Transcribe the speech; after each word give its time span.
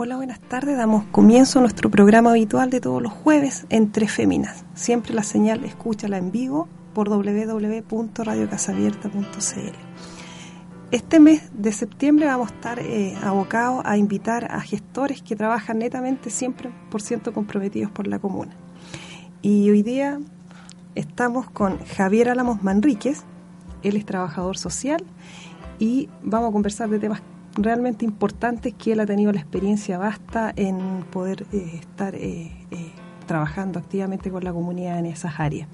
Hola, 0.00 0.14
buenas 0.14 0.38
tardes. 0.38 0.76
Damos 0.76 1.06
comienzo 1.06 1.58
a 1.58 1.62
nuestro 1.62 1.90
programa 1.90 2.30
habitual 2.30 2.70
de 2.70 2.80
todos 2.80 3.02
los 3.02 3.12
jueves 3.12 3.66
entre 3.68 4.06
féminas. 4.06 4.64
Siempre 4.74 5.12
la 5.12 5.24
señal 5.24 5.64
escúchala 5.64 6.18
en 6.18 6.30
vivo 6.30 6.68
por 6.94 7.08
www.radiocasabierta.cl. 7.08 9.76
Este 10.92 11.18
mes 11.18 11.50
de 11.52 11.72
septiembre 11.72 12.26
vamos 12.26 12.52
a 12.52 12.54
estar 12.54 12.78
eh, 12.78 13.16
abocados 13.24 13.82
a 13.84 13.96
invitar 13.96 14.44
a 14.52 14.60
gestores 14.60 15.20
que 15.20 15.34
trabajan 15.34 15.80
netamente 15.80 16.30
siempre 16.30 16.70
por 16.92 17.02
ciento 17.02 17.32
comprometidos 17.32 17.90
por 17.90 18.06
la 18.06 18.20
comuna. 18.20 18.52
Y 19.42 19.68
hoy 19.68 19.82
día 19.82 20.20
estamos 20.94 21.50
con 21.50 21.84
Javier 21.84 22.28
Álamos 22.28 22.62
Manríquez, 22.62 23.24
él 23.82 23.96
es 23.96 24.06
trabajador 24.06 24.58
social 24.58 25.02
y 25.80 26.08
vamos 26.22 26.50
a 26.50 26.52
conversar 26.52 26.88
de 26.88 27.00
temas 27.00 27.20
realmente 27.62 28.04
importante 28.04 28.72
que 28.72 28.92
él 28.92 29.00
ha 29.00 29.06
tenido 29.06 29.32
la 29.32 29.40
experiencia 29.40 29.98
basta 29.98 30.52
en 30.56 31.04
poder 31.10 31.46
eh, 31.52 31.72
estar 31.74 32.14
eh, 32.14 32.52
eh, 32.70 32.92
trabajando 33.26 33.78
activamente 33.78 34.30
con 34.30 34.44
la 34.44 34.52
comunidad 34.52 34.98
en 34.98 35.06
esas 35.06 35.38
áreas. 35.38 35.68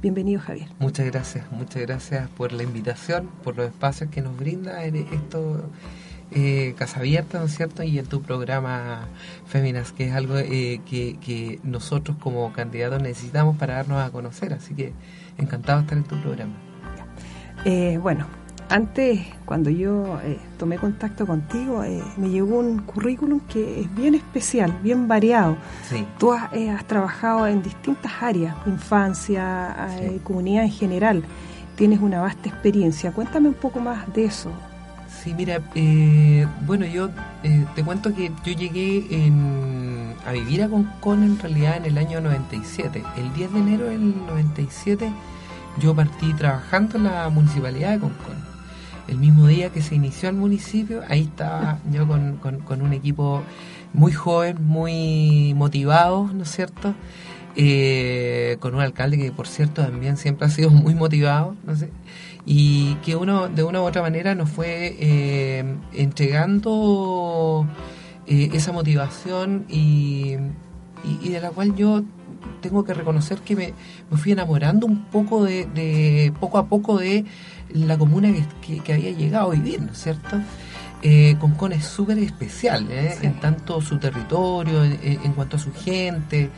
Bienvenido, 0.00 0.40
Javier. 0.40 0.68
Muchas 0.78 1.06
gracias, 1.06 1.50
muchas 1.50 1.82
gracias 1.82 2.28
por 2.30 2.52
la 2.52 2.62
invitación, 2.62 3.28
por 3.42 3.56
los 3.56 3.66
espacios 3.66 4.10
que 4.10 4.22
nos 4.22 4.36
brinda 4.36 4.84
esto. 4.84 5.70
Casa 6.76 7.00
Abierta, 7.00 7.40
¿no 7.40 7.46
es 7.46 7.56
cierto? 7.56 7.82
Y 7.82 7.98
en 7.98 8.06
tu 8.06 8.22
programa 8.22 9.08
Féminas, 9.46 9.90
que 9.90 10.06
es 10.06 10.14
algo 10.14 10.36
que, 10.36 10.80
que, 11.20 11.58
nosotros 11.64 12.16
como 12.20 12.52
candidatos 12.52 13.02
necesitamos 13.02 13.56
para 13.56 13.74
darnos 13.74 14.00
a 14.00 14.10
conocer. 14.10 14.52
Así 14.52 14.74
que 14.74 14.92
encantado 15.38 15.80
de 15.80 15.84
estar 15.86 15.98
en 15.98 16.04
tu 16.04 16.22
programa. 16.22 16.54
bueno, 18.00 18.26
antes, 18.70 19.20
cuando 19.44 19.68
yo 19.68 20.20
eh, 20.22 20.38
tomé 20.56 20.78
contacto 20.78 21.26
contigo, 21.26 21.82
eh, 21.82 22.00
me 22.16 22.30
llegó 22.30 22.60
un 22.60 22.78
currículum 22.78 23.40
que 23.40 23.80
es 23.80 23.94
bien 23.94 24.14
especial, 24.14 24.72
bien 24.82 25.08
variado. 25.08 25.56
Sí. 25.88 26.06
Tú 26.18 26.32
has, 26.32 26.52
eh, 26.52 26.74
trabajado 26.86 27.46
en 27.48 27.62
distintas 27.62 28.12
áreas, 28.20 28.54
infancia, 28.66 29.76
comunidad 30.22 30.64
en 30.64 30.70
general. 30.70 31.24
Tienes 31.74 32.00
una 32.00 32.20
vasta 32.20 32.48
experiencia. 32.48 33.10
Cuéntame 33.12 33.48
un 33.48 33.54
poco 33.54 33.80
más 33.80 34.12
de 34.14 34.26
eso. 34.26 34.50
Sí, 35.22 35.34
mira, 35.34 35.60
bueno, 36.64 36.86
yo 36.86 37.10
te 37.74 37.84
cuento 37.84 38.14
que 38.14 38.30
yo 38.44 38.52
llegué 38.52 39.30
a 40.26 40.32
vivir 40.32 40.62
a 40.62 40.68
Concón 40.68 41.24
en 41.24 41.38
realidad 41.38 41.76
en 41.76 41.86
el 41.86 41.98
año 41.98 42.20
97. 42.20 43.02
El 43.16 43.32
10 43.34 43.52
de 43.52 43.58
enero 43.58 43.84
del 43.86 44.26
97 44.26 45.12
yo 45.78 45.94
partí 45.94 46.32
trabajando 46.34 46.96
en 46.96 47.04
la 47.04 47.28
municipalidad 47.28 47.92
de 47.92 47.98
Concón 47.98 48.50
el 49.10 49.18
mismo 49.18 49.46
día 49.46 49.70
que 49.70 49.82
se 49.82 49.96
inició 49.96 50.28
el 50.28 50.36
municipio, 50.36 51.02
ahí 51.08 51.22
estaba 51.22 51.78
yo 51.90 52.06
con, 52.06 52.36
con, 52.36 52.82
un 52.82 52.92
equipo 52.92 53.42
muy 53.92 54.12
joven, 54.12 54.64
muy 54.64 55.52
motivado, 55.54 56.30
¿no 56.32 56.44
es 56.44 56.50
cierto? 56.50 56.94
Eh, 57.56 58.56
con 58.60 58.74
un 58.74 58.80
alcalde 58.80 59.18
que, 59.18 59.32
por 59.32 59.48
cierto, 59.48 59.82
también 59.82 60.16
siempre 60.16 60.46
ha 60.46 60.50
sido 60.50 60.70
muy 60.70 60.94
motivado, 60.94 61.56
no 61.64 61.74
sé, 61.74 61.90
y 62.46 62.94
que 63.04 63.16
uno, 63.16 63.48
de 63.48 63.64
una 63.64 63.82
u 63.82 63.84
otra 63.84 64.02
manera, 64.02 64.34
nos 64.34 64.48
fue 64.48 64.96
eh, 65.00 65.64
entregando 65.92 67.66
eh, 68.26 68.50
esa 68.52 68.72
motivación 68.72 69.66
y, 69.68 70.36
y, 71.22 71.28
de 71.30 71.40
la 71.40 71.50
cual 71.50 71.74
yo 71.74 72.02
tengo 72.60 72.84
que 72.84 72.94
reconocer 72.94 73.38
que 73.38 73.56
me, 73.56 73.74
me 74.10 74.16
fui 74.16 74.32
enamorando 74.32 74.86
un 74.86 75.04
poco 75.04 75.44
de, 75.44 75.66
de 75.66 76.32
poco 76.40 76.58
a 76.58 76.66
poco 76.66 76.98
de 76.98 77.24
la 77.74 77.98
comuna 77.98 78.32
que, 78.62 78.92
había 78.92 79.10
llegado 79.10 79.50
a 79.50 79.54
vivir, 79.54 79.80
¿no 79.82 79.92
es 79.92 79.98
cierto? 79.98 80.40
Eh, 81.02 81.36
Concón 81.40 81.72
es 81.72 81.84
súper 81.84 82.18
especial, 82.18 82.86
¿eh? 82.90 83.16
en 83.22 83.40
tanto 83.40 83.80
su 83.80 83.98
territorio, 83.98 84.84
en, 84.84 85.32
cuanto 85.32 85.56
a 85.56 85.60
su 85.60 85.72
gente, 85.72 86.50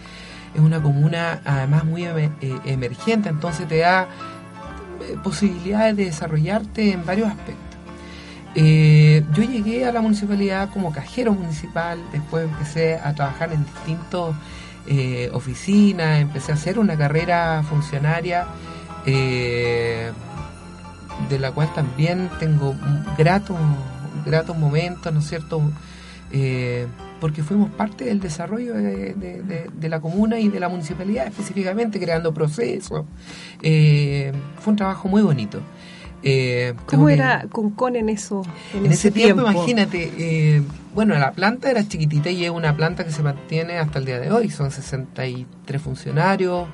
es 0.55 0.61
una 0.61 0.83
comuna 0.83 1.41
además 1.45 1.85
muy 1.85 2.05
eh, 2.05 2.31
emergente, 2.65 3.29
entonces 3.29 3.69
te 3.69 3.79
da 3.79 4.09
eh, 5.01 5.17
posibilidades 5.23 5.97
de 5.97 6.07
desarrollarte 6.07 6.93
en 6.93 7.07
varios 7.07 7.29
aspectos. 7.29 7.79
yo 8.55 9.43
llegué 9.45 9.87
a 9.87 9.93
la 9.93 10.01
municipalidad 10.01 10.71
como 10.71 10.93
cajero 10.93 11.35
municipal, 11.35 12.01
después 12.11 12.45
empecé 12.45 12.97
a 12.97 13.15
trabajar 13.15 13.53
en 13.53 13.65
distintas 14.87 15.35
oficinas, 15.35 16.21
empecé 16.21 16.53
a 16.53 16.55
hacer 16.55 16.79
una 16.79 16.97
carrera 16.97 17.63
funcionaria 17.63 18.47
de 21.29 21.39
la 21.39 21.53
cual 21.53 21.73
también 21.75 22.31
tengo 22.39 22.75
gratos, 23.17 23.57
gratos 24.25 24.57
momentos, 24.57 25.13
¿no 25.13 25.21
es 25.21 25.27
cierto? 25.27 25.63
Eh, 26.33 26.87
porque 27.21 27.43
fuimos 27.43 27.71
parte 27.71 28.05
del 28.05 28.21
desarrollo 28.21 28.75
de, 28.75 29.71
la 29.89 30.01
comuna 30.01 30.41
y 30.41 30.49
de 30.49 30.59
la 30.59 30.69
municipalidad 30.69 31.27
específicamente, 31.27 32.01
creando 32.01 32.35
procesos. 32.35 33.05
Eh, 33.63 34.33
fue 34.59 34.73
un 34.73 34.77
trabajo 34.77 35.09
muy 35.09 35.23
bonito. 35.23 35.61
Eh, 36.23 36.75
¿Cómo 36.87 37.09
era 37.09 37.47
Concon 37.51 37.97
en 37.97 38.09
eso? 38.09 38.43
En, 38.75 38.91
ese, 38.91 39.11
tiempo, 39.11 39.43
imagínate, 39.43 40.63
bueno, 40.95 41.19
la 41.19 41.33
planta 41.33 41.71
era 41.71 41.87
chiquitita 41.87 42.31
y 42.31 42.45
es 42.45 42.51
una 42.51 42.77
planta 42.77 43.05
que 43.05 43.11
se 43.11 43.23
mantiene 43.23 43.79
hasta 43.79 43.99
el 43.99 44.05
día 44.05 44.21
de 44.21 44.31
hoy. 44.31 44.51
Son 44.51 44.71
63 44.71 45.83
funcionarios, 45.83 46.69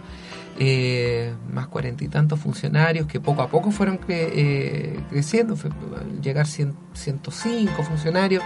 eh, 0.58 1.32
más 1.52 1.68
cuarenta 1.68 2.02
y 2.02 2.08
tantos 2.08 2.40
funcionarios 2.40 3.06
que 3.06 3.20
poco 3.20 3.42
a 3.42 3.48
poco 3.48 3.70
fueron 3.70 4.00
eh, 4.08 4.98
creciendo, 5.08 5.56
fue, 5.56 5.70
llegar 6.20 6.46
105 6.46 7.82
funcionarios, 7.84 8.42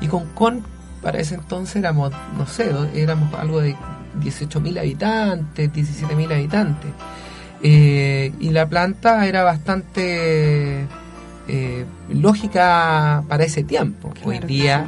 y 0.00 0.06
con 0.06 0.26
CON 0.28 0.64
para 1.02 1.18
ese 1.18 1.34
entonces 1.34 1.76
éramos, 1.76 2.12
no 2.36 2.46
sé, 2.46 2.72
éramos 2.94 3.32
algo 3.34 3.60
de 3.60 3.74
18.000 4.20 4.78
habitantes, 4.78 5.72
17.000 5.72 6.32
habitantes. 6.32 6.90
Eh, 7.62 8.32
y 8.40 8.50
la 8.50 8.68
planta 8.68 9.26
era 9.26 9.42
bastante 9.42 10.86
lógica 12.08 13.24
para 13.28 13.44
ese 13.44 13.64
tiempo. 13.64 14.12
Hoy 14.24 14.38
día 14.38 14.86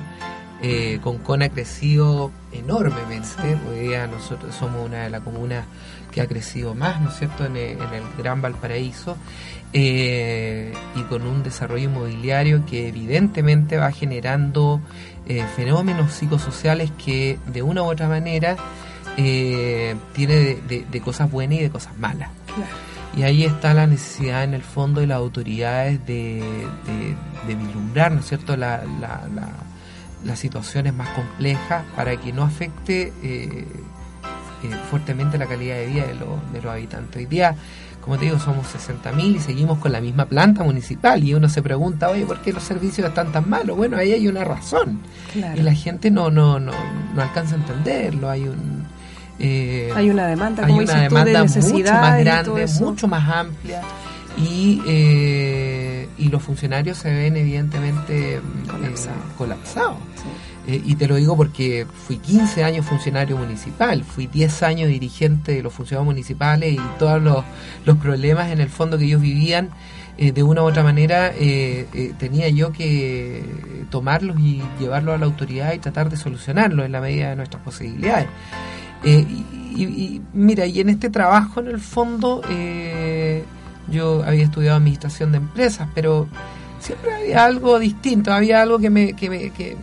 con 1.03 1.19
CON 1.19 1.43
ha 1.43 1.49
crecido 1.49 2.31
enormemente. 2.53 3.59
Hoy 3.69 3.89
día 3.89 4.07
nosotros 4.07 4.55
somos 4.55 4.87
una 4.87 5.05
de 5.05 5.11
las 5.11 5.23
comunas 5.23 5.65
que 6.13 6.21
ha 6.21 6.27
crecido 6.27 6.75
más, 6.75 7.01
¿no 7.01 7.09
es 7.09 7.17
cierto?, 7.17 7.45
en 7.45 7.57
el, 7.57 7.79
Gran 8.19 8.43
Valparaíso, 8.43 9.17
eh, 9.73 10.73
y 10.95 11.03
con 11.05 11.27
un 11.27 11.43
desarrollo 11.43 11.85
inmobiliario 11.85 12.65
que 12.67 12.89
evidentemente 12.89 13.79
va 13.79 13.91
generando 13.91 14.81
eh, 15.27 15.45
fenómenos 15.57 16.13
psicosociales 16.13 16.91
que 17.03 17.39
de 17.47 17.63
una 17.63 17.83
u 17.83 17.87
otra 17.87 18.07
manera 18.07 18.57
eh, 19.17 19.97
tiene 20.13 20.59
de, 20.69 21.01
cosas 21.01 21.31
buenas 21.31 21.59
y 21.59 21.63
de 21.63 21.71
cosas 21.71 21.97
malas. 21.99 22.31
Y 23.17 23.25
ahí 23.25 23.45
está 23.45 23.75
la 23.75 23.87
necesidad 23.87 24.43
en 24.45 24.55
el 24.55 24.63
fondo 24.63 25.01
de 25.01 25.07
las 25.07 25.19
autoridades 25.19 26.05
de, 26.07 26.43
de, 27.47 27.55
vislumbrar, 27.55 28.13
¿no 28.13 28.21
es 28.21 28.27
cierto?, 28.27 28.57
la, 28.57 28.83
las 30.25 30.39
situaciones 30.39 30.95
más 30.95 31.09
complejas 31.11 31.85
para 31.97 32.17
que 32.17 32.33
no 32.33 32.43
afecte 32.43 33.13
eh, 33.23 33.67
fuertemente 34.91 35.39
la 35.39 35.47
calidad 35.47 35.77
de 35.77 35.87
vida 35.87 36.07
de, 36.07 36.15
los 36.63 36.73
habitantes. 36.73 37.17
Hoy 37.17 37.27
día, 37.27 37.55
como 38.01 38.19
te 38.19 38.27
digo, 38.27 38.39
somos 38.39 38.67
60.000 38.67 39.37
y 39.37 39.39
seguimos 39.41 39.79
con 39.79 39.93
la 39.93 40.01
misma 40.01 40.27
planta 40.27 40.63
municipal 40.65 41.23
y 41.23 41.35
uno 41.35 41.49
se 41.49 41.63
pregunta, 41.63 42.09
oye, 42.09 42.25
¿por 42.25 42.41
qué 42.41 42.53
los 42.53 42.63
servicios 42.63 43.09
están 43.09 43.33
tan 43.33 43.49
malos? 43.49 43.77
Bueno, 43.77 43.97
ahí 43.97 44.13
hay 44.13 44.29
una 44.29 44.45
razón 44.45 45.01
y 45.35 45.61
la 45.61 45.75
gente 45.75 46.11
no, 46.11 46.31
no, 46.31 46.61
no, 46.61 46.73
no 47.15 47.23
alcanza 47.23 47.57
a 47.57 47.59
entenderlo, 47.59 48.31
hay 48.31 48.43
un... 48.49 48.82
Eh, 49.39 49.91
hay 49.95 50.11
una 50.11 50.27
demanda, 50.27 50.65
hay 50.67 50.73
una 50.73 51.03
demanda 51.03 51.45
mucho 51.45 51.93
más 51.93 52.19
grande, 52.21 52.67
mucho 52.81 53.09
más 53.09 53.29
amplia 53.29 53.83
y, 54.37 54.81
eh, 54.87 56.09
y 56.19 56.29
los 56.29 56.43
funcionarios 56.43 56.99
se 56.99 57.13
ven 57.13 57.37
evidentemente 57.37 58.41
colapsados. 59.37 59.97
Eh, 60.67 60.81
y 60.85 60.95
te 60.95 61.09
lo 61.09 61.17
digo 61.17 61.37
porque 61.37 61.87
fui 62.07 62.19
15 62.19 62.63
años 62.63 62.87
funcionario 62.87 63.37
municipal, 63.37 64.05
fui 64.05 64.29
10 64.29 64.63
años 64.63 64.89
dirigente 64.89 65.53
de 65.53 65.63
los 65.63 65.73
funcionarios 65.73 66.07
municipales 66.07 66.75
y 66.75 66.81
todos 67.01 67.21
los, 67.21 67.45
los 67.85 67.97
problemas 67.97 68.53
en 68.53 68.61
el 68.61 68.69
fondo 68.69 68.97
que 68.97 69.07
ellos 69.07 69.21
vivían, 69.21 69.71
eh, 70.19 70.31
de 70.31 70.43
una 70.45 70.63
u 70.63 70.67
otra 70.67 70.85
manera 70.85 71.33
eh, 71.35 72.15
tenía 72.19 72.49
yo 72.49 72.71
que 72.71 73.43
tomarlos 73.91 74.39
y 74.39 74.63
llevarlos 74.79 75.17
a 75.17 75.19
la 75.19 75.27
autoridad 75.27 75.73
y 75.73 75.79
tratar 75.79 76.11
de 76.11 76.17
solucionarlos 76.17 76.87
en 76.87 76.93
la 76.93 77.01
medida 77.01 77.31
de 77.31 77.37
nuestras 77.37 77.63
posibilidades. 77.63 78.29
Y, 79.05 79.11
y, 79.75 80.23
mira, 80.33 80.67
y 80.67 80.81
en 80.81 80.91
este 80.91 81.11
trabajo 81.11 81.61
en 81.61 81.69
el 81.69 81.81
fondo 81.81 82.43
yo 83.91 84.23
había 84.25 84.45
estudiado 84.45 84.77
administración 84.77 85.33
de 85.33 85.39
empresas, 85.39 85.89
pero 85.95 86.29
siempre 86.79 87.15
había 87.15 87.45
algo 87.45 87.79
distinto, 87.79 88.33
había 88.33 88.63
algo 88.63 88.79
que 88.79 88.91
me... 88.91 89.13
Que 89.15 89.31
me 89.31 89.51
que, 89.51 89.77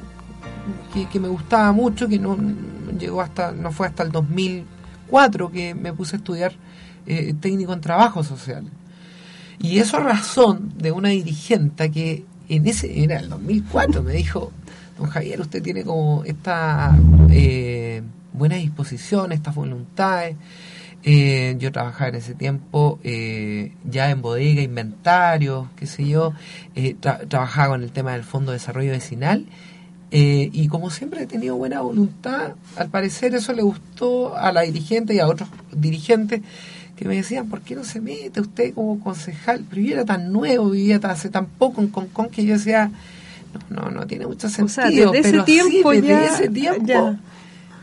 que, 1.12 1.20
me 1.20 1.28
gustaba 1.28 1.72
mucho, 1.72 2.08
que 2.08 2.20
no 2.20 2.38
llegó 3.00 3.22
hasta, 3.22 3.52
no 3.52 3.72
fue 3.72 3.88
hasta 3.88 4.04
el 4.04 4.12
2004 4.12 5.52
que 5.52 5.76
me 5.76 5.94
puse 5.94 6.16
a 6.16 6.18
estudiar 6.18 6.54
eh, 7.06 7.34
técnico 7.40 7.74
en 7.74 7.82
trabajo 7.82 8.24
social. 8.24 8.66
Y 9.60 9.80
eso 9.80 9.98
a 9.98 10.02
razón 10.02 10.74
de 10.78 10.92
una 10.92 11.10
dirigente 11.10 11.92
que 11.92 12.26
en 12.48 12.68
ese, 12.68 13.04
era 13.04 13.20
el 13.20 13.30
2004, 13.30 14.04
me 14.04 14.14
dijo, 14.14 14.52
don 14.98 15.10
Javier, 15.10 15.42
usted 15.42 15.62
tiene 15.62 15.84
como 15.84 16.24
esta 16.24 16.98
eh, 17.30 18.02
buena 18.40 18.56
disposición, 18.56 19.32
estas 19.32 19.54
voluntades. 19.54 20.36
Eh, 21.04 21.56
yo 21.60 21.72
trabajaba 21.72 22.10
en 22.10 22.16
ese 22.16 22.34
tiempo 22.34 23.00
eh, 23.04 23.72
ya 23.90 24.10
en 24.10 24.22
bodega, 24.22 24.62
inventario, 24.62 25.70
qué 25.78 25.86
sé 25.86 26.08
yo, 26.08 26.34
trabajaba 27.00 27.70
con 27.70 27.84
el 27.84 27.92
tema 27.92 28.14
del 28.14 28.24
Fondo 28.24 28.52
de 28.52 28.58
Desarrollo 28.58 28.92
Vecinal 28.92 29.46
eh, 30.12 30.50
y 30.52 30.68
como 30.68 30.90
siempre 30.90 31.24
he 31.24 31.28
tenido 31.28 31.56
buena 31.56 31.82
voluntad, 31.82 32.54
al 32.76 32.90
parecer 32.90 33.36
eso 33.36 33.54
le 33.54 33.62
gustó 33.62 34.36
a 34.36 34.52
la 34.52 34.62
dirigente 34.62 35.14
y 35.14 35.20
a 35.20 35.28
otros 35.28 35.50
dirigentes 35.72 36.42
que 36.96 37.06
me 37.06 37.16
decían, 37.16 37.48
¿por 37.48 37.62
qué 37.62 37.76
no 37.76 37.84
se 37.84 38.02
mete 38.02 38.42
usted 38.42 38.74
como 38.74 39.00
concejal? 39.00 39.64
Pero 39.70 39.82
yo 39.82 39.94
era 39.94 40.06
tan 40.06 40.34
nuevo, 40.34 40.72
vivía 40.72 41.00
hace 41.04 41.30
tan 41.30 41.46
poco 41.46 41.82
en 41.82 41.90
Concon 41.90 42.30
que 42.30 42.44
yo 42.44 42.56
decía, 42.56 42.92
no, 43.70 43.84
no, 43.84 43.92
no 43.92 44.08
tiene 44.08 44.26
mucho 44.26 44.50
sentido. 44.50 45.12
desde 45.12 45.30
ese 45.30 45.44
tiempo 45.44 45.92
desde 45.92 46.26
ese 46.26 46.50
tiempo 46.50 47.16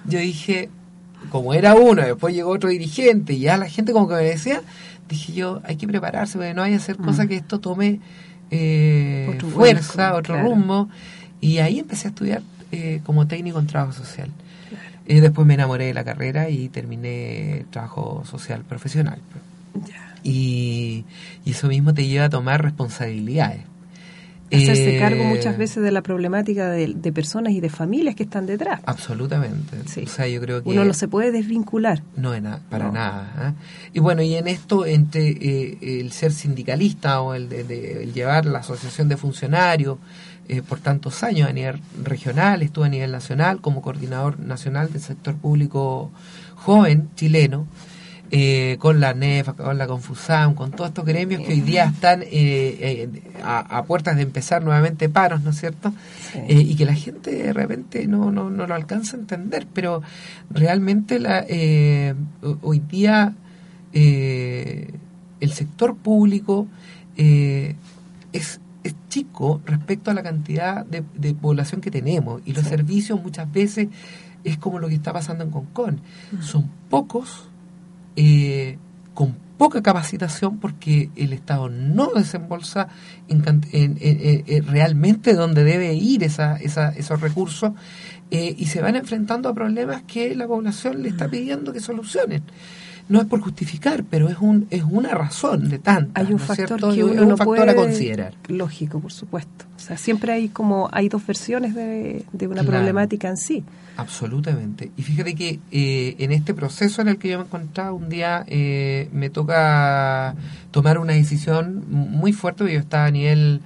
yo 0.08 0.18
dije, 0.18 0.68
como 1.30 1.54
era 1.54 1.74
uno, 1.74 2.02
después 2.02 2.34
llegó 2.34 2.50
otro 2.50 2.68
dirigente 2.68 3.34
y 3.34 3.40
ya 3.40 3.56
la 3.56 3.68
gente 3.68 3.92
como 3.92 4.08
que 4.08 4.14
me 4.14 4.22
decía, 4.22 4.62
dije 5.08 5.32
yo, 5.32 5.60
hay 5.64 5.76
que 5.76 5.86
prepararse 5.86 6.38
porque 6.38 6.54
no 6.54 6.62
hay 6.62 6.72
que 6.72 6.76
hacer 6.78 6.96
cosas 6.96 7.26
mm. 7.26 7.28
que 7.28 7.36
esto 7.36 7.60
tome 7.60 8.00
eh, 8.50 9.38
fuerza, 9.52 10.14
otro 10.14 10.40
rumbo. 10.40 10.88
Y 11.40 11.58
ahí 11.58 11.78
empecé 11.78 12.08
a 12.08 12.10
estudiar 12.10 12.42
eh, 12.72 13.00
como 13.04 13.26
técnico 13.26 13.58
en 13.58 13.66
trabajo 13.66 13.92
social. 13.92 14.30
Y 15.06 15.20
después 15.20 15.46
me 15.46 15.54
enamoré 15.54 15.86
de 15.86 15.94
la 15.94 16.04
carrera 16.04 16.48
y 16.48 16.68
terminé 16.68 17.64
trabajo 17.70 18.24
social 18.24 18.62
profesional. 18.64 19.20
Y, 20.22 21.04
eso 21.44 21.68
mismo 21.68 21.94
te 21.94 22.06
lleva 22.06 22.24
a 22.24 22.30
tomar 22.30 22.62
responsabilidades. 22.62 23.60
Hacerse 24.52 24.96
eh, 24.96 24.98
cargo 25.00 25.24
muchas 25.24 25.58
veces 25.58 25.82
de 25.82 25.90
la 25.90 26.02
problemática 26.02 26.70
de, 26.70 27.12
personas 27.12 27.52
y 27.52 27.60
de 27.60 27.68
familias 27.68 28.14
que 28.14 28.22
están 28.22 28.46
detrás. 28.46 28.80
Absolutamente. 28.86 29.76
O 30.04 30.06
sea, 30.06 30.28
yo 30.28 30.40
creo 30.40 30.62
que 30.62 30.68
Uno 30.68 30.84
no 30.84 30.94
se 30.94 31.08
puede 31.08 31.32
desvincular. 31.32 32.02
No, 32.16 32.32
para 32.70 32.90
nada. 32.90 33.32
¿ah? 33.36 33.54
Y 33.92 34.00
bueno, 34.00 34.22
y 34.22 34.34
en 34.34 34.46
esto, 34.46 34.86
entre 34.86 35.30
eh, 35.30 36.00
el 36.00 36.12
ser 36.12 36.32
sindicalista 36.32 37.20
o 37.22 37.34
el, 37.34 37.48
de, 37.48 38.02
el 38.02 38.12
llevar 38.12 38.46
la 38.46 38.60
asociación 38.60 39.08
de 39.08 39.16
funcionarios, 39.16 39.98
eh, 40.48 40.62
por 40.62 40.78
tantos 40.78 41.24
años 41.24 41.48
a 41.48 41.52
nivel 41.52 41.80
regional, 42.04 42.62
estuve 42.62 42.86
a 42.86 42.88
nivel 42.88 43.10
nacional 43.10 43.60
como 43.60 43.82
coordinador 43.82 44.38
nacional 44.38 44.92
del 44.92 45.02
sector 45.02 45.34
público 45.34 46.12
joven 46.54 47.10
chileno, 47.16 47.66
eh, 48.30 48.76
con 48.78 49.00
la 49.00 49.14
NEF, 49.14 49.50
con 49.50 49.78
la 49.78 49.86
Confusam, 49.86 50.54
con 50.54 50.70
todos 50.72 50.88
estos 50.88 51.04
gremios 51.04 51.42
que 51.42 51.52
hoy 51.52 51.60
día 51.60 51.84
están 51.84 52.22
eh, 52.24 53.08
a, 53.42 53.84
puertas 53.84 54.16
de 54.16 54.22
empezar 54.22 54.62
nuevamente 54.62 55.08
paros, 55.08 55.42
¿no 55.42 55.50
es 55.50 55.60
cierto? 55.60 55.92
y 56.48 56.74
que 56.74 56.84
la 56.84 56.94
gente 56.94 57.30
de 57.30 57.52
repente 57.52 58.06
no, 58.06 58.30
no, 58.30 58.50
no 58.50 58.66
lo 58.66 58.74
alcanza 58.74 59.16
a 59.16 59.20
entender, 59.20 59.66
pero 59.72 60.02
realmente 60.50 61.18
la, 61.18 61.46
hoy 62.62 62.80
día 62.80 63.34
el 63.92 65.52
sector 65.52 65.96
público 65.96 66.66
es 67.16 68.60
es 68.86 68.94
chico 69.08 69.60
respecto 69.66 70.10
a 70.10 70.14
la 70.14 70.22
cantidad 70.22 70.86
de, 70.86 71.34
población 71.34 71.80
que 71.80 71.90
tenemos 71.90 72.40
y 72.46 72.52
los 72.52 72.64
servicios 72.64 73.20
muchas 73.20 73.50
veces 73.52 73.88
es 74.44 74.58
como 74.58 74.78
lo 74.78 74.88
que 74.88 74.94
está 74.94 75.12
pasando 75.12 75.42
en 75.42 75.50
Concón. 75.50 76.00
Mm. 76.30 76.42
Son 76.42 76.70
pocos, 76.88 77.48
eh, 78.16 78.78
con 79.14 79.36
poca 79.56 79.82
capacitación 79.82 80.58
porque 80.58 81.10
el 81.16 81.32
Estado 81.32 81.68
no 81.68 82.12
desembolsa 82.14 82.88
en, 83.28 83.42
realmente 84.66 85.34
donde 85.34 85.64
debe 85.64 85.94
ir 85.94 86.24
esa, 86.24 86.56
esos 86.56 87.20
recursos 87.20 87.72
eh, 88.30 88.54
y 88.58 88.66
se 88.66 88.82
van 88.82 88.96
enfrentando 88.96 89.48
a 89.48 89.54
problemas 89.54 90.02
que 90.02 90.34
la 90.34 90.46
población 90.46 91.02
le 91.02 91.08
está 91.08 91.28
pidiendo 91.28 91.72
que 91.72 91.80
solucionen 91.80 92.42
no 93.08 93.20
es 93.20 93.26
por 93.26 93.40
justificar, 93.40 94.04
pero 94.08 94.28
es 94.28 94.38
un 94.40 94.66
es 94.70 94.82
una 94.82 95.10
razón 95.10 95.68
de 95.68 95.78
tantas. 95.78 96.24
Hay 96.24 96.32
un 96.32 96.38
factor 96.38 96.80
que 96.92 97.04
uno 97.04 97.24
no 97.24 97.36
puede, 97.36 97.70
a 97.70 97.74
considerar. 97.74 98.34
Lógico, 98.48 98.98
por 99.00 99.12
supuesto. 99.12 99.64
O 99.76 99.78
sea, 99.78 99.96
siempre 99.96 100.32
hay 100.32 100.48
como 100.48 100.88
hay 100.92 101.08
dos 101.08 101.24
versiones 101.24 101.74
de, 101.74 102.24
una 102.48 102.64
problemática 102.64 103.28
en 103.28 103.36
sí. 103.36 103.64
Absolutamente. 103.96 104.90
Y 104.96 105.02
fíjate 105.02 105.34
que 105.34 105.60
eh, 105.70 106.16
en 106.18 106.32
este 106.32 106.52
proceso 106.52 107.00
en 107.00 107.08
el 107.08 107.18
que 107.18 107.28
yo 107.28 107.38
me 107.38 107.44
encontraba 107.44 107.92
un 107.92 108.08
día 108.08 108.44
eh, 108.48 109.08
me 109.12 109.30
toca 109.30 110.34
tomar 110.70 110.98
una 110.98 111.12
decisión 111.12 111.84
muy 111.88 112.32
fuerte, 112.32 112.58
porque 112.58 112.74
yo 112.74 112.80
estaba 112.80 113.06
a 113.06 113.10
nivel 113.10 113.62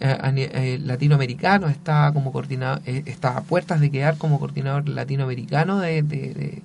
eh, 0.00 0.78
latinoamericano, 0.82 1.68
estaba 1.68 2.12
como 2.12 2.30
coordinador, 2.32 2.80
estaba 2.86 3.38
a 3.38 3.42
puertas 3.42 3.80
de 3.80 3.90
quedar 3.90 4.16
como 4.16 4.38
coordinador 4.38 4.88
latinoamericano 4.88 5.80
de 5.80 6.02
de 6.02 6.62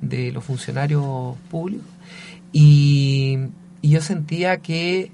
los 0.00 0.44
funcionarios 0.44 1.36
públicos 1.50 1.86
y, 2.58 3.38
yo 3.82 4.00
sentía 4.00 4.56
que 4.56 5.12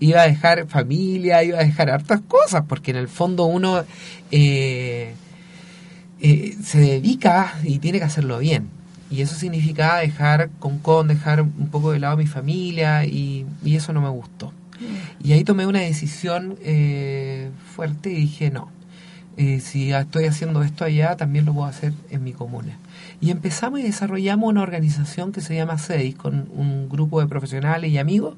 iba 0.00 0.20
a 0.22 0.26
dejar 0.26 0.66
familia, 0.66 1.42
iba 1.44 1.58
a 1.58 1.64
dejar 1.64 1.88
hartas 1.88 2.20
cosas, 2.20 2.64
porque 2.68 2.90
en 2.90 2.98
el 2.98 3.08
fondo 3.08 3.46
uno 3.46 3.82
eh, 4.30 5.14
eh, 6.20 6.56
se 6.62 6.80
dedica 6.80 7.54
y 7.62 7.78
tiene 7.78 7.98
que 7.98 8.04
hacerlo 8.04 8.38
bien. 8.40 8.68
Y 9.10 9.22
eso 9.22 9.36
significaba 9.36 10.00
dejar 10.00 10.50
con 10.58 10.78
con, 10.80 11.08
dejar 11.08 11.40
un 11.40 11.68
poco 11.70 11.92
de 11.92 12.00
lado 12.00 12.14
a 12.14 12.16
mi 12.16 12.26
familia 12.26 13.06
y, 13.06 13.46
eso 13.64 13.92
no 13.92 14.02
me 14.02 14.10
gustó. 14.10 14.48
Mm. 14.50 15.26
Y 15.28 15.32
ahí 15.32 15.44
tomé 15.44 15.64
una 15.64 15.80
decisión 15.80 16.58
eh, 16.62 17.50
fuerte 17.74 18.10
y 18.10 18.16
dije, 18.16 18.50
no, 18.50 18.68
si 19.60 19.92
estoy 19.92 20.26
haciendo 20.26 20.62
esto 20.62 20.84
allá, 20.84 21.16
también 21.16 21.46
lo 21.46 21.54
puedo 21.54 21.66
hacer 21.66 21.94
en 22.10 22.22
mi 22.22 22.32
comuna. 22.32 22.76
Y 23.20 23.30
empezamos 23.30 23.80
y 23.80 23.82
desarrollamos 23.82 24.48
una 24.48 24.62
organización 24.62 25.32
que 25.32 25.40
se 25.40 25.54
llama 25.54 25.78
SEIS, 25.78 26.16
con 26.16 26.48
un 26.54 26.88
grupo 26.88 27.20
de 27.20 27.26
profesionales 27.26 27.90
y 27.90 27.98
amigos, 27.98 28.36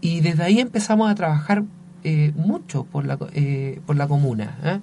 y 0.00 0.20
desde 0.20 0.42
ahí 0.42 0.60
empezamos 0.60 1.10
a 1.10 1.14
trabajar 1.14 1.64
eh, 2.04 2.32
mucho 2.36 2.84
por 2.84 3.06
la, 3.06 3.18
eh, 3.32 3.80
por 3.86 3.96
la 3.96 4.06
comuna. 4.06 4.56
¿eh? 4.62 4.80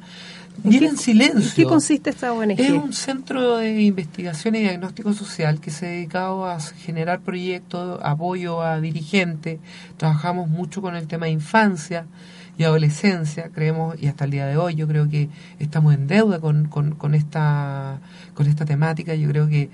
Bien 0.63 0.83
en, 0.83 0.97
silencio. 0.97 1.39
¿En 1.41 1.55
qué 1.55 1.63
consiste 1.63 2.09
esta 2.09 2.33
ONG? 2.33 2.59
Es 2.59 2.71
un 2.71 2.93
centro 2.93 3.57
de 3.57 3.81
investigación 3.81 4.55
y 4.55 4.59
diagnóstico 4.59 5.13
social 5.13 5.59
que 5.59 5.71
se 5.71 5.85
ha 5.85 5.89
dedicado 5.89 6.45
a 6.45 6.59
generar 6.59 7.21
proyectos, 7.21 7.99
apoyo 8.03 8.61
a 8.61 8.79
dirigentes. 8.79 9.59
Trabajamos 9.97 10.49
mucho 10.49 10.81
con 10.81 10.95
el 10.95 11.07
tema 11.07 11.25
de 11.25 11.33
infancia 11.33 12.05
y 12.57 12.63
adolescencia, 12.63 13.49
creemos, 13.53 14.01
y 14.01 14.07
hasta 14.07 14.25
el 14.25 14.31
día 14.31 14.45
de 14.45 14.57
hoy 14.57 14.75
yo 14.75 14.87
creo 14.87 15.09
que 15.09 15.29
estamos 15.59 15.93
en 15.93 16.07
deuda 16.07 16.39
con, 16.39 16.67
con, 16.67 17.15
esta, 17.15 17.99
con 18.33 18.47
esta 18.47 18.65
temática, 18.65 19.13
yo 19.15 19.29
creo 19.29 19.47
que 19.47 19.69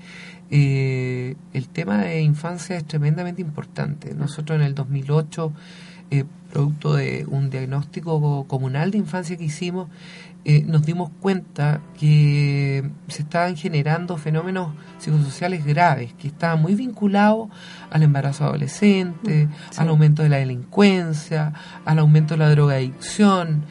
eh, 0.50 1.36
el 1.52 1.68
tema 1.68 1.98
de 1.98 2.20
infancia 2.22 2.76
es 2.76 2.84
tremendamente 2.84 3.40
importante. 3.40 4.14
Nosotros 4.14 4.56
en 4.58 4.66
el 4.66 4.74
2008, 4.74 5.52
eh, 6.10 6.24
producto 6.52 6.94
de 6.94 7.24
un 7.26 7.48
diagnóstico 7.48 8.44
comunal 8.46 8.90
de 8.90 8.98
infancia 8.98 9.36
que 9.36 9.44
hicimos, 9.44 9.88
eh, 10.44 10.64
nos 10.66 10.84
dimos 10.84 11.10
cuenta 11.20 11.80
que 11.96 12.90
se 13.06 13.22
estaban 13.22 13.54
generando 13.56 14.16
fenómenos 14.16 14.74
psicosociales 14.98 15.64
graves, 15.64 16.14
que 16.14 16.26
estaban 16.26 16.60
muy 16.60 16.74
vinculados 16.74 17.48
al 17.90 18.02
embarazo 18.02 18.46
adolescente, 18.46 19.46
mm, 19.46 19.50
al 19.80 19.88
aumento 19.88 20.24
de 20.24 20.30
la 20.30 20.38
delincuencia, 20.38 21.52
al 21.84 22.00
aumento 22.00 22.34
de 22.34 22.38
la 22.38 22.50
drogadicción, 22.50 23.66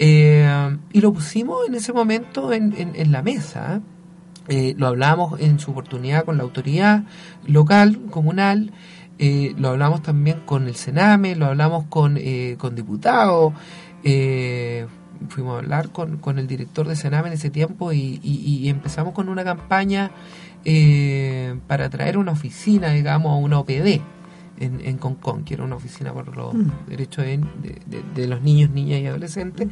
eh, 0.00 0.76
y 0.92 1.00
lo 1.00 1.12
pusimos 1.12 1.68
en 1.68 1.76
ese 1.76 1.92
momento 1.92 2.52
en, 2.52 2.74
en, 2.76 3.12
la 3.12 3.22
mesa. 3.22 3.80
¿eh? 4.48 4.74
lo 4.76 4.88
hablamos 4.88 5.40
en 5.40 5.60
su 5.60 5.70
oportunidad 5.70 6.24
con 6.24 6.38
la 6.38 6.42
autoridad 6.42 7.04
local, 7.46 8.00
comunal, 8.10 8.72
lo 9.18 9.68
hablamos 9.68 10.02
también 10.02 10.40
con 10.44 10.66
el 10.66 10.74
Sename, 10.74 11.36
lo 11.36 11.46
hablamos 11.46 11.84
con, 11.84 12.18
con 12.58 12.74
diputados, 12.74 13.54
fuimos 15.28 15.56
a 15.56 15.58
hablar 15.58 15.90
con, 15.90 16.18
con 16.18 16.38
el 16.38 16.46
director 16.46 16.86
de 16.86 16.96
Sename 16.96 17.28
en 17.28 17.34
ese 17.34 17.50
tiempo 17.50 17.92
y, 17.92 18.20
y, 18.22 18.68
empezamos 18.68 19.14
con 19.14 19.28
una 19.28 19.44
campaña 19.44 20.10
eh, 20.64 21.58
para 21.66 21.88
traer 21.90 22.18
una 22.18 22.32
oficina, 22.32 22.90
digamos, 22.90 23.42
una 23.42 23.58
OPD 23.58 24.00
en, 24.58 24.80
en 24.82 24.98
Concon, 24.98 25.44
que 25.44 25.54
era 25.54 25.64
una 25.64 25.76
oficina 25.76 26.12
por 26.12 26.36
los 26.36 26.54
mm. 26.54 26.70
derechos 26.88 27.24
de, 27.24 27.40
de, 28.14 28.26
los 28.26 28.42
niños, 28.42 28.70
niñas 28.70 29.00
y 29.00 29.06
adolescentes, 29.06 29.68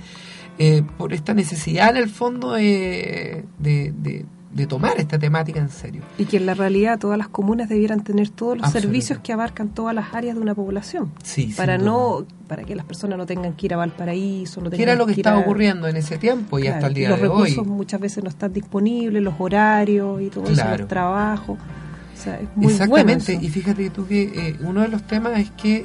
eh, 0.58 0.82
por 0.98 1.12
esta 1.12 1.34
necesidad 1.34 1.90
en 1.90 1.96
el 1.96 2.08
fondo 2.08 2.52
de, 2.52 3.44
de 3.58 4.26
tomar 4.66 4.98
esta 4.98 5.18
temática 5.18 5.58
en 5.58 5.68
serio. 5.68 6.02
Y 6.16 6.26
que 6.26 6.36
en 6.36 6.46
la 6.46 6.54
realidad 6.54 6.98
todas 6.98 7.18
las 7.18 7.28
comunas 7.28 7.68
debieran 7.68 8.04
tener 8.04 8.28
todos 8.30 8.58
los 8.58 8.70
servicios 8.70 9.18
que 9.18 9.32
abarcan 9.32 9.68
todas 9.68 9.94
las 9.94 10.14
áreas 10.14 10.36
de 10.36 10.42
una 10.42 10.54
población. 10.54 11.12
Sí, 11.22 11.52
para 11.56 11.76
no 11.76 12.24
para 12.46 12.64
que 12.64 12.74
las 12.74 12.84
personas 12.84 13.18
no 13.18 13.26
tengan 13.26 13.54
que 13.54 13.66
ir 13.66 13.74
a 13.74 13.78
Valparaíso. 13.78 14.60
No 14.60 14.70
que 14.70 14.82
era 14.82 14.94
lo 14.94 15.06
que, 15.06 15.12
estaba 15.12 15.38
ocurriendo 15.38 15.88
en 15.88 15.96
ese 15.96 16.18
tiempo 16.18 16.58
y 16.58 16.68
hasta 16.68 16.86
el 16.86 16.94
día 16.94 17.08
de 17.08 17.14
hoy. 17.14 17.20
Los 17.20 17.30
recursos 17.30 17.66
muchas 17.66 18.00
veces 18.00 18.22
no 18.22 18.30
están 18.30 18.52
disponibles, 18.52 19.22
los 19.22 19.34
horarios 19.38 20.20
y 20.22 20.28
todo 20.28 20.44
eso, 20.48 20.64
los 20.76 20.88
trabajos. 20.88 21.58
O 21.58 22.22
sea, 22.24 22.38
es 22.40 22.48
muy 22.54 22.72
Exactamente, 22.72 23.38
y 23.40 23.48
fíjate 23.48 23.90
tú 23.90 24.06
que 24.06 24.22
eh, 24.22 24.56
uno 24.60 24.82
de 24.82 24.88
los 24.88 25.02
temas 25.02 25.38
es 25.38 25.50
que 25.50 25.84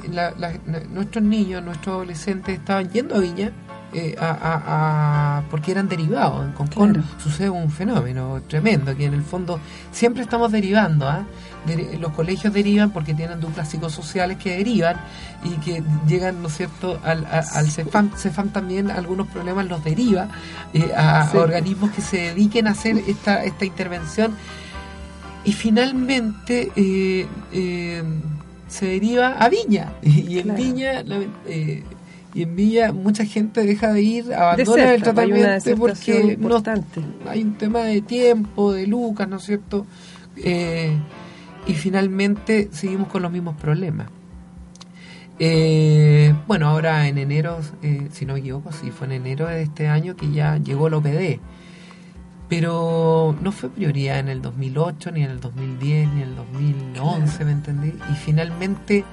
nuestros 0.90 1.24
niños, 1.24 1.62
nuestros 1.62 1.96
adolescentes 1.96 2.58
estaban 2.58 2.88
yendo 2.90 3.16
a 3.16 3.18
Viña 3.18 3.52
eh, 3.92 4.14
a, 4.20 5.42
porque 5.50 5.72
eran 5.72 5.88
derivados. 5.88 6.44
En 6.44 6.52
Concón 6.52 7.04
sucede 7.22 7.50
un 7.50 7.70
fenómeno 7.70 8.40
tremendo, 8.46 8.96
que 8.96 9.06
en 9.06 9.14
el 9.14 9.22
fondo 9.22 9.58
siempre 9.90 10.22
estamos 10.22 10.52
derivando. 10.52 11.08
¿ah? 11.08 11.24
los 11.98 12.12
colegios 12.12 12.54
derivan 12.54 12.90
porque 12.90 13.12
tienen 13.12 13.38
duplas 13.38 13.68
psicosociales 13.68 14.38
que 14.38 14.56
derivan 14.56 14.96
y 15.44 15.50
que 15.60 15.82
llegan, 16.06 16.40
¿no 16.40 16.48
es 16.48 16.56
cierto?, 16.56 16.98
al, 17.04 17.26
al 17.26 17.70
CEFAM. 17.70 18.16
CEFAM 18.16 18.48
también 18.48 18.90
algunos 18.90 19.26
problemas 19.26 19.66
los 19.66 19.84
deriva 19.84 20.28
eh, 20.72 20.90
a, 20.96 21.30
organismos 21.34 21.90
que 21.90 22.00
se 22.00 22.16
dediquen 22.16 22.66
a 22.66 22.70
hacer 22.70 22.96
esta, 23.06 23.44
esta 23.44 23.64
intervención. 23.64 24.34
Y 25.44 25.52
finalmente 25.52 26.70
eh, 26.76 27.26
se 28.68 28.86
deriva 28.86 29.32
a 29.32 29.48
Viña. 29.48 29.92
Y 30.02 30.38
en 30.38 30.54
Viña 30.54 31.02
y 32.34 32.42
en 32.42 32.56
Villa 32.56 32.92
mucha 32.92 33.24
gente 33.24 33.62
deja 33.62 33.92
de 33.92 34.02
ir, 34.02 34.34
abandona 34.34 34.94
el 34.94 35.02
tratamiento 35.02 35.76
porque 35.76 36.36
no, 36.38 36.62
hay 37.28 37.42
un 37.42 37.54
tema 37.54 37.80
de 37.80 38.00
tiempo, 38.02 38.72
de 38.72 38.86
lucas, 38.86 39.28
¿no 39.28 39.36
es 39.36 39.42
cierto? 39.42 39.86
Eh, 40.36 40.96
y 41.66 41.74
finalmente 41.74 42.68
seguimos 42.72 43.08
con 43.08 43.22
los 43.22 43.32
mismos 43.32 43.56
problemas. 43.56 44.08
Eh, 45.42 46.34
bueno, 46.46 46.68
ahora 46.68 47.08
en 47.08 47.16
enero, 47.16 47.58
eh, 47.82 48.08
si 48.12 48.26
no 48.26 48.34
me 48.34 48.40
equivoco, 48.40 48.72
sí, 48.72 48.90
fue 48.90 49.06
en 49.06 49.14
enero 49.14 49.46
de 49.46 49.62
este 49.62 49.88
año 49.88 50.14
que 50.14 50.30
ya 50.30 50.58
llegó 50.58 50.88
el 50.88 50.94
OPD. 50.94 51.40
Pero 52.48 53.36
no 53.40 53.52
fue 53.52 53.70
prioridad 53.70 54.18
en 54.18 54.28
el 54.28 54.42
2008, 54.42 55.12
ni 55.12 55.22
en 55.22 55.30
el 55.30 55.40
2010, 55.40 56.08
ni 56.08 56.22
en 56.22 56.28
el 56.28 56.36
2011, 56.36 57.44
¿me 57.44 57.52
entendí? 57.52 57.88
Y 57.88 58.14
finalmente 58.16 59.04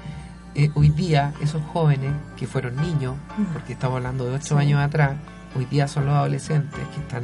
eh, 0.58 0.72
hoy 0.74 0.88
día 0.88 1.32
esos 1.40 1.62
jóvenes 1.72 2.10
que 2.36 2.48
fueron 2.48 2.74
niños, 2.74 3.14
porque 3.52 3.74
estamos 3.74 3.98
hablando 3.98 4.24
de 4.24 4.34
ocho 4.34 4.58
años 4.58 4.80
atrás, 4.80 5.12
hoy 5.56 5.66
día 5.66 5.86
son 5.86 6.06
los 6.06 6.16
adolescentes 6.16 6.80
que 6.92 7.00
están 7.00 7.22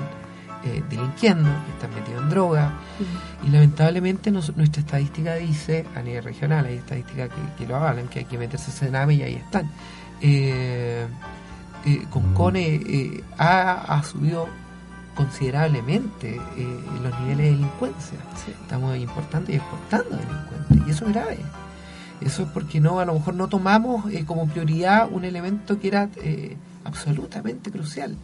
eh, 0.63 0.85
delinquiendo, 0.89 1.51
que 1.67 1.73
están 1.73 1.93
metidos 1.97 2.23
en 2.23 2.31
droga. 2.31 2.75
Y 3.43 3.49
lamentablemente 3.49 4.31
nuestra 4.31 4.63
estadística 4.63 5.35
dice, 5.35 5.85
a 5.97 6.03
nivel 6.03 6.23
regional, 6.23 6.65
hay 6.65 6.77
estadísticas 6.77 7.29
que, 7.59 7.67
lo 7.67 7.75
avalan, 7.75 8.07
que 8.07 8.21
hay 8.21 8.25
que 8.25 8.39
meterse 8.39 8.71
en 8.71 8.77
Sename 8.77 9.15
y 9.15 9.23
ahí 9.23 9.35
están. 9.35 9.69
Eh, 10.21 11.05
con 12.11 12.35
Cone 12.35 13.21
ha, 13.37 14.01
subido 14.05 14.49
considerablemente 15.17 16.41
los 17.03 17.21
niveles 17.21 17.39
de 17.39 17.51
delincuencia. 17.51 18.19
Estamos 18.63 18.97
importando 18.97 19.51
y 19.51 19.57
exportando 19.57 20.17
delincuentes. 20.17 20.87
Y 20.87 20.91
eso 20.93 21.07
es 21.07 21.13
grave. 21.13 21.39
Eso 22.25 22.45
es 22.45 22.49
porque 22.49 22.81
no, 22.81 23.01
a 23.01 23.05
lo 23.05 23.15
mejor 23.15 23.35
no 23.35 23.49
tomamos 23.49 24.11
eh, 24.11 24.25
como 24.25 24.47
prioridad 24.47 25.09
un 25.11 25.25
elemento 25.25 25.79
que 25.79 25.89
era 25.89 26.09
eh, 26.23 26.57
absolutamente 26.85 27.71
crucial. 27.71 28.17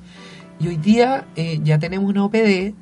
Y 0.58 0.68
hoy 0.68 0.76
día 0.78 1.26
eh, 1.36 1.60
ya 1.62 1.78
tenemos 1.78 2.08
una 2.08 2.24
OPD, 2.24 2.72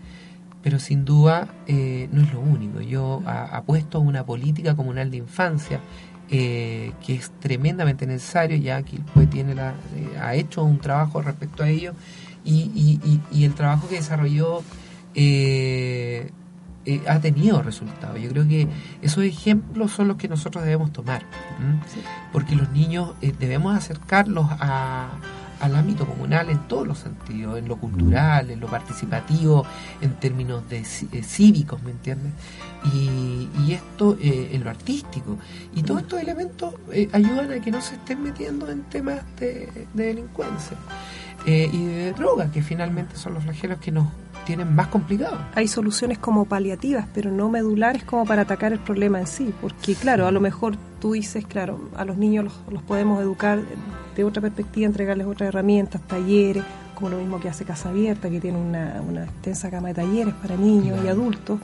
pero 0.63 0.79
sin 0.79 1.05
duda 1.05 1.49
no 1.67 2.23
es 2.23 2.33
lo 2.33 2.41
único. 2.41 2.81
Yo 2.81 3.23
apuesto 3.27 3.99
a 3.99 4.01
una 4.01 4.25
política 4.27 4.75
comunal 4.75 5.11
de 5.11 5.19
infancia 5.19 5.81
que 6.29 6.93
es 7.07 7.31
tremendamente 7.41 8.07
necesario, 8.07 8.57
ya 8.59 8.83
que 8.83 8.99
pues 9.15 9.31
tiene 9.31 9.55
ha 10.21 10.35
hecho 10.35 10.65
un 10.65 10.79
trabajo 10.79 11.23
respecto 11.23 11.63
a 11.63 11.69
ello 11.69 11.95
y, 12.45 12.99
el 13.33 13.55
trabajo 13.55 13.89
que 13.89 13.95
desarrolló 13.95 14.63
ha 17.07 17.21
tenido 17.21 17.63
resultados. 17.63 18.21
Yo 18.21 18.31
creo 18.31 18.49
que 18.49 18.69
esos 19.03 19.25
ejemplos 19.25 19.93
son 19.93 20.09
los 20.09 20.17
que 20.17 20.29
nosotros 20.29 20.65
debemos 20.65 20.93
tomar, 20.93 21.23
porque 22.33 22.57
los 22.57 22.71
niños 22.71 23.13
eh, 23.21 23.35
debemos 23.39 23.77
acercarlos 23.77 24.47
al 24.61 25.77
ámbito 25.77 26.07
comunal 26.07 26.49
en 26.51 26.67
todos 26.69 26.87
los 26.87 26.99
sentidos, 26.99 27.59
en 27.59 27.69
lo 27.69 27.77
cultural, 27.77 28.51
en 28.51 28.61
lo 28.61 28.69
participativo, 28.69 29.67
en 30.01 30.15
términos 30.15 30.69
de 30.69 30.79
eh, 30.79 31.23
cívicos, 31.23 31.83
¿me 31.83 31.91
entiendes? 31.91 32.33
Y, 32.95 33.73
esto 33.73 34.17
en 34.21 34.65
lo 34.65 34.71
artístico. 34.71 35.37
Y 35.75 35.83
todos 35.83 36.03
estos 36.03 36.21
elementos 36.21 36.75
ayudan 37.13 37.53
a 37.53 37.61
que 37.61 37.71
no 37.71 37.83
se 37.83 37.97
estén 37.97 38.23
metiendo 38.23 38.71
en 38.71 38.83
temas 38.85 39.21
de, 39.39 39.87
de 39.93 40.07
delincuencia 40.07 40.77
y 41.45 41.85
de 41.85 42.13
drogas, 42.13 42.51
que 42.51 42.63
finalmente 42.63 43.17
son 43.17 43.35
los 43.35 43.45
flagelos 43.45 43.79
que 43.79 43.93
nos 43.93 44.07
tienen 44.49 44.75
más 44.75 44.87
complicado. 44.87 45.37
Hay 45.55 45.69
soluciones 45.69 46.17
como 46.17 46.47
paliativas, 46.47 47.07
pero 47.13 47.31
no 47.31 47.51
medulares 47.51 48.03
como 48.03 48.25
para 48.25 48.43
atacar 48.43 48.73
el 48.73 48.79
problema 48.79 49.21
en 49.21 49.27
sí, 49.27 49.53
porque 49.61 49.95
claro, 49.95 50.27
a 50.27 50.33
lo 50.33 50.41
mejor 50.41 50.75
tú 51.01 51.13
dices, 51.13 51.47
claro, 51.47 51.91
a 51.95 52.07
los 52.07 52.17
niños 52.17 52.51
los, 52.71 52.83
podemos 52.83 53.21
educar 53.21 53.61
de 54.17 54.25
otra 54.25 54.41
perspectiva, 54.41 54.87
entregarles 54.87 55.27
otras 55.27 55.49
herramientas, 55.49 56.01
talleres, 56.01 56.65
como 56.95 57.11
lo 57.11 57.19
mismo 57.19 57.39
que 57.39 57.51
hace 57.51 57.67
Casa 57.67 57.91
Abierta, 57.91 58.31
que 58.31 58.41
tiene 58.41 58.57
una, 58.57 59.03
una 59.07 59.25
extensa 59.25 59.69
gama 59.69 59.89
de 59.89 59.95
talleres 59.95 60.33
para 60.33 60.57
niños 60.57 60.99
y 61.05 61.09
adultos, 61.09 61.61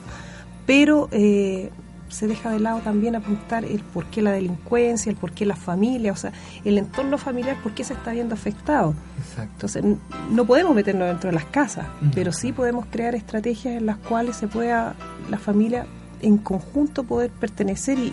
pero 0.67 1.09
eh, 1.11 1.71
se 2.15 2.29
deja 2.29 2.51
de 2.51 2.61
lado 2.61 2.79
también 2.81 3.17
apuntar 3.17 3.65
el 3.65 3.81
por 3.81 4.07
qué 4.07 4.23
la 4.23 4.33
delincuencia, 4.33 5.11
el 5.11 5.17
por 5.17 5.33
qué 5.33 5.45
la 5.45 5.57
familia, 5.57 6.13
o 6.13 6.17
sea, 6.17 6.33
el 6.65 6.79
entorno 6.79 7.19
familiar, 7.19 7.57
por 7.63 7.73
qué 7.73 7.85
se 7.85 7.95
está 7.95 8.13
viendo 8.13 8.35
afectado. 8.35 8.95
Entonces, 9.37 9.85
no 10.31 10.45
podemos 10.47 10.75
meternos 10.75 11.09
dentro 11.09 11.31
de 11.31 11.35
las 11.35 11.45
casas, 11.45 11.87
pero 12.15 12.33
sí 12.33 12.53
podemos 12.53 12.87
crear 12.87 13.15
estrategias 13.15 13.75
en 13.77 13.87
las 13.87 13.97
cuales 13.99 14.37
se 14.37 14.47
pueda 14.47 14.95
la 15.29 15.39
familia 15.39 15.87
en 16.23 16.39
conjunto 16.39 17.03
poder 17.03 17.31
pertenecer 17.31 17.99
y, 17.99 18.13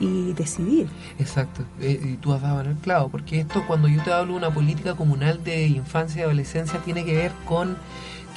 y, 0.00 0.32
decidir. 0.32 0.88
Exacto, 1.18 1.62
eh, 1.80 2.00
y 2.02 2.16
tú 2.16 2.32
has 2.32 2.42
dado 2.42 2.62
en 2.62 2.68
el 2.68 2.76
clavo, 2.76 3.10
porque 3.10 3.40
esto 3.40 3.64
cuando 3.66 3.86
yo 3.86 4.02
te 4.02 4.12
hablo 4.12 4.32
de 4.32 4.38
una 4.38 4.50
política 4.52 4.94
comunal 4.94 5.44
de 5.44 5.66
infancia 5.66 6.20
y 6.20 6.24
adolescencia 6.24 6.80
tiene 6.80 7.04
que 7.04 7.14
ver 7.14 7.32
con 7.44 7.76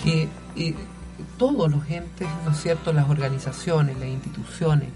que... 0.04 0.28
Eh, 0.58 0.76
todos 1.38 1.72
los 1.72 1.90
entes, 1.90 2.28
¿no 2.46 2.52
es 2.52 2.62
cierto?, 2.62 2.94
las 2.94 3.10
organizaciones, 3.10 3.98
las 4.00 4.10
instituciones, 4.10 4.90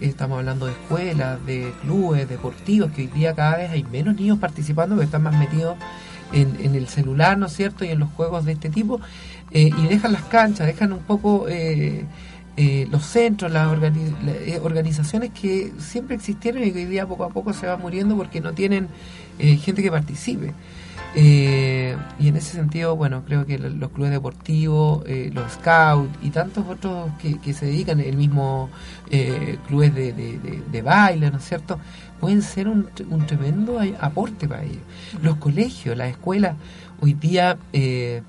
estamos 0.00 0.38
hablando 0.38 0.66
de 0.66 0.72
escuelas, 0.72 1.44
de 1.44 1.72
clubes, 1.82 2.28
deportivos, 2.28 2.90
que 2.92 3.02
hoy 3.02 3.08
día 3.08 3.34
cada 3.34 3.56
vez 3.58 3.70
hay 3.70 3.84
menos 3.84 4.16
niños 4.16 4.38
participando, 4.38 4.96
que 4.96 5.04
están 5.04 5.22
más 5.22 5.36
metidos 5.36 5.76
en, 6.32 6.74
el 6.74 6.86
celular, 6.88 7.36
¿no 7.38 7.46
es 7.46 7.52
cierto?, 7.52 7.84
y 7.84 7.88
en 7.88 7.98
los 7.98 8.10
juegos 8.12 8.44
de 8.44 8.52
este 8.52 8.70
tipo, 8.70 9.00
eh, 9.50 9.70
y 9.76 9.86
dejan 9.88 10.12
las 10.12 10.22
canchas, 10.22 10.66
dejan 10.66 10.92
un 10.92 11.00
poco 11.00 11.46
eh, 11.48 12.04
eh, 12.56 12.86
los 12.90 13.04
centros, 13.04 13.50
las 13.50 13.68
organizaciones 14.62 15.30
que 15.30 15.72
siempre 15.78 16.16
existieron 16.16 16.62
y 16.62 16.72
que 16.72 16.78
hoy 16.78 16.84
día 16.84 17.06
poco 17.06 17.24
a 17.24 17.30
poco 17.30 17.52
se 17.52 17.66
van 17.66 17.80
muriendo 17.80 18.16
porque 18.16 18.40
no 18.40 18.52
tienen 18.52 18.88
gente 19.38 19.82
que 19.82 19.90
participe. 19.90 20.52
Eh, 21.14 21.96
y 22.20 22.28
en 22.28 22.36
ese 22.36 22.52
sentido, 22.52 22.94
bueno, 22.94 23.24
creo 23.24 23.44
que 23.44 23.58
los 23.58 23.90
clubes 23.90 24.12
deportivos, 24.12 25.02
eh, 25.06 25.30
los 25.32 25.52
scouts 25.52 26.10
y 26.22 26.30
tantos 26.30 26.64
otros 26.68 27.10
que, 27.18 27.52
se 27.52 27.66
dedican, 27.66 28.00
el 28.00 28.16
mismo 28.16 28.70
eh, 29.10 29.58
clubes 29.66 29.94
de, 29.94 30.12
de, 30.12 30.82
baile, 30.82 31.30
¿no 31.30 31.38
es 31.38 31.44
cierto?, 31.44 31.78
pueden 32.20 32.42
ser 32.42 32.68
un, 32.68 32.86
tremendo 33.26 33.80
aporte 33.98 34.46
para 34.46 34.62
ellos. 34.62 34.82
Los 35.22 35.36
colegios, 35.36 35.96
las 35.96 36.10
escuelas, 36.10 36.56
hoy 37.00 37.14
día 37.14 37.58
es, 37.72 38.22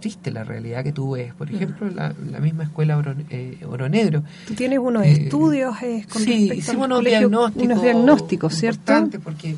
triste 0.00 0.30
la 0.30 0.44
realidad 0.44 0.82
que 0.82 0.92
tú 0.92 1.12
ves. 1.12 1.34
Por 1.34 1.50
ejemplo, 1.50 1.88
la, 1.90 2.14
misma 2.40 2.64
escuela 2.64 2.96
Oro, 2.96 3.88
Negro. 3.88 4.22
Tú 4.46 4.54
tienes 4.54 4.78
unos 4.78 5.06
estudios 5.06 5.76
con 6.10 6.22
sí, 6.22 6.50
hicimos 6.54 6.86
unos 6.86 7.04
diagnósticos, 7.04 7.64
unos 7.64 7.82
diagnósticos, 7.82 8.54
¿cierto? 8.54 9.08
porque 9.22 9.54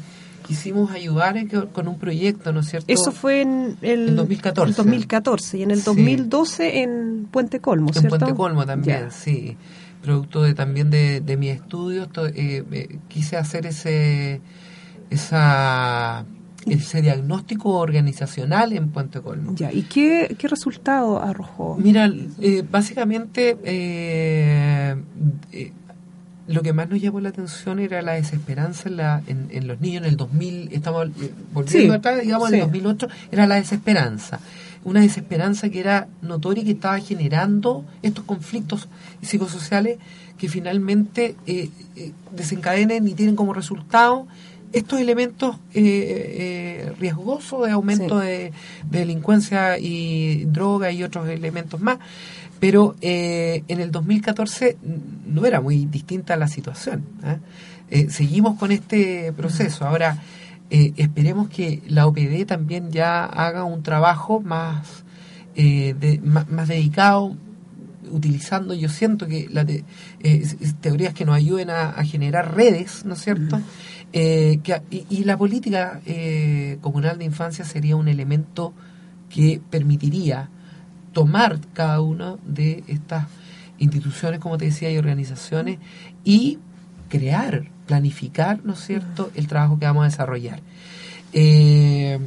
quisimos 0.51 0.91
ayudar 0.91 1.37
con 1.73 1.87
un 1.87 1.97
proyecto, 1.97 2.53
¿no 2.53 2.59
es 2.59 2.69
cierto? 2.69 2.93
Eso 2.93 3.13
fue 3.13 3.43
en 3.43 3.77
el, 3.83 4.17
2014. 4.17 4.75
2014 4.75 5.59
y 5.59 5.63
en 5.63 5.71
el 5.71 5.85
2012 5.85 6.83
en 6.83 7.29
Puente 7.31 7.61
Colmo, 7.61 7.93
¿cierto? 7.93 8.17
En 8.17 8.19
Puente 8.19 8.37
Colmo 8.37 8.67
también, 8.67 9.13
sí. 9.13 9.57
Producto 10.03 10.43
de 10.43 10.55
también 10.55 10.91
de, 10.91 11.21
de 11.21 11.37
mi 11.37 11.51
estudio, 11.51 12.09
eh, 12.35 12.99
quise 13.07 13.37
hacer 13.37 13.67
ese 13.67 14.41
esa 15.09 16.25
ese 16.67 17.01
diagnóstico 17.01 17.71
organizacional 17.79 18.73
en 18.73 18.89
Puente 18.89 19.21
Colmo. 19.21 19.55
Ya, 19.55 19.73
¿y 19.73 19.83
qué, 19.83 20.35
qué 20.37 20.49
resultado 20.49 21.23
arrojó? 21.23 21.77
Mira, 21.81 22.11
eh, 22.41 22.65
básicamente 22.69 23.57
eh, 23.65 24.97
eh, 25.53 25.73
lo 26.51 26.63
que 26.63 26.73
más 26.73 26.89
nos 26.89 27.01
llamó 27.01 27.21
la 27.21 27.29
atención 27.29 27.79
era 27.79 28.03
la 28.03 28.13
desesperanza 28.13 28.89
en, 28.89 28.97
la, 28.97 29.23
en, 29.27 29.67
los 29.67 29.81
niños 29.81 30.03
en 30.03 30.09
el 30.11 30.17
2000, 30.17 30.73
estamos 30.73 31.09
volviendo 31.53 31.95
atrás, 31.95 32.21
digamos, 32.23 32.49
en 32.49 32.55
el 32.55 32.61
2008, 32.63 33.09
era 33.31 33.47
la 33.47 33.55
desesperanza. 33.55 34.41
Una 34.83 35.01
desesperanza 35.01 35.69
que 35.69 35.79
era 35.79 36.09
notoria 36.23 36.63
y 36.63 36.67
que 36.67 36.73
estaba 36.73 36.99
generando 36.99 37.85
estos 38.03 38.25
conflictos 38.25 38.89
psicosociales 39.23 39.99
que 40.39 40.49
finalmente 40.49 41.37
desencadenen 42.33 43.07
y 43.07 43.15
tienen 43.15 43.37
como 43.37 43.53
resultado 43.53 44.27
estos 44.73 45.01
elementos 45.01 45.57
eh, 45.75 45.83
eh, 45.83 46.93
riesgosos 46.99 47.67
de 47.67 47.73
aumento 47.73 48.19
de, 48.19 48.53
delincuencia 48.89 49.79
y 49.79 50.45
droga 50.45 50.93
y 50.93 51.03
otros 51.03 51.29
elementos 51.29 51.81
más, 51.81 51.99
pero 52.61 52.95
eh, 53.01 53.65
en 53.69 53.81
el 53.81 53.91
2014 53.91 54.77
no 55.27 55.47
era 55.47 55.61
muy 55.61 55.87
distinta 55.87 56.37
la 56.37 56.47
situación. 56.47 57.05
seguimos 58.09 58.59
con 58.59 58.71
este 58.71 59.33
proceso. 59.33 59.87
Ahora, 59.87 60.23
esperemos 60.71 61.49
que 61.49 61.83
la 61.89 62.07
OPD 62.07 62.47
también 62.47 62.93
ya 62.93 63.25
haga 63.25 63.65
un 63.65 63.83
trabajo 63.83 64.41
más, 64.41 65.05
más, 66.23 66.69
dedicado, 66.69 67.37
utilizando, 68.13 68.75
yo 68.75 68.89
siento 68.89 69.27
que 69.27 69.49
las 69.51 69.67
teorías 70.81 71.15
que 71.15 71.25
nos 71.25 71.35
ayuden 71.35 71.71
a, 71.71 72.05
generar 72.05 72.55
redes, 72.55 73.05
¿no 73.05 73.15
es 73.15 73.23
cierto? 73.23 73.61
Eh, 74.13 74.59
y, 74.91 75.25
la 75.25 75.37
política 75.37 76.01
eh, 76.05 76.79
comunal 76.81 77.19
de 77.19 77.25
infancia 77.25 77.65
sería 77.65 77.95
un 77.95 78.09
elemento 78.09 78.73
que 79.29 79.61
permitiría 79.71 80.51
tomar 81.13 81.59
cada 81.73 82.01
una 82.01 82.37
de 82.45 82.85
estas 82.87 83.27
instituciones, 83.79 84.41
como 84.41 84.59
te 84.59 84.67
decía, 84.67 84.91
y 84.91 84.99
organizaciones, 84.99 85.79
y 86.25 86.59
crear, 87.09 87.65
planificar, 87.87 88.61
¿no 88.65 88.75
es 88.75 88.81
cierto?, 88.81 89.31
el 89.35 89.47
trabajo 89.49 89.79
que 89.79 89.87
vamos 89.87 90.03
a 90.03 90.09
desarrollar. 90.09 90.61
Eh, 91.33 92.19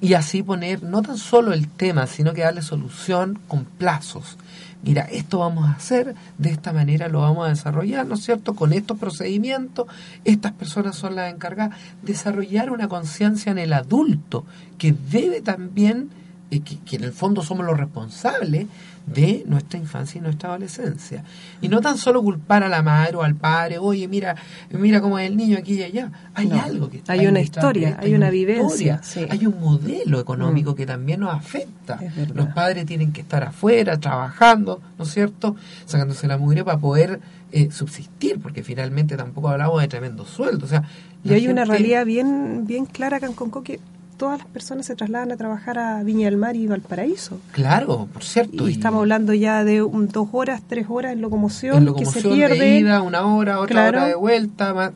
y 0.00 0.14
así 0.14 0.42
poner 0.42 0.82
no 0.82 1.02
tan 1.02 1.18
solo 1.18 1.52
el 1.52 1.68
tema, 1.68 2.06
sino 2.06 2.32
que 2.32 2.42
darle 2.42 2.62
solución 2.62 3.38
con 3.48 3.64
plazos 3.64 4.38
mira, 4.82 5.02
esto 5.02 5.38
vamos 5.38 5.68
a 5.68 5.72
hacer, 5.72 6.14
de 6.38 6.50
esta 6.50 6.72
manera 6.72 7.08
lo 7.08 7.20
vamos 7.20 7.46
a 7.46 7.50
desarrollar, 7.50 8.06
¿no 8.06 8.14
es 8.14 8.24
cierto? 8.24 8.54
Con 8.54 8.72
estos 8.72 8.98
procedimientos, 8.98 9.86
estas 10.24 10.52
personas 10.52 10.96
son 10.96 11.16
las 11.16 11.32
encargadas, 11.32 11.78
de 12.02 12.12
desarrollar 12.12 12.70
una 12.70 12.88
conciencia 12.88 13.52
en 13.52 13.58
el 13.58 13.72
adulto 13.72 14.44
que 14.78 14.94
debe 15.10 15.40
también, 15.40 16.10
eh, 16.50 16.60
que 16.60 16.96
en 16.96 17.04
el 17.04 17.12
fondo 17.12 17.42
somos 17.42 17.66
los 17.66 17.78
responsables 17.78 18.66
de 19.06 19.44
nuestra 19.46 19.78
infancia 19.78 20.18
y 20.18 20.22
nuestra 20.22 20.50
adolescencia. 20.50 21.24
Y 21.60 21.68
no 21.68 21.80
tan 21.80 21.98
solo 21.98 22.22
culpar 22.22 22.62
a 22.62 22.68
la 22.68 22.82
madre 22.82 23.16
o 23.16 23.22
al 23.22 23.34
padre, 23.34 23.78
oye, 23.78 24.06
mira, 24.08 24.36
mira 24.70 25.00
cómo 25.00 25.18
es 25.18 25.28
el 25.28 25.36
niño 25.36 25.58
aquí 25.58 25.74
y 25.74 25.82
allá. 25.82 26.12
Hay 26.34 26.50
algo 26.52 26.88
que 26.88 27.02
Hay 27.08 27.26
una 27.26 27.40
historia, 27.40 27.96
hay, 28.00 28.14
una, 28.14 28.30
vivencia. 28.30 29.00
Hay 29.30 29.46
un 29.46 29.58
modelo 29.60 30.20
económico 30.20 30.72
mm. 30.72 30.74
que 30.74 30.86
también 30.86 31.20
nos 31.20 31.34
afecta. 31.34 31.98
Los 32.34 32.48
padres 32.48 32.86
tienen 32.86 33.12
que 33.12 33.22
estar 33.22 33.42
afuera, 33.42 33.98
trabajando, 33.98 34.80
¿no 34.98 35.04
es 35.04 35.10
cierto? 35.10 35.56
Sacándose 35.86 36.26
la 36.28 36.38
mugre 36.38 36.62
para 36.64 36.78
poder 36.78 37.20
eh, 37.52 37.70
subsistir, 37.72 38.40
porque 38.40 38.62
finalmente 38.62 39.16
tampoco 39.16 39.48
hablamos 39.48 39.80
de 39.80 39.88
tremendo 39.88 40.24
sueldo. 40.24 40.66
O 40.66 40.68
sea, 40.68 40.84
y 41.24 41.32
hay 41.32 41.48
una 41.48 41.64
realidad 41.64 42.06
bien, 42.06 42.64
bien 42.66 42.86
clara 42.86 43.16
acá 43.16 43.26
en 43.26 43.32
Conco 43.32 43.62
que 43.62 43.80
todas 44.20 44.38
las 44.40 44.48
personas 44.48 44.84
se 44.84 44.94
trasladan 44.94 45.32
a 45.32 45.36
trabajar 45.38 45.78
a 45.78 46.02
Viña 46.02 46.26
del 46.26 46.36
Mar 46.36 46.54
y 46.54 46.66
Valparaíso. 46.66 47.40
Claro, 47.52 48.06
por 48.12 48.22
cierto. 48.22 48.68
Y, 48.68 48.72
estamos 48.72 49.00
hablando 49.00 49.32
ya 49.32 49.64
de 49.64 49.78
dos 49.78 50.28
horas, 50.32 50.60
tres 50.68 50.88
horas 50.90 51.14
en 51.14 51.22
locomoción, 51.22 51.94
que 51.94 52.04
se 52.04 52.20
pierde. 52.20 52.58
De 52.58 52.78
ida, 52.80 53.00
una 53.00 53.24
hora, 53.24 53.60
otra 53.60 53.88
hora 53.88 54.04
de 54.04 54.14
vuelta. 54.14 54.92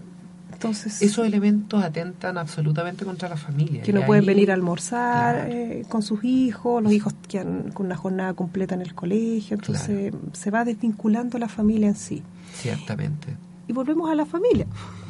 Entonces, 0.53 1.01
esos 1.01 1.27
elementos 1.27 1.83
atentan 1.83 2.37
absolutamente 2.37 3.07
contra 3.07 3.31
la 3.31 3.39
familia. 3.39 3.81
Que 3.81 3.95
no 3.95 4.05
pueden 4.05 4.27
venir 4.27 4.51
a 4.51 4.55
almorzar 4.55 5.49
eh, 5.49 5.87
con 5.89 6.03
sus 6.03 6.23
hijos, 6.23 6.83
los 6.83 6.93
hijos 6.93 7.15
quedan 7.27 7.71
con 7.73 7.87
una 7.87 7.97
jornada 7.97 8.35
completa 8.35 8.75
en 8.75 8.83
el 8.83 8.95
colegio, 8.95 9.57
entonces 9.57 10.13
se 10.35 10.51
va 10.51 10.67
desvinculando 10.67 11.39
la 11.39 11.49
familia 11.49 11.89
en 11.89 11.97
sí. 11.97 12.23
Ciertamente. 12.53 13.29
Y 13.69 13.73
volvemos 13.73 14.11
a 14.11 14.15
la 14.15 14.27
familia. 14.27 14.67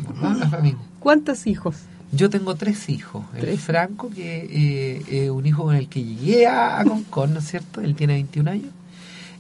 Volvemos 0.07 0.41
a 0.41 0.45
la 0.45 0.51
familia. 0.51 0.79
¿Cuántos 1.01 1.49
hijos? 1.49 1.79
Yo 2.13 2.31
tengo 2.31 2.55
tres 2.55 2.89
hijos. 2.89 3.25
El 3.37 3.59
Franco, 3.59 4.11
que 4.11 4.47
eh, 4.51 5.25
es 5.25 5.31
un 5.31 5.47
hijo 5.47 5.65
con 5.65 5.75
el 5.75 5.89
que 5.89 6.03
llegué 6.03 6.47
a, 6.47 6.83
Concon, 6.87 7.35
¿no 7.35 7.41
es 7.41 7.47
cierto? 7.47 7.81
Él 7.81 7.95
tiene 7.95 8.15
21 8.15 8.51
años. 8.51 8.71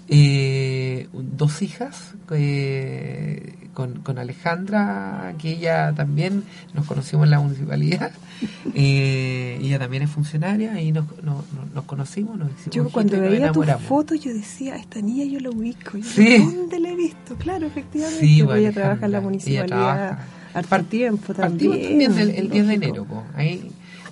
Eh, 0.06 1.08
dos 1.12 1.62
hijas 1.62 2.12
eh, 2.30 3.54
con, 3.72 4.00
con, 4.00 4.18
Alejandra, 4.18 5.34
que 5.38 5.52
ella 5.52 5.94
también 5.94 6.44
nos 6.74 6.86
conocimos 6.86 7.24
en 7.24 7.30
la 7.30 7.40
municipalidad. 7.40 8.12
ella 8.74 9.78
también 9.78 10.02
es 10.02 10.10
funcionaria 10.10 10.78
y 10.80 10.92
nos, 10.92 11.06
nos, 11.22 11.84
conocimos. 11.86 12.36
Nos 12.36 12.50
yo 12.70 12.90
cuando 12.90 13.18
veía 13.20 13.52
tus 13.52 13.66
fotos, 13.88 14.20
yo 14.20 14.34
decía, 14.34 14.76
esta 14.76 15.00
niña 15.00 15.24
yo 15.24 15.40
la 15.40 15.50
ubico. 15.50 15.92
¿Dónde 15.92 16.80
la 16.80 16.90
he 16.90 16.96
visto? 16.96 17.36
Claro, 17.36 17.66
efectivamente. 17.66 18.26
Sí, 18.26 18.42
ella 18.42 18.72
trabaja 18.72 19.06
en 19.06 19.12
la 19.12 19.20
municipalidad 19.20 20.18
al 20.54 20.84
tiempo 20.86 21.34
también. 21.34 21.72
también 21.72 22.18
el, 22.18 22.50
10 22.50 22.66
de 22.68 22.74
enero. 22.74 23.06
Ahí 23.34 23.70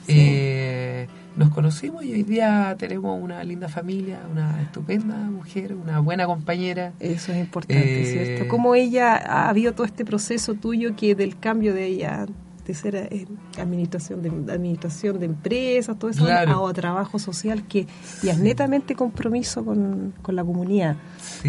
eh, 0.08 1.06
nos 1.36 1.50
conocimos 1.50 2.04
y 2.04 2.12
hoy 2.12 2.22
día 2.24 2.76
tenemos 2.78 3.20
una 3.22 3.42
linda 3.44 3.68
familia, 3.68 4.20
una 4.30 4.60
estupenda 4.60 5.16
mujer, 5.16 5.74
una 5.74 6.00
buena 6.00 6.26
compañera. 6.26 6.92
Eso 7.00 7.32
es 7.32 7.38
importante, 7.38 8.02
eh, 8.02 8.06
¿cierto? 8.06 8.48
¿Cómo 8.48 8.74
ella 8.74 9.16
ha 9.16 9.48
habido 9.48 9.72
todo 9.72 9.86
este 9.86 10.04
proceso 10.04 10.54
tuyo 10.54 10.94
que 10.96 11.14
del 11.14 11.38
cambio 11.38 11.72
de 11.74 11.86
ella 11.86 12.26
de 12.66 12.74
ser 12.74 12.94
eh, 12.94 13.26
administración 13.58 14.22
de 14.22 14.52
administración 14.52 15.18
de 15.18 15.26
empresas, 15.26 15.98
todo 15.98 16.10
eso, 16.10 16.26
a, 16.26 16.72
trabajo 16.72 17.18
social 17.18 17.66
que 17.66 17.88
ya 18.22 18.32
es 18.32 18.38
netamente 18.38 18.94
compromiso 18.94 19.64
con, 19.64 20.14
la 20.28 20.44
comunidad. 20.44 20.96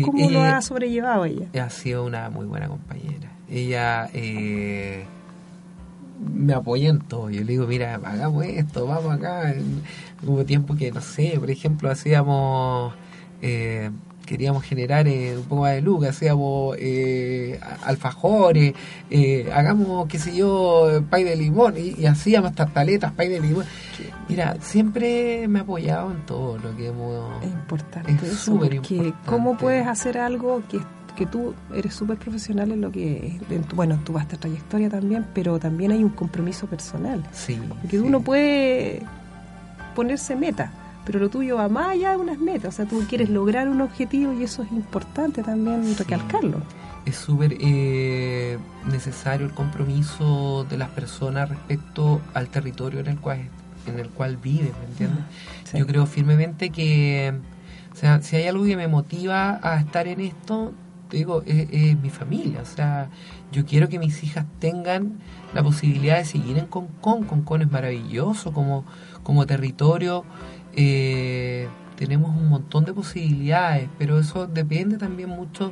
¿Cómo 0.04 0.30
lo 0.30 0.42
ha 0.42 0.62
sobrellevado 0.62 1.26
ella? 1.26 1.48
Ha 1.62 1.70
sido 1.70 2.06
una 2.06 2.30
muy 2.32 2.46
buena 2.48 2.68
compañera 2.68 3.33
ella 3.54 4.10
eh, 4.13 5.06
me 6.34 6.54
apoya 6.54 6.89
en 6.89 7.00
todo. 7.00 7.30
Yo 7.30 7.42
le 7.42 7.54
digo, 7.54 7.68
mira, 7.68 7.96
hagamos 7.96 8.46
esto, 8.46 8.88
vamos 8.88 9.13
acá. 9.13 9.54
Hubo 10.26 10.44
tiempo 10.46 10.76
que, 10.76 10.92
no 10.92 11.02
sé, 11.02 11.36
por 11.39 11.52
ejemplo, 11.52 11.89
hacíamos... 11.89 12.94
Eh, 13.42 13.92
queríamos 14.26 14.63
generar 14.63 15.08
eh, 15.08 15.38
un 15.38 15.44
poco 15.44 15.63
más 15.63 15.74
de 15.74 15.82
luz, 15.82 16.06
hacíamos 16.06 16.76
eh, 16.80 17.60
alfajores, 17.84 18.74
eh, 19.10 19.50
hagamos, 19.54 20.08
qué 20.08 20.20
sé 20.20 20.36
yo, 20.36 21.04
pay 21.10 21.24
de 21.24 21.36
limón, 21.36 21.76
y, 21.78 22.06
hacíamos 22.06 22.54
tartaletas, 22.56 23.12
pay 23.12 23.30
de 23.30 23.39
limón. 23.39 23.66
Mira, 24.30 24.58
siempre 24.62 25.48
me 25.48 25.60
ha 25.60 25.62
apoyado 25.63 26.12
en 26.12 26.26
todo 26.26 26.58
lo 26.58 26.76
que 26.76 26.88
hemos... 26.88 27.44
Es 27.44 27.52
importante 27.52 28.12
es 28.12 28.34
súper 28.34 28.74
importante. 28.76 29.13
¿Cómo 29.26 29.58
puedes 29.58 29.88
hacer 29.88 30.18
algo 30.18 30.63
que 30.70 30.80
que 31.15 31.26
tú 31.26 31.54
eres 31.73 31.93
súper 31.93 32.17
profesional 32.17 32.71
en 32.71 32.82
lo 32.82 32.91
que, 32.91 33.39
bueno, 33.76 33.99
tu 34.04 34.13
vasta 34.13 34.38
trayectoria 34.38 34.89
también, 34.89 35.26
pero 35.34 35.60
también 35.60 35.91
hay 35.91 36.04
un 36.04 36.10
compromiso 36.10 36.67
personal. 36.67 37.23
Sí. 37.32 37.60
Porque 37.82 37.99
uno 37.99 38.21
puede 38.21 39.04
ponerse 39.95 40.36
meta, 40.36 40.71
pero 41.06 41.19
lo 41.19 41.30
tuyo 41.30 41.58
va 41.58 41.69
más 41.69 41.91
allá 41.91 42.12
de 42.12 42.17
unas 42.17 42.39
metas. 42.39 42.73
O 42.73 42.78
sea, 42.78 42.86
tú 42.86 43.04
quieres 43.08 43.30
lograr 43.30 43.69
un 43.69 43.82
objetivo 43.82 44.34
y 44.34 44.43
eso 44.43 44.63
es 44.63 44.71
importante 44.71 45.43
también 45.43 45.95
recalcarlo. 45.97 46.62
Es 47.06 47.17
súper 47.17 47.58
eh, 47.60 48.58
necesario 48.89 49.45
el 49.45 49.54
compromiso 49.54 50.65
de 50.69 50.78
las 50.78 50.89
personas 50.89 51.49
respecto 51.49 52.21
al 52.34 52.47
territorio 52.47 53.02
en 53.02 53.08
el 53.08 53.19
cual, 53.19 53.49
en 53.86 53.99
el 53.99 54.10
cual 54.10 54.38
viven, 54.38 54.71
¿me 54.80 54.86
entiendes? 54.88 55.26
Yo 55.73 55.86
creo 55.86 56.06
firmemente 56.06 56.69
que, 56.69 57.34
o 57.91 57.95
sea, 57.95 58.21
si 58.21 58.38
hay 58.38 58.47
algo 58.47 58.63
que 58.63 58.78
me 58.78 58.88
motiva 58.88 59.60
a 59.62 59.80
estar 59.80 60.08
en 60.08 60.21
esto, 60.21 60.71
digo, 61.13 61.43
es, 61.45 61.97
mi 61.99 62.10
familia. 62.10 62.62
O 62.62 62.65
sea, 62.65 63.10
yo 63.52 63.65
quiero 63.65 63.89
que 63.89 63.99
mis 63.99 64.23
hijas 64.23 64.45
tengan 64.60 65.19
la 65.54 65.63
posibilidad 65.63 66.17
de 66.17 66.26
seguir 66.26 66.58
en 66.58 66.65
Concón. 66.65 67.23
Concón 67.23 67.62
es 67.62 67.71
maravilloso 67.71 68.52
como, 68.52 68.86
como 69.23 69.45
territorio. 69.45 70.26
Eh, 70.76 71.67
tenemos 71.95 72.36
un 72.36 72.49
montón 72.49 72.86
de 72.86 72.93
posibilidades, 72.93 73.89
pero 73.97 74.19
eso 74.19 74.47
depende 74.47 74.97
también 74.97 75.30
mucho 75.30 75.71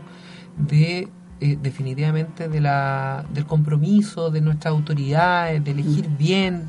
de 0.57 1.09
eh, 1.39 1.57
definitivamente 1.59 2.47
de 2.47 2.61
la, 2.61 3.25
del 3.33 3.45
compromiso 3.45 4.29
de 4.29 4.41
nuestras 4.41 4.71
autoridades, 4.73 5.63
de 5.63 5.71
elegir 5.71 6.07
bien. 6.09 6.67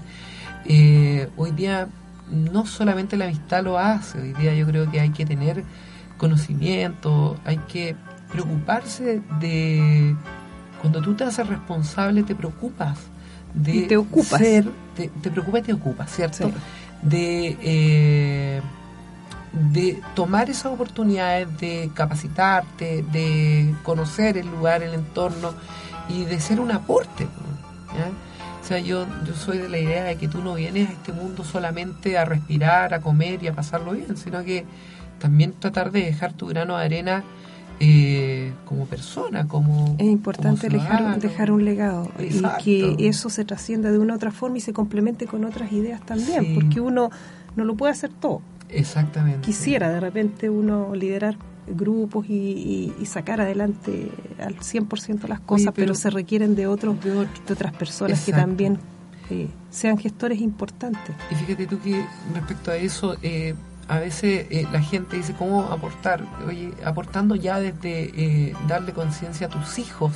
Eh, 0.64 1.28
hoy 1.36 1.50
día 1.50 1.88
no 2.30 2.64
solamente 2.64 3.18
la 3.18 3.26
amistad 3.26 3.62
lo 3.62 3.78
hace, 3.78 4.18
hoy 4.18 4.32
día 4.32 4.54
yo 4.54 4.66
creo 4.66 4.90
que 4.90 5.00
hay 5.00 5.10
que 5.10 5.26
tener 5.26 5.64
conocimiento, 6.16 7.36
hay 7.44 7.58
que 7.58 7.96
preocuparse 8.32 9.20
de... 9.38 10.16
Cuando 10.80 11.00
tú 11.00 11.14
te 11.14 11.22
haces 11.22 11.46
responsable, 11.46 12.24
te 12.24 12.34
preocupas 12.34 12.98
de 13.54 13.82
te 13.82 13.96
ocupas. 13.96 14.40
ser, 14.40 14.64
te, 14.96 15.08
te 15.08 15.30
preocupa 15.30 15.58
y 15.58 15.62
te 15.62 15.72
ocupa, 15.72 16.06
¿cierto? 16.06 16.50
De, 17.02 17.56
eh, 17.60 18.60
de 19.52 20.00
tomar 20.14 20.50
esas 20.50 20.66
oportunidades 20.66 21.48
de 21.58 21.90
capacitarte, 21.94 23.04
de 23.12 23.74
conocer 23.82 24.38
el 24.38 24.46
lugar, 24.46 24.82
el 24.82 24.94
entorno 24.94 25.52
y 26.08 26.24
de 26.24 26.40
ser 26.40 26.60
un 26.60 26.72
aporte. 26.72 27.26
O 28.62 28.64
sea, 28.64 28.78
yo, 28.78 29.06
yo 29.26 29.34
soy 29.34 29.58
de 29.58 29.68
la 29.68 29.78
idea 29.78 30.04
de 30.04 30.16
que 30.16 30.28
tú 30.28 30.40
no 30.40 30.54
vienes 30.54 30.88
a 30.88 30.92
este 30.92 31.12
mundo 31.12 31.44
solamente 31.44 32.16
a 32.16 32.24
respirar, 32.24 32.94
a 32.94 33.00
comer 33.00 33.42
y 33.42 33.48
a 33.48 33.54
pasarlo 33.54 33.92
bien, 33.92 34.16
sino 34.16 34.44
que 34.44 34.64
también 35.18 35.52
tratar 35.52 35.90
de 35.90 36.04
dejar 36.04 36.32
tu 36.32 36.46
grano 36.46 36.78
de 36.78 36.84
arena 36.84 37.24
eh, 37.84 38.52
como 38.64 38.86
persona, 38.86 39.48
como... 39.48 39.96
Es 39.98 40.06
importante 40.06 40.68
dejar, 40.68 41.18
dejar, 41.18 41.50
un 41.50 41.64
legado 41.64 42.08
y 42.16 42.40
que 42.62 42.94
eso 43.08 43.28
se 43.28 43.44
trascienda 43.44 43.90
de 43.90 43.98
una 43.98 44.12
u 44.12 44.16
otra 44.16 44.30
forma 44.30 44.58
y 44.58 44.60
se 44.60 44.72
complemente 44.72 45.26
con 45.26 45.44
otras 45.44 45.72
ideas 45.72 46.00
también, 46.06 46.54
porque 46.54 46.80
uno 46.80 47.10
no 47.56 47.64
lo 47.64 47.74
puede 47.74 47.90
hacer 47.90 48.12
todo. 48.12 48.40
Exactamente. 48.68 49.40
Quisiera 49.40 49.90
de 49.90 49.98
repente 49.98 50.48
uno 50.48 50.94
liderar 50.94 51.36
grupos 51.66 52.26
y, 52.28 52.92
sacar 53.04 53.40
adelante 53.40 54.12
al 54.38 54.60
100% 54.60 55.26
las 55.26 55.40
cosas, 55.40 55.72
pero, 55.74 55.96
se 55.96 56.10
requieren 56.10 56.54
de, 56.54 56.68
otros, 56.68 57.02
de, 57.02 57.26
otras 57.50 57.72
personas 57.72 58.24
que 58.24 58.30
también 58.30 58.78
eh, 59.28 59.48
sean 59.70 59.98
gestores 59.98 60.40
importantes. 60.40 61.16
Y 61.32 61.34
fíjate 61.34 61.66
tú 61.66 61.80
que 61.80 62.00
respecto 62.32 62.70
a 62.70 62.76
eso, 62.76 63.16
eh, 63.24 63.56
a 63.88 63.98
veces 63.98 64.46
eh, 64.50 64.66
la 64.72 64.80
gente 64.80 65.16
dice, 65.16 65.34
¿cómo 65.34 65.64
aportar? 65.64 66.24
Oye, 66.46 66.72
aportando 66.84 67.34
ya 67.34 67.58
desde 67.58 68.54
darle 68.68 68.92
conciencia 68.92 69.46
a 69.48 69.50
tus 69.50 69.78
hijos, 69.78 70.12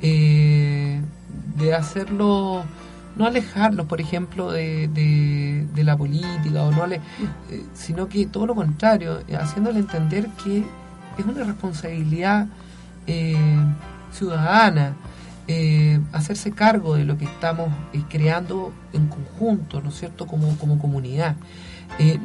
de 0.00 1.74
hacerlo 1.74 2.64
no 3.16 3.26
alejarlos, 3.26 3.86
por 3.86 4.00
ejemplo, 4.00 4.50
de, 4.50 4.88
de, 4.88 5.84
la 5.84 5.96
política, 5.96 6.62
o 6.62 6.72
no 6.72 6.86
eh, 6.86 7.00
sino 7.74 8.08
que 8.08 8.26
todo 8.26 8.46
lo 8.46 8.54
contrario, 8.54 9.20
eh, 9.28 9.36
haciéndole 9.36 9.78
entender 9.78 10.28
que 10.42 10.64
es 11.18 11.24
una 11.24 11.44
responsabilidad 11.44 12.46
eh, 13.06 13.36
ciudadana 14.12 14.96
hacerse 16.12 16.52
cargo 16.52 16.96
de 16.96 17.04
lo 17.04 17.18
que 17.18 17.26
estamos 17.26 17.68
creando 18.08 18.72
en 18.94 19.08
conjunto, 19.08 19.82
¿no 19.82 19.90
es 19.90 19.98
cierto?, 19.98 20.26
como, 20.26 20.56
como 20.56 20.78
comunidad. 20.78 21.36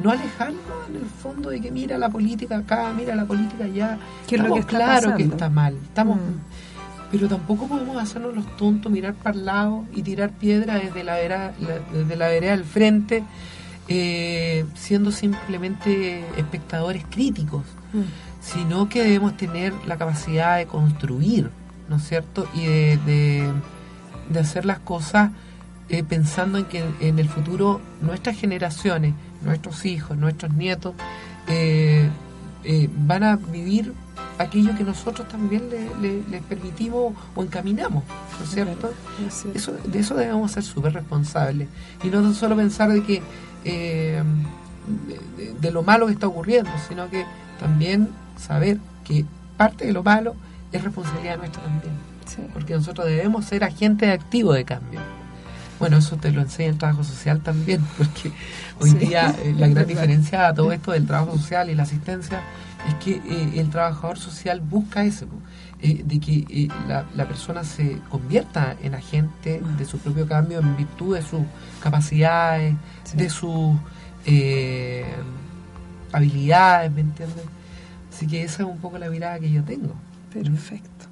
No 0.02 0.10
alejarnos 0.10 0.62
en 0.88 0.96
el 0.96 1.04
fondo 1.04 1.50
de 1.50 1.60
que 1.60 1.70
mira 1.70 1.96
la 1.98 2.08
política 2.08 2.58
acá, 2.58 2.92
mira 2.96 3.14
la 3.14 3.24
política 3.24 3.64
allá. 3.64 3.98
Que 4.26 4.36
es 4.36 4.42
lo 4.42 4.54
que 4.54 4.64
claro 4.64 5.16
que 5.16 5.24
está 5.24 5.48
mal. 5.48 5.76
Estamos 5.76 6.16
mm 6.16 6.70
pero 7.10 7.28
tampoco 7.28 7.66
podemos 7.66 7.96
hacernos 7.96 8.34
los 8.34 8.56
tontos, 8.56 8.90
mirar 8.90 9.14
para 9.14 9.36
el 9.36 9.44
lado 9.44 9.84
y 9.92 10.02
tirar 10.02 10.30
piedra 10.30 10.74
desde 10.76 11.02
la 11.02 11.14
vereda, 11.14 11.52
desde 11.92 12.16
la 12.16 12.28
vereda 12.28 12.52
al 12.52 12.64
frente, 12.64 13.24
eh, 13.88 14.64
siendo 14.74 15.10
simplemente 15.10 16.24
espectadores 16.36 17.04
críticos, 17.10 17.64
mm. 17.92 18.02
sino 18.40 18.88
que 18.88 19.02
debemos 19.02 19.36
tener 19.36 19.72
la 19.86 19.96
capacidad 19.96 20.58
de 20.58 20.66
construir, 20.66 21.50
¿no 21.88 21.96
es 21.96 22.06
cierto? 22.06 22.46
Y 22.54 22.66
de, 22.66 23.50
de, 24.28 24.40
hacer 24.40 24.64
las 24.64 24.78
cosas 24.78 25.32
eh, 25.88 26.04
pensando 26.04 26.58
en 26.58 26.66
que 26.66 26.84
en 27.00 27.18
el 27.18 27.28
futuro 27.28 27.80
nuestras 28.00 28.38
generaciones, 28.38 29.14
nuestros 29.42 29.84
hijos, 29.84 30.16
nuestros 30.16 30.52
nietos, 30.54 30.94
eh, 31.48 32.08
van 33.06 33.24
a 33.24 33.36
vivir 33.36 33.94
aquello 34.38 34.76
que 34.76 34.84
nosotros 34.84 35.28
también 35.28 35.68
les 35.70 36.26
le, 36.28 36.40
permitimos 36.40 37.14
o 37.34 37.42
encaminamos, 37.42 38.04
¿no 38.38 38.44
es 38.44 38.50
cierto? 38.50 38.92
Eso, 39.54 39.72
de 39.72 39.98
eso 39.98 40.14
debemos 40.14 40.52
ser 40.52 40.62
súper 40.62 40.94
responsables 40.94 41.68
y 42.02 42.08
no 42.08 42.32
solo 42.32 42.56
pensar 42.56 42.90
de 42.90 43.02
que 43.02 43.22
eh, 43.64 44.22
de, 45.60 45.70
lo 45.70 45.82
malo 45.82 46.06
que 46.06 46.14
está 46.14 46.26
ocurriendo, 46.26 46.70
sino 46.88 47.08
que 47.10 47.24
también 47.58 48.08
saber 48.38 48.78
que 49.04 49.24
parte 49.56 49.86
de 49.86 49.92
lo 49.92 50.02
malo 50.02 50.34
es 50.72 50.82
responsabilidad 50.82 51.36
nuestra 51.36 51.62
también, 51.62 51.92
porque 52.54 52.74
nosotros 52.74 53.06
debemos 53.06 53.44
ser 53.44 53.64
agentes 53.64 54.08
activos 54.12 54.56
de 54.56 54.64
cambio. 54.64 55.00
Bueno, 55.78 55.96
eso 55.96 56.16
te 56.16 56.30
lo 56.30 56.42
enseña 56.42 56.70
el 56.70 56.78
trabajo 56.78 57.04
social 57.04 57.40
también, 57.40 57.82
porque 57.98 58.32
hoy 58.80 58.90
día 58.94 59.34
eh, 59.42 59.54
la 59.56 59.68
gran 59.68 59.86
diferencia 59.86 60.48
a 60.48 60.54
todo 60.54 60.72
esto 60.72 60.92
del 60.92 61.06
trabajo 61.06 61.36
social 61.36 61.70
y 61.70 61.74
la 61.74 61.84
asistencia 61.84 62.42
es 62.88 62.94
que 62.96 63.12
eh, 63.12 63.52
el 63.56 63.70
trabajador 63.70 64.18
social 64.18 64.60
busca 64.60 65.04
eso, 65.04 65.26
eh, 65.80 66.02
de 66.04 66.20
que 66.20 66.44
eh, 66.48 66.68
la, 66.88 67.26
persona 67.26 67.64
se 67.64 67.98
convierta 68.08 68.76
en 68.82 68.94
agente 68.94 69.60
de 69.78 69.84
su 69.84 69.98
propio 69.98 70.26
cambio 70.26 70.60
en 70.60 70.76
virtud 70.76 71.16
de 71.16 71.22
sus 71.22 71.42
capacidades, 71.82 72.74
de 73.14 73.30
sus 73.30 73.76
habilidades, 76.12 76.92
¿me 76.92 77.00
entiendes? 77.00 77.44
Así 78.12 78.26
que 78.26 78.42
esa 78.42 78.62
es 78.62 78.68
un 78.68 78.78
poco 78.78 78.98
la 78.98 79.08
mirada 79.08 79.38
que 79.38 79.50
yo 79.50 79.62
tengo. 79.62 79.94
Perfecto. 80.32 81.06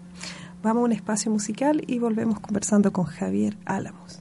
Vamos 0.63 0.83
a 0.83 0.85
un 0.85 0.93
espacio 0.93 1.31
musical 1.31 1.83
y 1.87 1.99
volvemos 1.99 2.41
conversando 2.41 2.93
con 2.93 3.05
Javier 3.05 3.57
Álamos. 3.65 4.21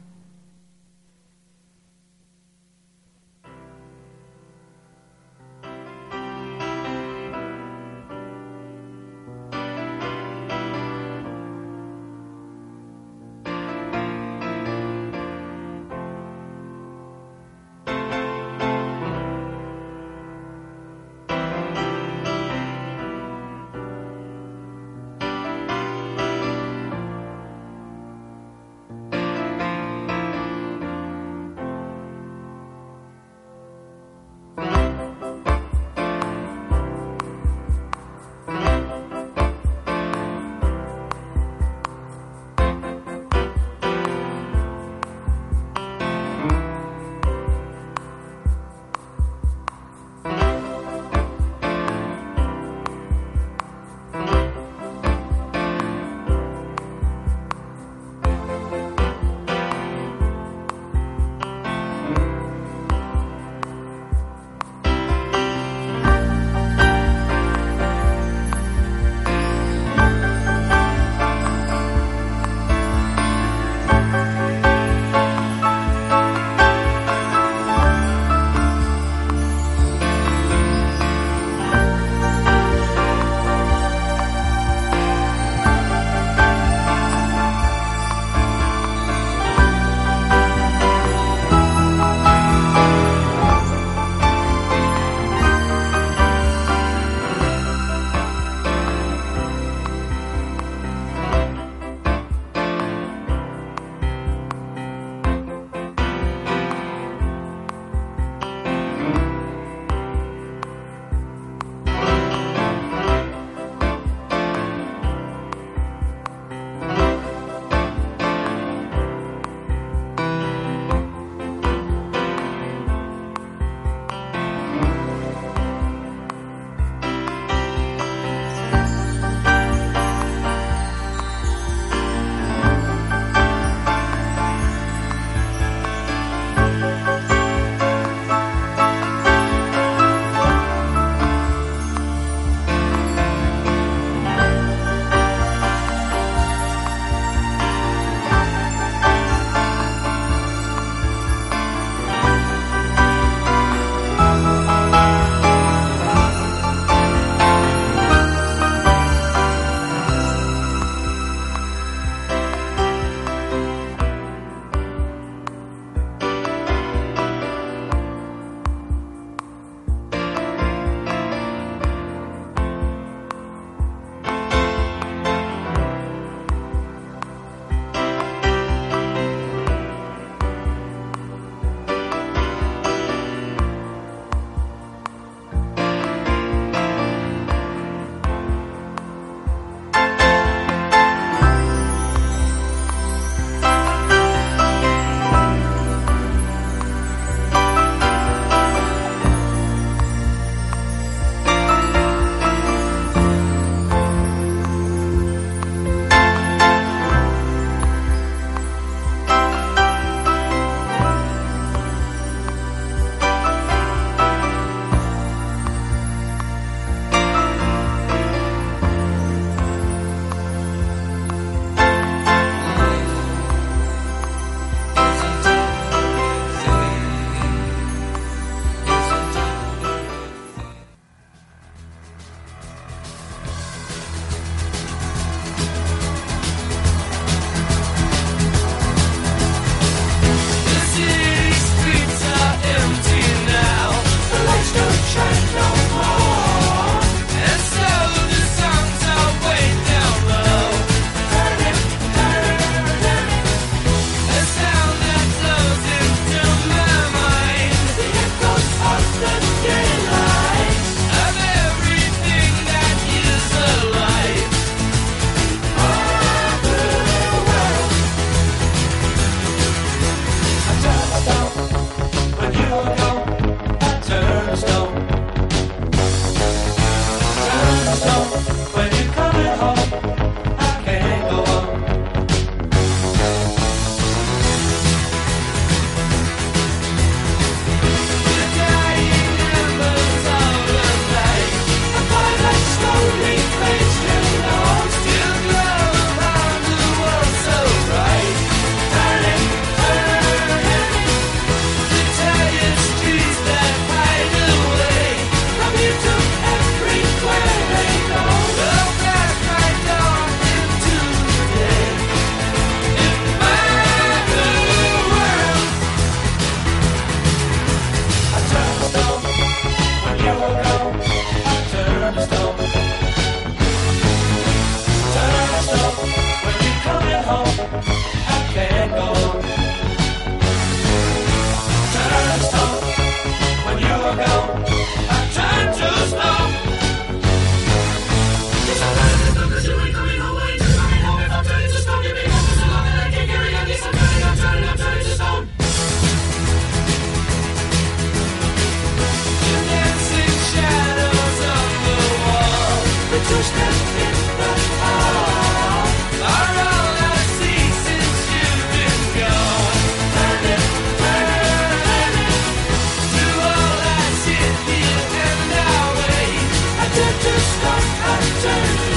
to 366.98 367.04
just 367.22 367.64
like 367.64 368.94
I. 368.94 368.97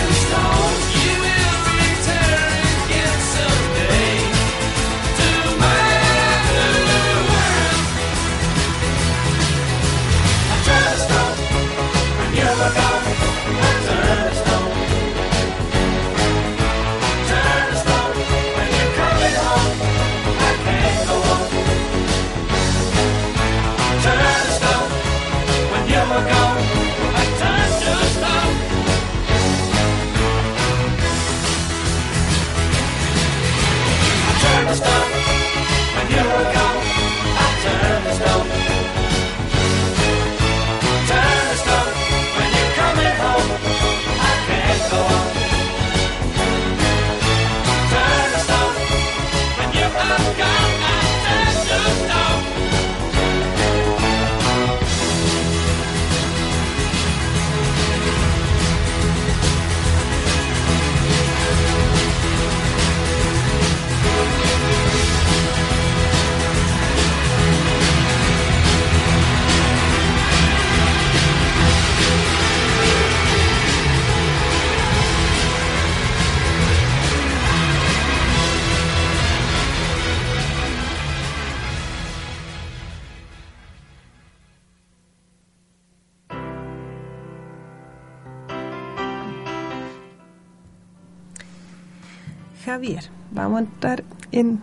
vamos 93.43 93.61
a 93.61 93.65
entrar 93.65 94.05
en 94.33 94.61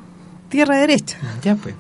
tierra 0.50 0.78
derecha. 0.78 1.18
Ya 1.44 1.56
pues. 1.56 1.76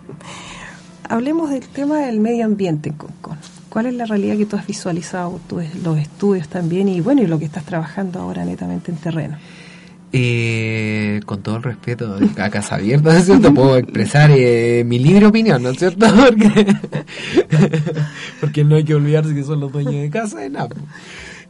Hablemos 1.09 1.49
del 1.49 1.67
tema 1.67 1.99
del 1.99 2.19
medio 2.19 2.45
ambiente 2.45 2.89
en 2.89 2.95
Concon. 2.95 3.37
¿Cuál 3.69 3.87
es 3.87 3.93
la 3.93 4.05
realidad 4.05 4.37
que 4.37 4.45
tú 4.45 4.55
has 4.55 4.65
visualizado, 4.65 5.39
tú, 5.47 5.61
los 5.83 5.97
estudios 5.97 6.47
también 6.47 6.87
y 6.87 7.01
bueno, 7.01 7.21
y 7.21 7.27
lo 7.27 7.37
que 7.37 7.45
estás 7.45 7.63
trabajando 7.63 8.19
ahora 8.19 8.43
netamente 8.43 8.91
en 8.91 8.97
terreno? 8.97 9.37
Eh, 10.13 11.19
con 11.25 11.43
todo 11.43 11.57
el 11.57 11.63
respeto 11.63 12.17
a 12.37 12.49
Casa 12.49 12.75
Abierta, 12.75 13.11
¿no 13.11 13.19
es 13.19 13.25
cierto? 13.25 13.53
Puedo 13.53 13.77
expresar 13.77 14.31
eh, 14.31 14.83
mi 14.85 14.99
libre 14.99 15.25
opinión, 15.25 15.61
¿no 15.61 15.69
es 15.69 15.79
cierto? 15.79 16.07
Porque, 16.15 16.75
porque 18.39 18.63
no 18.63 18.77
hay 18.77 18.85
que 18.85 18.95
olvidarse 18.95 19.35
que 19.35 19.43
son 19.43 19.59
los 19.59 19.71
dueños 19.71 19.95
de 19.95 20.09
casa 20.09 20.39
de 20.39 20.49
nada. 20.49 20.75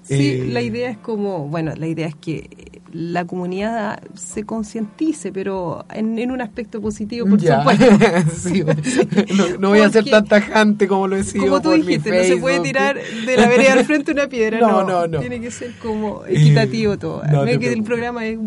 Sí, 0.04 0.32
eh, 0.32 0.50
la 0.52 0.62
idea 0.62 0.90
es 0.90 0.98
como, 0.98 1.48
bueno, 1.48 1.74
la 1.76 1.86
idea 1.86 2.08
es 2.08 2.16
que 2.16 2.77
la 2.92 3.26
comunidad 3.26 4.02
se 4.16 4.46
concientice, 4.46 5.32
pero 5.32 5.86
en, 5.94 6.32
un 6.32 6.42
aspecto 6.42 6.82
positivo, 6.82 7.28
por 7.28 7.40
supuesto. 7.42 7.86
no, 9.60 9.70
voy 9.70 9.80
a 9.80 9.90
ser 9.90 10.06
tan 10.06 10.26
tajante 10.26 10.88
como 10.88 11.08
lo 11.08 11.16
he 11.16 11.24
sido. 11.24 11.46
Como 11.46 11.62
tú 11.62 11.72
dijiste, 11.72 12.12
no 12.12 12.24
se 12.24 12.38
puede 12.38 12.60
tirar 12.62 12.98
de 12.98 13.38
la 13.38 13.48
vereda 13.48 13.74
al 13.74 13.86
frente 13.86 14.12
una 14.12 14.28
piedra. 14.28 14.60
No, 14.68 14.84
no, 14.84 15.08
no. 15.08 15.20
Tiene 15.20 15.40
que 15.40 15.50
ser 15.52 15.74
como 15.78 16.26
equitativo 16.26 16.98
todo. 16.98 17.24
No 17.24 17.46
que 17.46 17.72
el 17.72 17.84
programa 17.84 18.26
es 18.26 18.38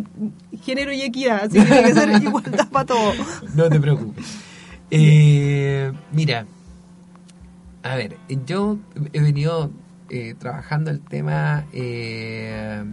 género 0.63 0.93
y 0.93 1.03
equidad, 1.03 1.45
así 1.45 1.59
que 1.59 1.65
tiene 1.65 1.83
que 1.83 1.95
ser 1.95 2.23
igualdad 2.23 2.69
para 2.69 2.87
todo. 2.87 3.13
No 3.55 3.69
te 3.69 3.81
preocupes. 3.81 4.25
Eh, 4.91 5.93
mira, 6.13 6.47
a 7.83 7.95
ver, 7.95 8.17
yo 8.47 8.79
he 9.13 9.21
venido 9.21 9.71
eh, 10.09 10.35
trabajando 10.39 10.91
el 10.91 11.01
tema 11.01 11.65
eh, 11.73 12.85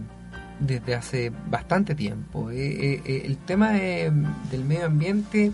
desde 0.60 0.94
hace 0.94 1.32
bastante 1.48 1.94
tiempo. 1.94 2.50
Eh, 2.50 3.22
el 3.24 3.36
tema 3.38 3.72
del 3.72 4.64
medio 4.66 4.86
ambiente 4.86 5.52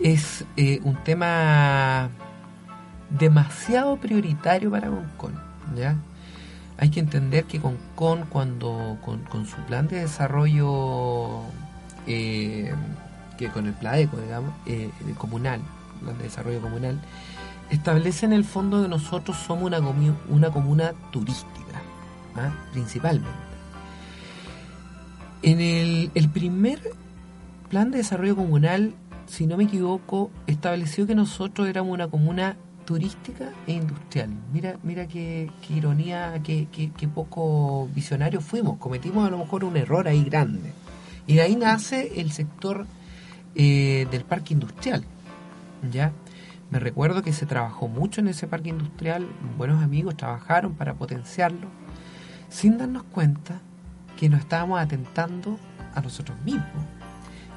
es 0.00 0.44
un 0.82 0.96
tema 1.04 2.08
demasiado 3.10 3.96
prioritario 3.96 4.70
para 4.70 4.88
Concon. 4.88 5.34
¿ya? 5.76 5.96
Hay 6.78 6.90
que 6.90 7.00
entender 7.00 7.44
que 7.44 7.60
Concon, 7.60 8.26
cuando 8.26 8.98
con, 9.02 9.46
su 9.46 9.56
plan 9.66 9.88
de 9.88 10.00
desarrollo, 10.00 11.42
que 12.06 12.72
con 13.52 13.66
el 13.66 13.74
PLAECO, 13.74 14.16
digamos, 14.18 14.54
comunal, 15.18 15.60
plan 16.00 16.16
de 16.18 16.24
desarrollo 16.24 16.60
comunal, 16.60 17.00
establece 17.70 18.26
en 18.26 18.32
el 18.32 18.44
fondo 18.44 18.82
que 18.82 18.88
nosotros 18.88 19.36
somos 19.36 19.64
una, 19.64 19.80
una 20.28 20.50
comuna 20.50 20.92
turística, 21.10 21.80
¿ah? 22.36 22.50
principalmente. 22.72 23.49
En 25.42 25.60
el, 25.60 26.28
primer 26.28 26.80
plan 27.70 27.90
de 27.90 27.98
desarrollo 27.98 28.36
comunal, 28.36 28.94
si 29.26 29.46
no 29.46 29.56
me 29.56 29.64
equivoco, 29.64 30.30
estableció 30.46 31.06
que 31.06 31.14
nosotros 31.14 31.66
éramos 31.66 31.94
una 31.94 32.08
comuna 32.08 32.56
turística 32.84 33.52
e 33.66 33.72
industrial. 33.72 34.30
Mira, 34.52 34.76
mira 34.82 35.08
qué, 35.08 35.50
ironía, 35.70 36.40
qué, 36.44 36.68
qué, 36.70 37.08
poco 37.08 37.88
visionario 37.94 38.42
fuimos. 38.42 38.76
Cometimos 38.78 39.26
a 39.26 39.30
lo 39.30 39.38
mejor 39.38 39.64
un 39.64 39.78
error 39.78 40.08
ahí 40.08 40.24
grande. 40.24 40.72
Y 41.26 41.36
de 41.36 41.42
ahí 41.42 41.56
nace 41.56 42.20
el 42.20 42.32
sector 42.32 42.86
eh, 43.54 44.06
del 44.10 44.24
parque 44.24 44.52
industrial. 44.52 45.04
¿Ya? 45.90 46.12
Me 46.70 46.78
recuerdo 46.78 47.22
que 47.22 47.32
se 47.32 47.46
trabajó 47.46 47.88
mucho 47.88 48.20
en 48.20 48.28
ese 48.28 48.46
parque 48.46 48.68
industrial, 48.68 49.26
buenos 49.56 49.82
amigos 49.82 50.16
trabajaron 50.16 50.74
para 50.74 50.94
potenciarlo, 50.94 51.66
sin 52.48 52.78
darnos 52.78 53.04
cuenta 53.04 53.60
que 54.20 54.28
nos 54.28 54.40
estábamos 54.40 54.78
atentando 54.78 55.58
a 55.94 56.02
nosotros 56.02 56.38
mismos. 56.44 56.84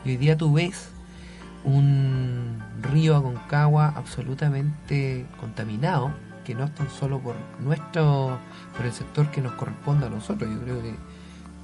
Y 0.06 0.12
hoy 0.12 0.18
día 0.18 0.38
tú 0.38 0.54
ves 0.54 0.92
un 1.66 2.64
río 2.82 3.18
Aconcagua 3.18 3.90
absolutamente 3.94 5.26
contaminado, 5.42 6.14
que 6.46 6.56
no 6.56 6.64
es 6.64 6.74
tan 6.74 6.90
solo 6.90 7.20
por 7.20 7.36
nuestro, 7.60 8.40
por 8.78 8.86
el 8.86 8.94
sector 8.94 9.30
que 9.30 9.42
nos 9.42 9.52
corresponde 9.56 10.06
a 10.06 10.10
nosotros. 10.10 10.50
Yo 10.50 10.62
creo 10.62 10.82
que 10.82 10.96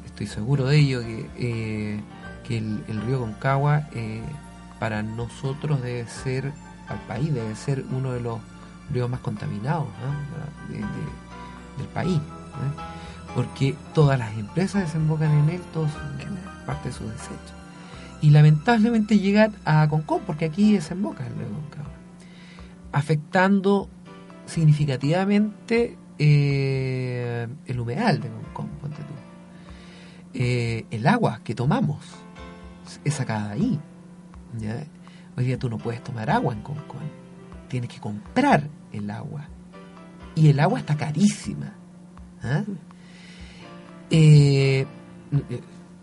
estoy 0.05 0.27
seguro 0.27 0.65
de 0.65 0.77
ello, 0.77 0.99
que, 0.99 1.29
eh, 1.37 2.01
que 2.45 2.57
el, 2.57 3.01
río 3.05 3.19
Aconcagua 3.19 3.87
eh, 3.93 4.21
para 4.81 5.01
nosotros 5.01 5.81
debe 5.81 6.09
ser 6.09 6.51
al 6.89 6.99
país, 7.07 7.33
debe 7.33 7.55
ser 7.55 7.85
uno 7.89 8.11
de 8.11 8.19
los 8.19 8.39
ríos 8.91 9.09
más 9.09 9.21
contaminados 9.21 9.87
del 11.77 11.87
país, 11.87 12.19
porque 13.35 13.75
todas 13.93 14.17
las 14.17 14.37
empresas 14.37 14.83
desembocan 14.83 15.31
en 15.31 15.49
él, 15.49 15.61
todos 15.73 15.91
parte 16.65 16.89
de 16.89 16.93
sus 16.93 17.09
desechos. 17.11 17.53
Y 18.21 18.31
lamentablemente 18.31 19.19
llegan 19.19 19.53
a 19.65 19.87
Concón, 19.87 20.21
porque 20.25 20.45
aquí 20.45 20.73
desemboca 20.73 21.25
el 21.25 21.33
río 21.35 21.47
Concagua, 21.47 21.93
afectando 22.91 23.89
significativamente 24.45 25.97
eh, 26.17 27.47
el 27.65 27.79
humedal 27.79 28.19
de 28.19 28.29
Concón, 28.29 28.67
ponte 28.81 28.97
tú. 28.97 29.13
Eh, 30.33 30.85
el 30.91 31.07
agua 31.07 31.39
que 31.43 31.55
tomamos 31.55 32.03
es 33.03 33.13
sacada 33.13 33.51
ahí. 33.51 33.79
¿ya? 34.59 34.83
Hoy 35.37 35.45
día 35.45 35.57
tú 35.57 35.69
no 35.69 35.77
puedes 35.77 36.03
tomar 36.03 36.29
agua 36.29 36.53
en 36.53 36.61
Concón. 36.61 37.09
Tienes 37.67 37.89
que 37.89 37.99
comprar 37.99 38.67
el 38.91 39.09
agua. 39.09 39.47
Y 40.35 40.49
el 40.49 40.59
agua 40.59 40.79
está 40.79 40.97
carísima. 40.97 41.73
¿ah? 42.43 42.63
Eh, 42.67 42.75
eh, 44.11 44.85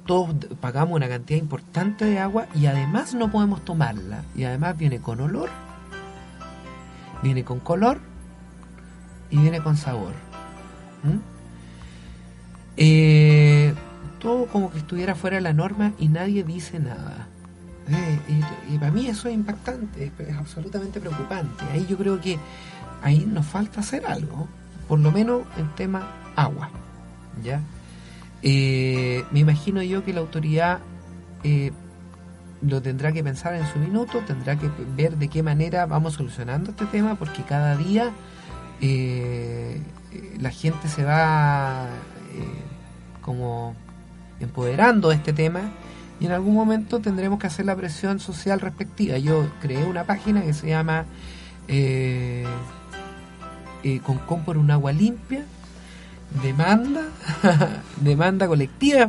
todos 0.06 0.34
pagamos 0.60 0.94
una 0.94 1.08
cantidad 1.08 1.38
importante 1.38 2.04
de 2.04 2.18
agua 2.18 2.46
y 2.54 2.66
además 2.66 3.14
no 3.14 3.30
podemos 3.30 3.64
tomarla. 3.64 4.22
Y 4.34 4.44
además 4.44 4.78
viene 4.78 5.00
con 5.00 5.20
olor, 5.20 5.50
viene 7.22 7.44
con 7.44 7.60
color 7.60 8.00
y 9.30 9.38
viene 9.38 9.60
con 9.60 9.76
sabor. 9.76 10.12
Eh, 12.76 13.74
todo 14.20 14.46
como 14.46 14.70
que 14.70 14.78
estuviera 14.78 15.14
fuera 15.14 15.36
de 15.36 15.42
la 15.42 15.52
norma 15.52 15.92
y 15.98 16.08
nadie 16.08 16.44
dice 16.44 16.78
nada. 16.78 17.28
Eh, 17.88 18.40
y, 18.68 18.78
para 18.78 18.90
mí 18.90 19.06
eso 19.06 19.28
es 19.28 19.34
impactante, 19.34 20.12
es 20.18 20.36
absolutamente 20.36 21.00
preocupante. 21.00 21.64
Ahí 21.72 21.86
yo 21.88 21.96
creo 21.96 22.20
que 22.20 22.38
ahí 23.02 23.24
nos 23.26 23.46
falta 23.46 23.80
hacer 23.80 24.06
algo, 24.06 24.48
por 24.88 24.98
lo 24.98 25.12
menos 25.12 25.42
en 25.56 25.68
tema 25.74 26.06
agua. 26.34 26.70
¿ya? 27.42 27.60
Eh, 28.48 29.24
me 29.32 29.40
imagino 29.40 29.82
yo 29.82 30.04
que 30.04 30.12
la 30.12 30.20
autoridad 30.20 30.78
eh, 31.42 31.72
lo 32.62 32.80
tendrá 32.80 33.10
que 33.10 33.24
pensar 33.24 33.54
en 33.54 33.66
su 33.66 33.80
minuto, 33.80 34.20
tendrá 34.24 34.56
que 34.56 34.70
ver 34.96 35.16
de 35.16 35.26
qué 35.26 35.42
manera 35.42 35.86
vamos 35.86 36.14
solucionando 36.14 36.70
este 36.70 36.86
tema, 36.86 37.16
porque 37.16 37.42
cada 37.42 37.76
día 37.76 38.12
la 40.38 40.50
gente 40.50 40.86
se 40.88 41.02
va 41.02 41.88
como 43.22 43.74
empoderando 44.38 45.08
de 45.08 45.16
este 45.16 45.32
tema 45.32 45.72
y 46.20 46.26
en 46.26 46.32
algún 46.32 46.54
momento 46.54 47.00
tendremos 47.00 47.38
que 47.38 47.46
hacer 47.46 47.66
la 47.66 47.76
presión 47.76 48.20
social 48.20 48.60
respectiva. 48.60 49.18
Yo 49.18 49.48
creé 49.60 49.84
una 49.84 50.04
página 50.04 50.42
que 50.42 50.54
se 50.54 50.68
llama 50.68 51.04
eh, 51.68 52.46
eh 53.82 54.00
por 54.44 54.56
un 54.56 54.70
agua 54.70 54.92
limpia, 54.92 55.44
demanda, 56.42 57.02
demanda 58.00 58.46
colectiva, 58.46 59.08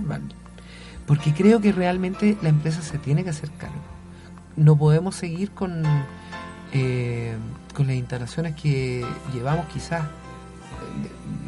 porque 1.05 1.33
creo 1.33 1.61
que 1.61 1.71
realmente 1.71 2.37
la 2.41 2.49
empresa 2.49 2.81
se 2.81 2.97
tiene 2.97 3.23
que 3.23 3.29
hacer 3.29 3.49
cargo. 3.57 3.81
No 4.55 4.75
podemos 4.75 5.15
seguir 5.15 5.51
con, 5.51 5.83
eh, 6.73 7.35
con 7.73 7.87
las 7.87 7.95
instalaciones 7.95 8.55
que 8.55 9.05
llevamos 9.33 9.67
quizás 9.67 10.03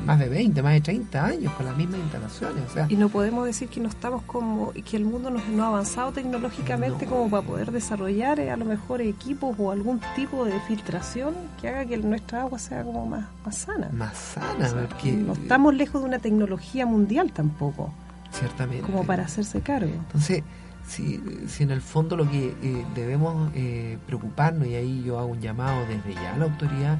más 0.05 0.19
de 0.19 0.29
20, 0.29 0.61
más 0.61 0.73
de 0.73 0.81
30 0.81 1.25
años 1.25 1.53
con 1.53 1.65
las 1.65 1.77
mismas 1.77 1.99
instalaciones. 1.99 2.63
O 2.69 2.73
sea, 2.73 2.85
y 2.89 2.95
no 2.95 3.09
podemos 3.09 3.45
decir 3.45 3.69
que 3.69 3.79
no 3.79 3.89
estamos 3.89 4.23
como, 4.23 4.71
que 4.71 4.97
el 4.97 5.05
mundo 5.05 5.29
no, 5.29 5.63
ha 5.63 5.67
avanzado 5.67 6.11
tecnológicamente 6.11 7.05
como 7.05 7.29
para 7.29 7.45
poder 7.45 7.71
desarrollar 7.71 8.39
eh, 8.39 8.51
a 8.51 8.57
lo 8.57 8.65
mejor 8.65 9.01
equipos 9.01 9.55
o 9.57 9.71
algún 9.71 10.01
tipo 10.15 10.45
de 10.45 10.59
filtración 10.61 11.35
que 11.61 11.69
haga 11.69 11.85
que 11.85 11.97
nuestra 11.97 12.41
agua 12.41 12.59
sea 12.59 12.83
como 12.83 13.05
más, 13.05 13.27
más 13.45 13.55
sana. 13.55 13.89
Más 13.91 14.17
sana, 14.17 14.69
porque... 14.87 15.11
No 15.11 15.33
estamos 15.33 15.73
lejos 15.73 16.01
de 16.01 16.07
una 16.07 16.19
tecnología 16.19 16.85
mundial 16.85 17.31
tampoco. 17.31 17.93
Ciertamente. 18.31 18.85
Como 18.85 19.05
para 19.05 19.23
hacerse 19.23 19.61
cargo. 19.61 19.91
Entonces, 19.91 20.43
si, 20.87 21.21
si 21.47 21.63
en 21.63 21.71
el 21.71 21.81
fondo 21.81 22.15
lo 22.17 22.29
que 22.29 22.55
eh, 22.61 22.85
debemos 22.95 23.51
eh, 23.53 23.97
preocuparnos, 24.07 24.67
y 24.67 24.75
ahí 24.75 25.03
yo 25.03 25.19
hago 25.19 25.29
un 25.29 25.41
llamado 25.41 25.85
desde 25.87 26.13
ya 26.13 26.33
a 26.33 26.37
la 26.37 26.45
autoridad, 26.45 26.97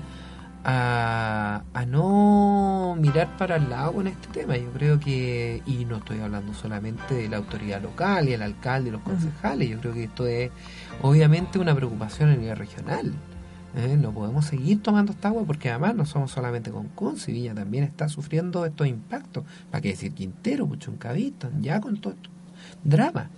a, 0.71 1.85
no 1.87 2.95
mirar 2.99 3.35
para 3.37 3.55
el 3.55 3.69
lado 3.69 3.99
en 4.01 4.07
este 4.07 4.27
tema. 4.27 4.57
Yo 4.57 4.71
creo 4.71 4.99
que, 4.99 5.63
y 5.65 5.85
no 5.85 5.97
estoy 5.97 6.19
hablando 6.19 6.53
solamente 6.53 7.15
de 7.15 7.29
la 7.29 7.37
autoridad 7.37 7.81
local 7.81 8.29
y 8.29 8.33
el 8.33 8.41
alcalde 8.41 8.89
y 8.89 8.91
los 8.91 9.01
concejales, 9.01 9.69
yo 9.69 9.79
creo 9.79 9.93
que 9.93 10.03
esto 10.03 10.27
es 10.27 10.51
obviamente 11.01 11.59
una 11.59 11.73
preocupación 11.73 12.29
a 12.29 12.35
nivel 12.35 12.55
regional. 12.55 13.13
¿eh? 13.75 13.97
No 13.99 14.11
podemos 14.11 14.45
seguir 14.45 14.81
tomando 14.83 15.11
esta 15.11 15.29
agua 15.29 15.43
porque 15.45 15.69
además 15.69 15.95
no 15.95 16.05
somos 16.05 16.31
solamente 16.31 16.71
con 16.71 16.89
Viña 17.27 17.55
también 17.55 17.83
está 17.83 18.07
sufriendo 18.07 18.65
estos 18.65 18.87
impactos. 18.87 19.45
¿Para 19.71 19.81
qué 19.81 19.89
decir 19.89 20.13
Quintero, 20.13 20.67
Puchoncavito, 20.67 21.49
ya 21.59 21.81
con 21.81 21.97
todo 21.97 22.13
esto? 22.13 22.29
Drama. 22.83 23.29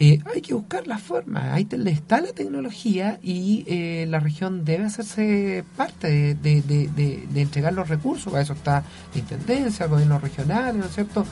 Eh, 0.00 0.20
hay 0.34 0.40
que 0.40 0.54
buscar 0.54 0.88
la 0.88 0.98
forma, 0.98 1.54
ahí 1.54 1.68
está 1.86 2.20
la 2.20 2.32
tecnología 2.32 3.20
y 3.22 3.64
eh, 3.68 4.06
la 4.08 4.18
región 4.18 4.64
debe 4.64 4.86
hacerse 4.86 5.64
parte 5.76 6.34
de, 6.34 6.62
de, 6.62 7.40
entregar 7.40 7.72
los 7.72 7.88
recursos, 7.88 8.32
para 8.32 8.42
eso 8.42 8.54
está 8.54 8.82
la 9.12 9.20
Intendencia, 9.20 9.84
el 9.84 9.90
gobierno 9.90 10.18
regional, 10.18 10.76
¿no 10.76 10.86
es 10.86 10.94
cierto? 10.94 11.24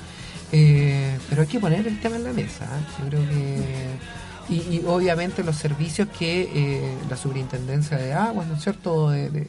Eh, 0.52 1.18
pero 1.28 1.42
hay 1.42 1.48
que 1.48 1.58
poner 1.58 1.88
el 1.88 1.98
tema 1.98 2.16
en 2.16 2.24
la 2.24 2.32
mesa, 2.32 2.66
yo 3.00 3.08
creo 3.08 3.28
que... 3.28 4.22
Y, 4.48 4.82
obviamente 4.86 5.42
los 5.42 5.56
servicios 5.56 6.08
que 6.16 6.94
la 7.08 7.16
superintendencia 7.16 7.96
de 7.96 8.12
aguas, 8.12 8.46
¿no 8.46 8.54
es 8.54 8.62
cierto?, 8.62 9.10
de, 9.10 9.48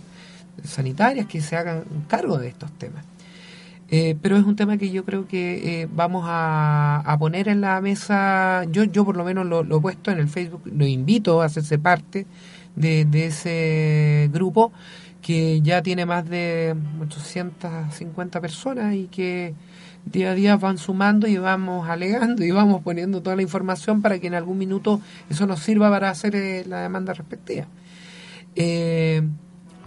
sanitarias 0.63 1.27
que 1.27 1.41
se 1.41 1.55
hagan 1.55 1.83
cargo 2.07 2.37
de 2.37 2.47
estos 2.47 2.71
temas. 2.73 3.03
Eh, 3.89 4.15
pero 4.21 4.37
es 4.37 4.43
un 4.43 4.55
tema 4.55 4.77
que 4.77 4.89
yo 4.89 5.05
creo 5.05 5.27
que 5.27 5.81
eh, 5.81 5.89
vamos 5.93 6.23
a, 6.27 7.15
poner 7.19 7.47
en 7.47 7.61
la 7.61 7.79
mesa, 7.81 8.65
yo, 8.71 8.83
yo 8.85 9.05
por 9.05 9.15
lo 9.17 9.23
menos 9.23 9.45
lo, 9.45 9.61
he 9.61 9.81
puesto 9.81 10.11
en 10.11 10.19
el 10.19 10.27
Facebook, 10.27 10.61
lo 10.65 10.85
invito 10.85 11.41
a 11.41 11.45
hacerse 11.45 11.77
parte 11.77 12.25
de, 12.75 13.05
ese 13.25 14.29
grupo 14.33 14.71
que 15.21 15.61
ya 15.61 15.81
tiene 15.83 16.05
más 16.05 16.27
de 16.27 16.75
850 17.01 18.41
personas 18.41 18.95
y 18.95 19.05
que 19.05 19.53
día 20.05 20.31
a 20.31 20.33
día 20.33 20.57
van 20.57 20.77
sumando 20.77 21.27
y 21.27 21.37
vamos 21.37 21.87
alegando 21.87 22.43
y 22.43 22.51
vamos 22.51 22.81
poniendo 22.81 23.21
toda 23.21 23.35
la 23.35 23.41
información 23.41 24.01
para 24.01 24.19
que 24.19 24.27
en 24.27 24.33
algún 24.33 24.57
minuto 24.57 25.01
eso 25.29 25.45
nos 25.45 25.59
sirva 25.59 25.89
para 25.89 26.09
hacer 26.09 26.35
eh, 26.35 26.65
la 26.67 26.81
demanda 26.81 27.13
respectiva. 27.13 27.67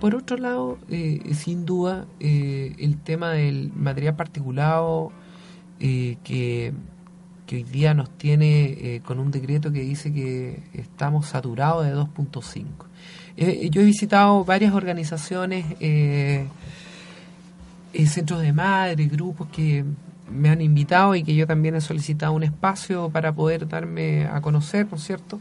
Por 0.01 0.14
otro 0.14 0.36
lado, 0.36 0.78
eh, 0.90 1.22
sin 1.34 1.64
duda, 1.64 2.07
eh, 2.20 2.74
el 2.78 2.99
tema 2.99 3.32
del 3.32 3.72
material 3.74 4.14
particulado 4.14 5.11
eh, 5.80 6.18
que, 6.22 6.74
hoy 7.51 7.62
día 7.62 7.94
nos 7.94 8.11
tiene 8.11 9.01
con 9.07 9.20
un 9.20 9.30
decreto 9.30 9.72
que 9.72 9.80
dice 9.80 10.12
que 10.12 10.62
estamos 10.74 11.26
saturados 11.26 11.86
de 11.86 11.94
2.5. 11.94 12.64
yo 13.70 13.80
he 13.80 13.84
visitado 13.84 14.44
varias 14.44 14.74
organizaciones, 14.74 15.64
centros 18.07 18.42
de 18.42 18.53
madre, 18.53 19.07
grupos 19.07 19.47
que 19.49 19.84
me 20.28 20.51
han 20.51 20.61
invitado 20.61 21.14
y 21.14 21.22
que 21.22 21.36
yo 21.36 21.47
también 21.47 21.76
he 21.76 21.80
solicitado 21.80 22.32
un 22.32 22.42
espacio 22.42 23.11
para 23.11 23.32
poder 23.32 23.68
darme 23.68 24.26
a 24.26 24.40
conocer, 24.40 24.88
¿no 24.90 24.97
es 24.97 25.05
cierto? 25.05 25.38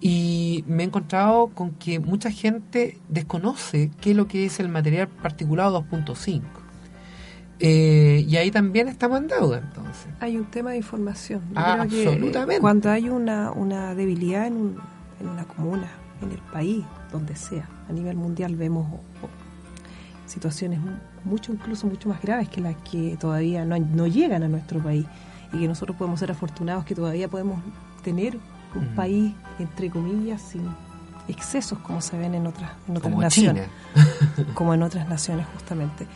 Y 0.00 0.64
me 0.66 0.82
he 0.82 0.86
encontrado 0.86 1.48
con 1.48 1.72
que 1.72 1.98
mucha 1.98 2.30
gente 2.30 2.98
desconoce 3.08 3.90
qué 4.00 4.12
es 4.12 4.16
lo 4.16 4.28
que 4.28 4.44
es 4.44 4.60
el 4.60 4.68
material 4.68 5.08
particulado 5.08 5.84
2.5. 5.84 6.42
Eh, 7.60 8.24
y 8.28 8.36
ahí 8.36 8.52
también 8.52 8.86
estamos 8.86 9.18
en 9.18 9.26
deuda, 9.26 9.58
entonces. 9.58 10.06
Hay 10.20 10.36
un 10.36 10.44
tema 10.44 10.70
de 10.70 10.76
información. 10.76 11.42
absolutamente. 11.56 12.60
cuando 12.60 12.90
hay 12.90 13.08
una, 13.08 13.50
una 13.50 13.96
debilidad 13.96 14.46
en, 14.46 14.76
en 15.20 15.28
una 15.28 15.44
comuna, 15.44 15.90
en 16.22 16.30
el 16.30 16.38
país, 16.52 16.84
donde 17.10 17.34
sea, 17.34 17.68
a 17.88 17.92
nivel 17.92 18.16
mundial 18.16 18.54
vemos 18.54 18.86
situaciones 20.26 20.78
mucho, 21.24 21.52
incluso 21.52 21.86
mucho 21.86 22.08
más 22.08 22.20
graves 22.20 22.48
que 22.48 22.60
las 22.60 22.76
que 22.76 23.16
todavía 23.18 23.64
no, 23.64 23.78
no 23.78 24.06
llegan 24.06 24.42
a 24.42 24.48
nuestro 24.48 24.80
país 24.80 25.06
y 25.52 25.60
que 25.60 25.68
nosotros 25.68 25.96
podemos 25.96 26.20
ser 26.20 26.30
afortunados 26.30 26.84
que 26.84 26.94
todavía 26.94 27.28
podemos 27.28 27.60
tener 28.02 28.38
un 28.74 28.88
país, 28.94 29.34
entre 29.58 29.90
comillas, 29.90 30.42
sin 30.42 30.68
excesos 31.28 31.78
como 31.80 32.00
se 32.00 32.16
ven 32.16 32.34
en 32.34 32.46
otras, 32.46 32.72
en 32.88 32.96
otras 32.96 33.16
naciones. 33.16 33.68
como 34.54 34.74
en 34.74 34.82
otras 34.82 35.08
naciones, 35.08 35.46
justamente. 35.54 36.06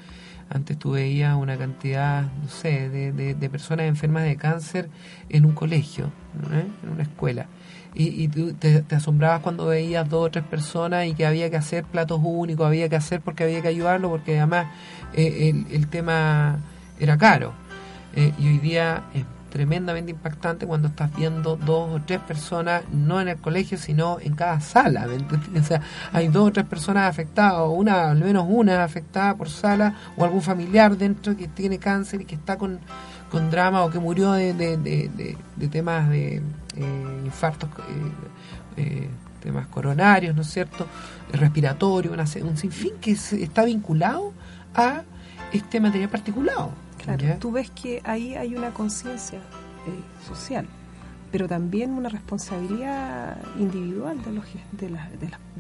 antes 0.51 0.79
tú 0.79 0.93
veías 0.93 1.37
una 1.37 1.57
cantidad, 1.57 2.23
no 2.23 2.49
sé, 2.49 2.89
de, 2.89 3.13
de, 3.13 3.51
personas 3.51 3.87
enfermas 3.87 4.25
de 4.25 4.37
cáncer 4.37 4.89
en 5.29 5.45
un 5.45 5.53
colegio, 5.53 6.07
¿eh? 6.53 6.67
en 6.83 6.89
una 6.91 7.03
escuela. 7.03 7.47
Y, 7.95 8.25
y 8.25 8.29
tú 8.29 8.53
te, 8.55 8.85
asombrabas 8.91 9.41
cuando 9.41 9.67
veías 9.67 10.09
dos 10.09 10.27
o 10.27 10.31
tres 10.31 10.45
personas 10.45 11.07
y 11.07 11.15
que 11.15 11.27
había 11.27 11.49
que 11.51 11.57
hacer 11.57 11.85
platos 11.85 12.21
únicos, 12.23 12.67
había 12.67 12.89
que 12.89 12.97
hacer 12.97 13.21
porque 13.21 13.45
había 13.45 13.63
que 13.63 13.69
ayudarlo, 13.69 14.11
porque 14.11 14.37
además 14.37 14.67
el, 15.15 15.67
el, 15.71 15.87
tema 15.89 16.59
era 16.99 17.17
caro. 17.17 17.53
y 18.17 18.49
hoy 18.49 18.59
día 18.59 19.05
es 19.15 19.25
tremendamente 19.55 20.11
impactante 20.11 20.67
cuando 20.67 20.89
estás 20.89 21.15
viendo 21.15 21.55
dos 21.55 21.89
o 21.89 22.03
tres 22.05 22.19
personas, 22.19 22.83
no 22.93 23.21
en 23.21 23.29
el 23.29 23.37
colegio, 23.37 23.79
sino 23.79 24.19
en 24.19 24.35
cada 24.35 24.61
sala. 24.61 25.07
O 25.57 25.63
sea, 25.63 25.81
hay 26.13 26.27
dos 26.27 26.49
o 26.49 26.53
tres 26.53 26.67
personas 26.67 27.09
afectadas, 27.09 27.61
o 27.61 27.71
una, 27.71 28.11
al 28.11 28.19
menos 28.19 28.47
una 28.49 28.83
afectada 28.83 29.37
por 29.37 29.49
sala, 29.49 29.95
o 30.17 30.25
algún 30.25 30.43
familiar 30.43 30.97
dentro 30.97 31.37
que 31.37 31.47
tiene 31.47 31.79
cáncer 31.79 32.23
y 32.23 32.25
que 32.25 32.35
está 32.35 32.59
con, 32.59 32.81
con 33.31 33.49
drama 33.49 33.85
o 33.85 33.91
que 33.91 34.01
murió 34.01 34.33
de, 34.33 34.55
de, 34.55 35.69
temas 35.69 36.11
de 36.11 36.43
eh, 36.77 37.23
infartos, 37.25 37.71
eh, 37.79 38.13
eh, 38.77 39.09
temas 39.41 39.69
coronarios, 39.69 40.35
¿no 40.35 40.43
es 40.43 40.51
cierto? 40.51 40.89
Respiratorio, 41.33 42.11
un 42.11 42.57
sinfín 42.57 42.95
que 43.01 43.13
está 43.13 43.65
vinculado 43.65 44.33
a 44.75 45.03
este 45.53 45.79
material 45.79 46.11
particulado. 46.11 46.84
Claro, 47.05 47.37
tú 47.39 47.53
ves 47.53 47.71
que 47.71 48.01
ahí 48.05 48.35
hay 48.35 48.57
una 48.57 48.71
conciencia 48.73 49.39
eh, 49.39 50.27
social, 50.27 50.67
pero 51.31 51.47
también 51.47 51.91
una 51.91 52.09
responsabilidad 52.09 53.37
individual 53.59 54.23
de 54.23 54.33
los 54.33 54.45
de, 54.73 54.89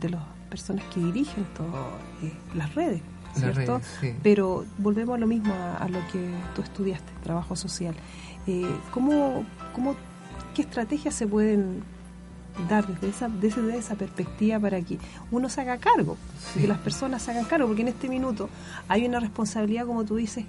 de, 0.01 0.11
las 0.11 0.23
personas 0.49 0.85
que 0.87 1.01
dirigen 1.01 1.45
todas 1.57 1.85
eh, 2.23 2.33
las 2.55 2.75
redes, 2.75 3.03
¿cierto? 3.35 3.81
Pero 4.23 4.65
volvemos 4.79 5.17
a 5.17 5.19
lo 5.19 5.27
mismo, 5.27 5.53
a, 5.53 5.87
lo 5.89 5.99
que 6.13 6.31
tú 6.55 6.63
estudiaste, 6.63 7.13
trabajo 7.23 7.57
social. 7.57 7.95
Eh, 8.47 8.67
¿cómo, 8.91 9.45
cómo, 9.75 9.97
¿Qué 10.55 10.63
estrategias 10.63 11.15
se 11.15 11.27
pueden 11.27 11.83
dar 12.69 12.87
desde 12.87 13.09
esa, 13.09 13.29
desde 13.29 13.77
esa 13.77 13.97
perspectiva 13.97 14.59
para 14.61 14.81
que 14.81 14.99
uno 15.31 15.49
se 15.49 15.61
haga 15.61 15.79
cargo, 15.79 16.17
que 16.55 16.67
las 16.67 16.79
personas 16.79 17.23
se 17.23 17.33
hagan 17.33 17.45
cargo, 17.45 17.67
porque 17.67 17.83
en 17.83 17.89
este 17.89 18.09
minuto 18.09 18.49
hay 18.89 19.05
una 19.07 19.21
responsabilidad, 19.21 19.87
como 19.87 20.05
tú 20.05 20.17
dices, 20.17 20.45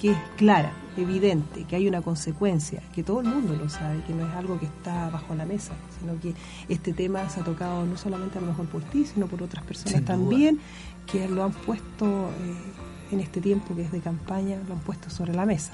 que 0.00 0.12
es 0.12 0.18
clara, 0.36 0.72
evidente, 0.96 1.64
que 1.64 1.76
hay 1.76 1.86
una 1.86 2.00
consecuencia, 2.00 2.82
que 2.94 3.02
todo 3.02 3.20
el 3.20 3.26
mundo 3.28 3.54
lo 3.54 3.68
sabe, 3.68 4.02
que 4.04 4.14
no 4.14 4.26
es 4.26 4.34
algo 4.34 4.58
que 4.58 4.64
está 4.64 5.10
bajo 5.10 5.34
la 5.34 5.44
mesa, 5.44 5.74
sino 5.98 6.18
que 6.18 6.34
este 6.70 6.94
tema 6.94 7.28
se 7.28 7.40
ha 7.40 7.44
tocado 7.44 7.84
no 7.84 7.98
solamente 7.98 8.38
a 8.38 8.40
lo 8.40 8.46
mejor 8.46 8.66
por 8.66 8.82
ti, 8.82 9.04
sino 9.04 9.26
por 9.26 9.42
otras 9.42 9.62
personas 9.64 10.02
también 10.04 10.58
que 11.06 11.28
lo 11.28 11.44
han 11.44 11.52
puesto 11.52 12.30
eh, 12.30 13.12
en 13.12 13.20
este 13.20 13.42
tiempo 13.42 13.76
que 13.76 13.82
es 13.82 13.92
de 13.92 14.00
campaña, 14.00 14.56
lo 14.66 14.74
han 14.74 14.80
puesto 14.80 15.10
sobre 15.10 15.34
la 15.34 15.44
mesa. 15.44 15.72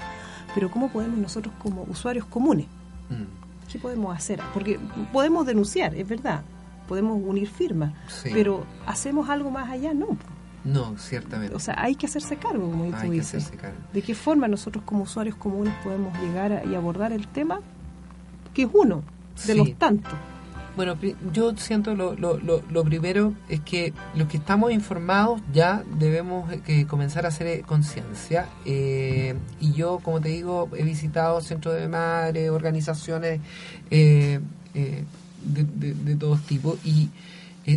Pero 0.53 0.69
¿cómo 0.69 0.89
podemos 0.89 1.17
nosotros 1.17 1.53
como 1.57 1.83
usuarios 1.83 2.25
comunes? 2.25 2.65
Mm. 3.09 3.71
¿Qué 3.71 3.79
podemos 3.79 4.15
hacer? 4.15 4.41
Porque 4.53 4.77
podemos 5.13 5.45
denunciar, 5.45 5.95
es 5.95 6.07
verdad, 6.07 6.41
podemos 6.87 7.17
unir 7.23 7.47
firmas, 7.47 7.93
pero 8.23 8.65
¿hacemos 8.85 9.29
algo 9.29 9.51
más 9.51 9.69
allá? 9.69 9.93
No 9.93 10.17
No, 10.67 10.97
ciertamente. 10.97 11.55
O 11.55 11.59
sea, 11.59 11.75
hay 11.77 11.95
que 11.95 12.07
hacerse 12.07 12.35
cargo, 12.35 12.69
como 12.69 12.91
tú 13.01 13.09
dices. 13.09 13.51
¿De 13.93 14.01
qué 14.01 14.13
forma 14.13 14.47
nosotros 14.47 14.83
como 14.85 15.03
usuarios 15.03 15.35
comunes 15.35 15.73
podemos 15.83 16.17
llegar 16.19 16.63
y 16.69 16.75
abordar 16.75 17.13
el 17.13 17.27
tema? 17.27 17.61
Que 18.53 18.63
es 18.63 18.69
uno 18.73 19.03
de 19.45 19.55
los 19.55 19.73
tantos. 19.75 20.13
Bueno, 20.75 20.95
yo 21.33 21.55
siento 21.57 21.95
lo, 21.95 22.13
lo, 22.15 22.37
lo, 22.37 22.83
primero 22.83 23.33
es 23.49 23.61
que 23.61 23.93
los 24.13 24.27
que 24.27 24.37
estamos 24.37 24.71
informados 24.71 25.41
ya 25.51 25.83
debemos 25.97 26.51
eh, 26.67 26.85
comenzar 26.85 27.25
a 27.25 27.29
hacer 27.29 27.47
eh, 27.47 27.63
conciencia. 27.65 28.47
Eh, 28.63 29.35
y 29.59 29.71
yo, 29.73 29.99
como 30.03 30.21
te 30.21 30.29
digo, 30.29 30.69
he 30.77 30.83
visitado 30.83 31.41
centros 31.41 31.75
de 31.75 31.87
madre, 31.87 32.51
organizaciones 32.51 33.39
de, 33.89 34.41
de, 35.43 36.15
todos 36.19 36.43
tipos 36.43 36.77
y 36.85 37.09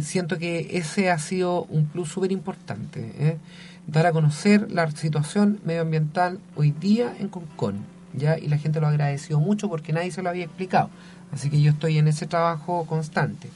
siento 0.02 0.38
que 0.38 0.78
ese 0.78 1.10
ha 1.10 1.18
sido 1.18 1.64
un 1.64 1.86
plus 1.86 2.08
súper 2.08 2.32
importante. 2.32 3.38
Dar 3.86 4.06
a 4.06 4.12
conocer 4.12 4.70
la 4.70 4.90
situación 4.90 5.60
medioambiental 5.64 6.38
hoy 6.56 6.70
día 6.70 7.14
en 7.18 7.28
Concón. 7.28 7.84
¿ya? 8.14 8.38
Y 8.38 8.48
la 8.48 8.58
gente 8.58 8.80
lo 8.80 8.86
ha 8.86 8.90
agradecido 8.90 9.40
mucho 9.40 9.68
porque 9.68 9.92
nadie 9.92 10.10
se 10.10 10.22
lo 10.22 10.28
había 10.28 10.44
explicado. 10.44 10.90
Así 11.32 11.50
que 11.50 11.60
yo 11.60 11.72
estoy 11.72 11.98
en 11.98 12.08
ese 12.08 12.26
trabajo 12.26 12.86
constante. 12.86 13.48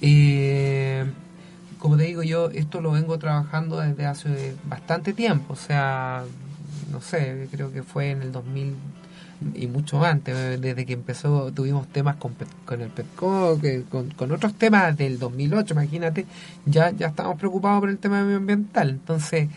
Eh, 0.00 1.04
como 1.78 1.96
te 1.96 2.04
digo, 2.04 2.22
yo 2.22 2.50
esto 2.50 2.80
lo 2.80 2.92
vengo 2.92 3.18
trabajando 3.18 3.80
desde 3.80 4.06
hace 4.06 4.54
bastante 4.64 5.12
tiempo, 5.12 5.54
o 5.54 5.56
sea, 5.56 6.24
no 6.92 7.00
sé, 7.00 7.48
creo 7.50 7.72
que 7.72 7.82
fue 7.82 8.10
en 8.10 8.22
el 8.22 8.32
2000 8.32 8.74
y 9.54 9.66
mucho 9.66 10.04
antes, 10.04 10.60
desde 10.60 10.86
que 10.86 10.92
empezó, 10.92 11.52
tuvimos 11.52 11.88
temas 11.88 12.16
con, 12.16 12.34
con 12.64 12.80
el 12.80 12.90
PETCO, 12.90 13.58
con, 13.88 14.10
con, 14.10 14.32
otros 14.32 14.54
temas 14.54 14.96
del 14.96 15.18
2008, 15.18 15.74
imagínate, 15.74 16.26
ya, 16.66 16.90
ya 16.90 17.08
estamos 17.08 17.38
preocupados 17.38 17.80
por 17.80 17.88
el 17.88 17.98
tema 17.98 18.22
medioambiental. 18.22 18.90
Entonces, 18.90 19.48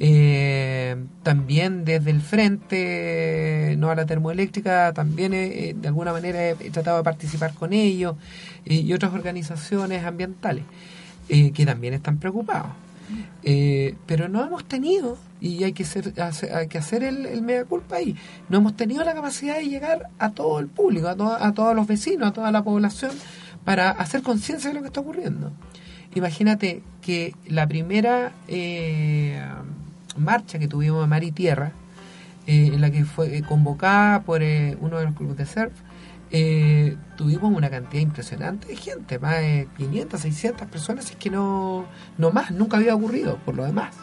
eh, 0.00 0.96
también 1.22 1.84
desde 1.84 2.10
el 2.10 2.20
frente, 2.20 3.76
no 3.78 3.90
a 3.90 3.94
la 3.94 4.06
termoeléctrica, 4.06 4.92
también 4.92 5.34
eh, 5.34 5.74
de 5.76 5.88
alguna 5.88 6.12
manera 6.12 6.50
he, 6.50 6.54
tratado 6.70 6.98
de 6.98 7.04
participar 7.04 7.54
con 7.54 7.72
ellos 7.72 8.16
eh, 8.64 8.74
y 8.74 8.92
otras 8.92 9.12
organizaciones 9.12 10.04
ambientales 10.04 10.64
eh, 11.28 11.52
que 11.52 11.64
también 11.64 11.94
están 11.94 12.18
preocupados. 12.18 12.70
Pero 14.06 14.28
no 14.28 14.44
hemos 14.44 14.64
tenido, 14.64 15.18
y 15.40 15.64
hay 15.64 15.72
que, 15.72 15.84
ser, 15.84 16.14
hay 16.54 16.68
que 16.68 16.78
hacer 16.78 17.02
el, 17.02 17.26
el, 17.26 17.66
culpa 17.66 17.96
ahí, 17.96 18.16
no 18.48 18.58
hemos 18.58 18.76
tenido 18.76 19.04
la 19.04 19.14
capacidad 19.14 19.56
de 19.56 19.68
llegar 19.68 20.08
a 20.18 20.30
todo 20.30 20.58
el 20.58 20.68
público, 20.68 21.08
a, 21.08 21.46
a 21.46 21.52
todos 21.52 21.74
los 21.74 21.86
vecinos, 21.86 22.28
a 22.28 22.32
toda 22.32 22.50
la 22.50 22.62
población, 22.62 23.12
para 23.64 23.90
hacer 23.90 24.22
conciencia 24.22 24.70
de 24.70 24.74
lo 24.74 24.80
que 24.80 24.88
está 24.88 25.00
ocurriendo. 25.00 25.52
Imagínate 26.14 26.82
que 27.02 27.34
la 27.46 27.66
primera 27.66 28.32
eh, 28.46 29.42
marcha 30.16 30.58
que 30.58 30.68
tuvimos 30.68 31.00
de 31.02 31.06
Mar 31.06 31.24
y 31.24 31.32
Tierra, 31.32 31.72
eh, 32.46 32.70
en 32.72 32.80
la 32.80 32.90
que 32.90 33.04
fue 33.04 33.38
eh, 33.38 33.42
convocada 33.42 34.22
por 34.22 34.42
eh, 34.42 34.76
uno 34.80 34.98
de 34.98 35.06
los 35.06 35.14
clubes 35.14 35.36
de 35.36 35.46
surf, 35.46 35.72
tuvimos 37.16 37.54
una 37.54 37.70
cantidad 37.70 38.02
impresionante 38.02 38.68
de 38.68 38.76
gente, 38.76 39.18
más 39.18 39.36
de 39.36 39.68
500, 39.76 40.20
600 40.20 40.68
personas, 40.68 41.10
es 41.10 41.16
que 41.16 41.30
no, 41.30 41.84
no 42.18 42.30
más, 42.32 42.50
nunca 42.50 42.76
había 42.76 42.94
ocurrido 42.94 43.36
por 43.44 43.54
lo 43.54 43.64
demás. 43.64 43.94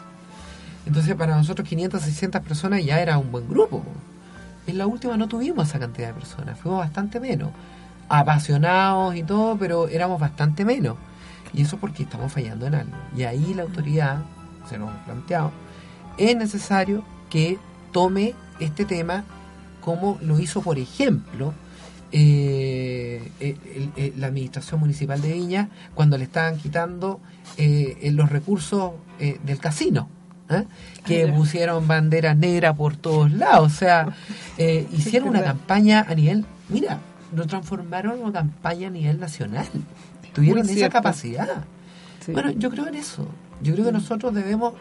Entonces 0.86 1.14
para 1.14 1.36
nosotros 1.36 1.68
500, 1.68 2.00
600 2.02 2.40
personas 2.42 2.84
ya 2.84 3.00
era 3.00 3.18
un 3.18 3.30
buen 3.30 3.48
grupo. 3.48 3.84
En 4.66 4.78
la 4.78 4.86
última 4.86 5.16
no 5.16 5.28
tuvimos 5.28 5.68
esa 5.68 5.78
cantidad 5.78 6.08
de 6.08 6.14
personas, 6.14 6.58
fuimos 6.58 6.80
bastante 6.80 7.20
menos. 7.20 7.50
Apasionados 8.08 9.14
y 9.14 9.22
todo, 9.22 9.56
pero 9.58 9.88
éramos 9.88 10.20
bastante 10.20 10.64
menos. 10.64 10.96
Y 11.52 11.62
eso 11.62 11.76
porque 11.76 12.04
estamos 12.04 12.32
fallando 12.32 12.66
en 12.66 12.74
algo. 12.74 12.96
Y 13.16 13.24
ahí 13.24 13.52
la 13.54 13.62
autoridad, 13.62 14.22
se 14.68 14.78
nos 14.78 14.90
ha 14.90 15.04
planteado, 15.04 15.50
es 16.16 16.36
necesario 16.36 17.04
que 17.28 17.58
tome 17.92 18.34
este 18.58 18.84
tema 18.84 19.24
como 19.80 20.18
lo 20.22 20.38
hizo, 20.38 20.62
por 20.62 20.78
ejemplo, 20.78 21.52
eh, 22.14 24.12
la 24.18 24.26
administración 24.26 24.80
municipal 24.80 25.22
de 25.22 25.32
Viña 25.32 25.70
cuando 25.94 26.18
le 26.18 26.24
estaban 26.24 26.58
quitando 26.58 27.20
eh, 27.56 28.10
los 28.12 28.30
recursos 28.30 28.92
eh, 29.18 29.38
del 29.44 29.58
casino. 29.58 30.08
que 31.06 31.26
pusieron 31.28 31.88
banderas 31.88 32.36
negras 32.36 32.76
por 32.76 32.96
todos 32.96 33.32
lados, 33.32 33.72
o 33.72 33.74
sea, 33.74 34.14
hicieron 34.92 35.30
una 35.30 35.42
campaña 35.42 36.04
a 36.06 36.14
nivel, 36.14 36.44
mira, 36.68 36.98
lo 37.34 37.46
transformaron 37.46 38.18
en 38.18 38.24
una 38.24 38.32
campaña 38.32 38.88
a 38.88 38.90
nivel 38.90 39.18
nacional, 39.18 39.66
tuvieron 40.34 40.68
esa 40.68 40.90
capacidad. 40.90 41.64
Bueno, 42.28 42.50
yo 42.50 42.70
creo 42.70 42.86
en 42.86 42.96
eso, 42.96 43.26
yo 43.62 43.72
creo 43.72 43.86
que 43.86 43.92
nosotros 43.92 44.34
debemos 44.34 44.74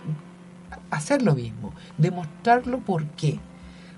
hacer 0.89 1.21
lo 1.21 1.35
mismo, 1.35 1.73
demostrarlo 1.97 2.79
por 2.79 3.05
qué. 3.11 3.39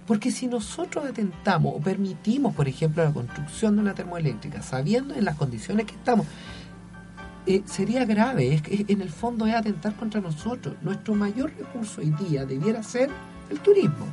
Porque 0.08 0.32
si 0.32 0.48
nosotros 0.48 1.06
atentamos 1.06 1.74
o 1.76 1.80
permitimos, 1.80 2.54
por 2.54 2.68
ejemplo, 2.68 3.04
la 3.04 3.12
construcción 3.12 3.76
de 3.76 3.82
una 3.82 3.94
termoeléctrica, 3.94 4.62
sabiendo 4.62 5.14
en 5.16 5.24
las 5.24 5.38
condiciones 5.38 5.86
que 5.86 5.94
estamos, 5.94 6.28
eh, 7.46 7.62
sería 7.66 8.06
grave. 8.06 8.54
Es 8.54 8.62
que 8.62 8.86
en 8.88 9.02
el 9.02 9.10
fondo 9.10 9.46
es 9.46 9.56
atentar 9.56 9.96
contra 9.96 10.22
nosotros. 10.22 10.76
Nuestro 10.82 11.16
mayor 11.16 11.54
recurso 11.58 12.02
hoy 12.02 12.12
día 12.12 12.46
debiera 12.46 12.84
ser 12.84 13.10
el 13.50 13.60
turismo. 13.60 14.08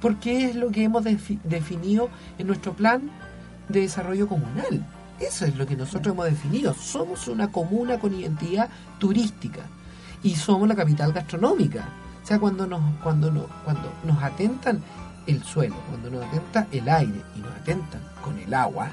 Porque 0.00 0.46
es 0.46 0.56
lo 0.56 0.70
que 0.70 0.82
hemos 0.82 1.04
definido 1.04 2.08
en 2.38 2.46
nuestro 2.48 2.72
plan 2.72 3.10
de 3.68 3.80
desarrollo 3.80 4.26
comunal. 4.26 4.84
Eso 5.20 5.44
es 5.44 5.56
lo 5.56 5.66
que 5.66 5.76
nosotros 5.76 6.14
hemos 6.14 6.26
definido. 6.26 6.74
Somos 6.74 7.28
una 7.28 7.52
comuna 7.52 8.00
con 8.00 8.12
identidad 8.12 8.68
turística 8.98 9.60
y 10.24 10.34
somos 10.34 10.66
la 10.68 10.74
capital 10.74 11.12
gastronómica. 11.12 11.88
O 12.22 12.26
sea, 12.26 12.38
cuando 12.38 12.66
nos, 12.66 12.80
cuando 13.02 13.30
nos, 13.30 13.46
cuando 13.64 13.92
nos 14.04 14.22
atentan 14.22 14.80
el 15.26 15.42
suelo, 15.42 15.74
cuando 15.88 16.10
nos 16.10 16.24
atenta 16.24 16.66
el 16.72 16.88
aire 16.88 17.20
y 17.36 17.40
nos 17.40 17.52
atentan 17.54 18.00
con 18.22 18.38
el 18.38 18.52
agua, 18.54 18.90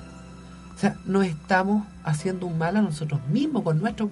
o 0.76 0.78
sea, 0.78 0.96
nos 1.06 1.26
estamos 1.26 1.86
haciendo 2.04 2.48
un 2.48 2.58
mal 2.58 2.78
a 2.78 2.82
nosotros 2.82 3.20
mismos 3.28 3.64
con 3.64 3.80
nuestro 3.80 4.10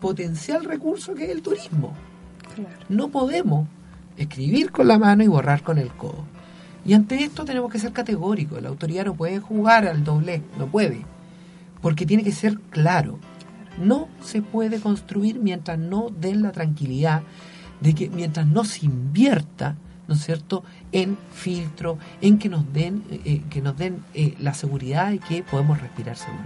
potencial 0.00 0.64
recurso 0.64 1.14
que 1.14 1.24
es 1.24 1.30
el 1.30 1.42
turismo. 1.42 1.94
No 2.88 3.08
podemos 3.08 3.68
escribir 4.16 4.72
con 4.72 4.88
la 4.88 4.98
mano 4.98 5.22
y 5.22 5.28
borrar 5.28 5.62
con 5.62 5.78
el 5.78 5.90
codo. 5.90 6.24
Y 6.84 6.94
ante 6.94 7.22
esto 7.22 7.44
tenemos 7.44 7.70
que 7.70 7.78
ser 7.78 7.92
categóricos. 7.92 8.60
La 8.60 8.68
autoridad 8.68 9.04
no 9.04 9.14
puede 9.14 9.38
jugar 9.38 9.86
al 9.86 10.04
doble, 10.04 10.42
no 10.58 10.66
puede. 10.66 11.04
Porque 11.80 12.06
tiene 12.06 12.24
que 12.24 12.32
ser 12.32 12.58
claro 12.70 13.18
no 13.78 14.08
se 14.20 14.42
puede 14.42 14.80
construir 14.80 15.38
mientras 15.38 15.78
no 15.78 16.10
den 16.10 16.42
la 16.42 16.52
tranquilidad 16.52 17.22
de 17.80 17.94
que 17.94 18.10
mientras 18.10 18.46
no 18.46 18.64
se 18.64 18.86
invierta, 18.86 19.76
¿no 20.06 20.14
es 20.14 20.24
cierto?, 20.24 20.64
en 20.92 21.18
filtro, 21.32 21.98
en 22.20 22.38
que 22.38 22.48
nos 22.48 22.72
den, 22.72 23.02
eh, 23.10 23.42
que 23.50 23.60
nos 23.60 23.76
den 23.76 24.04
eh, 24.14 24.34
la 24.38 24.54
seguridad 24.54 25.10
de 25.10 25.18
que 25.18 25.42
podemos 25.42 25.80
respirar 25.80 26.16
seguro. 26.16 26.44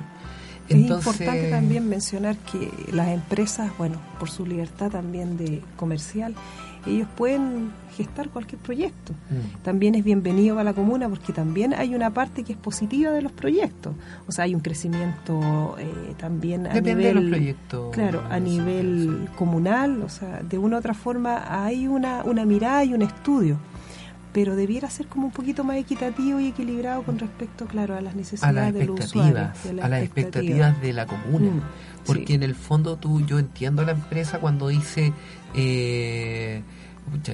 Entonces, 0.68 1.14
es 1.14 1.20
importante 1.20 1.51
también 1.51 1.89
mencionar 1.89 2.37
que 2.37 2.70
las 2.93 3.09
empresas, 3.09 3.70
bueno, 3.78 4.01
por 4.18 4.30
su 4.30 4.47
libertad 4.47 4.91
también 4.91 5.37
de 5.37 5.62
comercial, 5.76 6.35
ellos 6.87 7.09
pueden 7.16 7.70
gestar 7.97 8.28
cualquier 8.30 8.61
proyecto. 8.61 9.12
Mm. 9.12 9.62
También 9.62 9.95
es 9.95 10.05
bienvenido 10.05 10.59
a 10.59 10.64
la 10.64 10.72
comuna 10.72 11.09
porque 11.09 11.33
también 11.33 11.74
hay 11.74 11.95
una 11.95 12.11
parte 12.11 12.43
que 12.43 12.53
es 12.53 12.59
positiva 12.59 13.11
de 13.12 13.22
los 13.22 13.33
proyectos. 13.33 13.95
O 14.26 14.33
sea, 14.33 14.45
hay 14.45 14.55
un 14.55 14.61
crecimiento 14.61 15.76
eh, 15.78 16.14
también 16.18 16.66
a 16.66 16.74
nivel... 16.74 17.03
De 17.03 17.14
los 17.14 17.24
proyectos. 17.30 17.95
Claro, 17.95 18.22
a 18.30 18.39
nivel 18.39 19.28
comunal, 19.37 20.03
o 20.03 20.09
sea, 20.09 20.43
de 20.43 20.59
una 20.59 20.76
u 20.76 20.78
otra 20.78 20.95
forma 20.95 21.64
hay 21.64 21.87
una, 21.87 22.22
una 22.24 22.45
mirada 22.45 22.85
y 22.85 22.95
un 22.95 23.03
estudio 23.03 23.59
pero 24.33 24.57
debiera 24.57 24.89
ser 24.91 25.07
como 25.07 25.26
un 25.26 25.33
poquito 25.33 25.64
más 25.64 25.76
equitativo 25.76 26.41
y 26.41 26.49
equilibrado 26.49 27.03
con 27.03 27.18
respecto, 27.18 27.66
claro, 27.66 27.97
a 27.97 28.01
las 28.01 28.14
necesidades 28.14 28.74
del 28.74 28.91
usuario. 28.91 29.51
a 29.83 29.89
las 29.89 30.03
expectativas 30.03 30.80
de 30.80 30.93
la 30.93 31.07
comuna. 31.07 31.51
Mm, 31.51 31.62
porque 32.07 32.35
en 32.35 32.43
el 32.43 32.55
fondo 32.55 32.97
tú, 32.97 33.24
yo 33.24 33.39
entiendo 33.39 33.85
la 33.85 33.93
empresa 33.93 34.41
cuando 34.41 34.68
dice, 34.68 35.12
eh, 35.55 36.62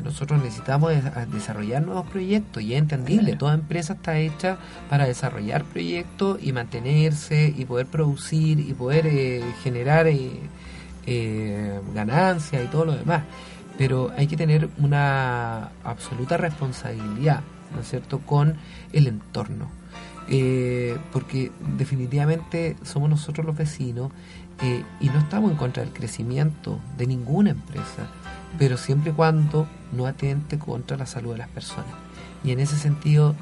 nosotros 0.03 0.43
necesitamos 0.43 0.93
desarrollar 1.33 1.83
nuevos 1.83 2.07
proyectos 2.07 2.63
y 2.63 2.75
es 2.75 2.81
entendible, 2.81 3.37
toda 3.37 3.55
empresa 3.55 3.93
está 3.95 4.19
hecha 4.19 4.59
para 4.89 5.07
desarrollar 5.07 5.65
proyectos 5.65 6.39
y 6.43 6.53
mantenerse 6.53 7.53
y 7.57 7.65
poder 7.65 7.87
producir 7.87 8.59
y 8.61 8.73
poder 8.73 9.07
eh, 9.07 9.43
generar 9.63 10.07
eh, 10.09 10.31
eh, 11.07 11.81
ganancias 11.95 12.65
y 12.65 12.67
todo 12.69 12.87
lo 12.87 12.97
demás 12.97 13.23
pero 13.79 14.13
hay 14.17 14.27
que 14.27 14.37
tener 14.37 14.69
una 14.79 15.71
absoluta 15.85 16.37
responsabilidad, 16.37 17.43
¿no 17.73 17.81
es 17.81 17.89
cierto?, 17.89 18.19
con 18.19 18.57
el 18.93 19.07
entorno. 19.07 19.71
Eh, 20.29 20.99
porque 21.11 21.53
definitivamente 21.79 22.77
somos 22.83 23.09
nosotros 23.09 23.47
los 23.47 23.57
vecinos 23.57 24.13
eh, 24.63 24.83
y 25.01 25.09
no 25.09 25.21
estamos 25.21 25.51
en 25.53 25.57
contra 25.57 25.83
del 25.83 25.93
crecimiento 25.93 26.79
de 26.99 27.07
ninguna 27.07 27.51
empresa, 27.51 28.09
pero 28.59 28.77
siempre 28.77 29.13
y 29.13 29.15
cuando 29.15 29.67
no 29.93 30.07
atente 30.07 30.59
contra 30.59 30.99
la 30.99 31.07
salud 31.07 31.33
de 31.33 31.39
las 31.39 31.49
personas. 31.49 31.95
Y 32.45 32.51
en 32.51 32.61
ese 32.61 32.77
sentido, 32.77 33.37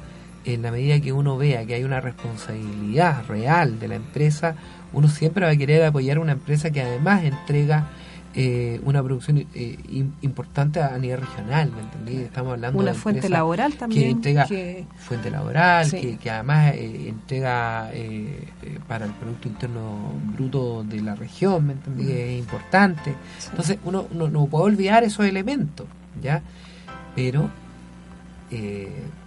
en 0.45 0.63
la 0.63 0.71
medida 0.71 1.01
que 1.01 1.13
uno 1.13 1.37
vea 1.39 1.65
que 1.67 1.75
hay 1.75 1.83
una 1.83 2.01
responsabilidad 2.01 3.27
real 3.27 3.81
de 3.81 3.89
la 3.89 3.95
empresa, 3.97 4.55
uno 4.93 5.09
siempre 5.09 5.47
va 5.47 5.53
a 5.53 5.57
querer 5.57 5.83
apoyar 5.83 6.19
una 6.19 6.33
empresa 6.33 6.71
que 6.71 6.83
además 6.83 7.25
entrega 7.25 7.89
eh, 8.39 8.83
una 8.85 9.03
producción 9.03 9.39
eh, 9.55 9.79
importante 10.21 10.83
a 10.83 10.99
nivel 10.99 11.23
regional, 11.23 11.73
¿me 11.75 11.81
entendí? 11.81 12.17
Estamos 12.23 12.53
hablando 12.53 12.79
una 12.79 12.93
fuente 12.93 13.31
laboral 13.31 13.73
también. 13.77 14.21
Que 14.21 14.31
entrega 14.35 14.47
fuente 14.99 15.31
laboral, 15.31 15.91
que, 15.91 16.19
que, 16.19 16.31
además 16.31 16.75
eh, 16.75 17.09
entrega 17.09 17.91
para 18.87 19.07
el 19.07 19.13
Producto 19.13 19.49
Interno 19.49 20.13
Bruto 20.35 20.85
de 20.85 21.01
la 21.01 21.15
región, 21.15 21.67
¿me 21.67 21.73
entendí? 21.73 22.13
Es 22.13 22.39
importante. 22.39 23.15
Entonces 23.49 23.79
uno 23.87 24.07
no, 24.13 24.47
puede 24.49 24.65
olvidar 24.65 25.03
esos 25.03 25.25
elementos, 25.25 25.87
¿ya? 26.23 26.43
Pero 27.15 27.49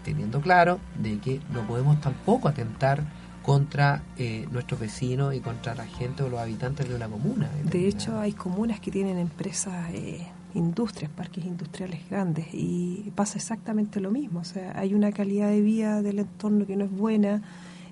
teniendo 0.03 0.39
claro 0.39 0.79
de 1.01 1.17
que 1.17 1.39
no 1.51 1.61
podemos 1.61 1.99
tampoco 1.99 2.47
atentar 2.47 3.01
contra 3.49 4.03
eh, 4.15 4.47
nuestros 4.51 4.79
vecinos 4.79 5.33
y 5.33 5.39
contra 5.39 5.73
la 5.73 5.87
gente 5.87 6.21
o 6.21 6.29
los 6.29 6.39
habitantes 6.39 6.87
de 6.87 6.93
una 6.93 7.07
comuna. 7.07 7.49
De 7.63 7.87
hecho, 7.87 8.19
hay 8.19 8.33
comunas 8.33 8.79
que 8.79 8.91
tienen 8.91 9.17
empresas, 9.17 9.89
eh, 9.91 10.23
industrias, 10.53 11.09
parques 11.09 11.43
industriales 11.43 12.07
grandes 12.07 12.45
y 12.53 13.11
pasa 13.15 13.39
exactamente 13.39 13.99
lo 14.01 14.11
mismo. 14.11 14.41
O 14.41 14.43
sea, 14.43 14.77
hay 14.77 14.93
una 14.93 15.11
calidad 15.11 15.49
de 15.49 15.61
vida 15.61 16.03
del 16.03 16.19
entorno 16.19 16.67
que 16.67 16.75
no 16.75 16.85
es 16.85 16.91
buena. 16.91 17.41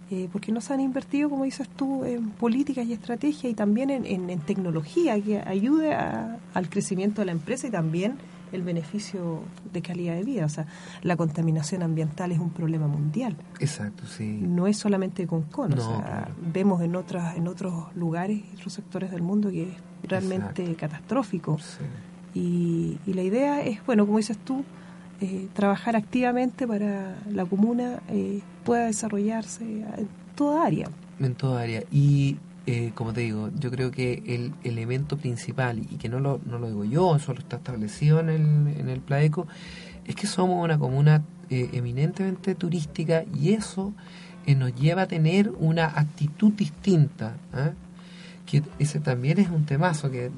Eh, 0.10 0.30
porque 0.32 0.53
no 0.53 0.62
se 0.62 0.74
han 0.74 0.80
invertido, 0.80 1.30
como 1.30 1.43
dices 1.43 1.68
tú, 1.68 2.05
en 2.05 2.30
políticas 2.30 2.86
y 2.88 2.93
estrategias 2.93 3.51
y 3.51 3.53
también 3.53 3.89
en, 3.89 4.39
tecnología 4.39 5.20
que 5.20 5.39
ayude 5.39 5.93
al 5.93 6.70
crecimiento 6.70 7.20
de 7.20 7.26
la 7.26 7.34
empresa 7.34 7.68
y 7.68 7.72
también 7.72 8.14
el 8.52 8.64
beneficio 8.64 9.41
de 9.74 9.82
calidad 9.82 10.16
de 10.16 10.24
vida. 10.24 10.45
O 10.45 10.50
sea, 10.50 10.66
la 11.02 11.16
contaminación 11.16 11.84
ambiental 11.84 12.32
es 12.32 12.39
un 12.39 12.52
problema 12.52 12.88
mundial. 12.88 13.36
Exacto, 13.60 14.06
sí. 14.06 14.39
No 14.41 14.68
es 14.68 14.78
solamente 14.78 15.28
con 15.28 15.43
CON, 15.43 15.74
o 15.74 15.78
sea, 15.78 16.30
vemos 16.54 16.82
en 16.82 16.95
otras 16.95 17.36
en 17.38 17.48
otros 17.48 17.95
lugares, 17.95 18.43
otros 18.56 18.74
sectores 18.74 19.12
del 19.12 19.22
mundo 19.22 19.50
que 19.50 19.64
es 19.64 20.10
realmente 20.10 20.76
catastrófico. 20.76 21.58
Y, 22.34 23.00
y, 23.08 23.14
la 23.14 23.24
idea 23.24 23.64
es, 23.64 23.84
bueno, 23.86 24.06
como 24.06 24.20
dices 24.20 24.38
tú, 24.38 24.64
eh, 25.20 25.48
trabajar 25.54 25.95
activamente 25.95 26.68
para 26.68 27.16
la 27.32 27.45
comuna 27.45 28.02
eh, 28.10 28.41
pueda 28.64 28.86
desarrollarse 28.86 29.64
en 29.64 30.08
toda 30.36 30.64
área. 30.64 30.89
En 31.20 31.34
toda 31.34 31.62
área. 31.62 31.84
Y 31.91 32.38
eh, 32.70 32.91
como 32.93 33.13
te 33.13 33.22
digo, 33.22 33.49
yo 33.57 33.72
creo 33.72 33.91
que 33.91 34.22
el 34.28 34.53
elemento 34.65 35.15
principal, 35.15 35.80
y 35.80 35.95
que 35.95 36.09
no 36.09 36.20
lo, 36.20 36.41
no 36.45 36.59
lo 36.59 36.68
digo 36.68 36.84
yo, 36.84 37.15
eso 37.15 37.34
lo 37.34 37.39
está 37.39 37.55
establecido 37.55 38.20
en 38.20 38.28
el, 38.28 38.41
en 38.78 38.89
el 38.89 38.99
PLAECO, 38.99 39.47
es 40.05 40.15
que 40.15 40.28
somos 40.28 40.61
una 40.61 40.78
comuna 40.78 41.24
eh, 41.49 41.70
eminentemente 41.72 42.55
turística 42.55 43.24
y 43.34 43.53
eso 43.53 43.93
eh, 44.45 44.53
nos 44.53 44.76
lleva 44.76 45.03
a 45.03 45.07
tener 45.07 45.49
una 45.57 45.86
actitud 45.86 46.51
distinta. 46.51 47.38
Que 48.48 48.64
ese 48.80 49.00
también 49.00 49.39
es 49.39 49.50
un 49.50 49.66
temazo 49.66 50.10
que 50.10 50.32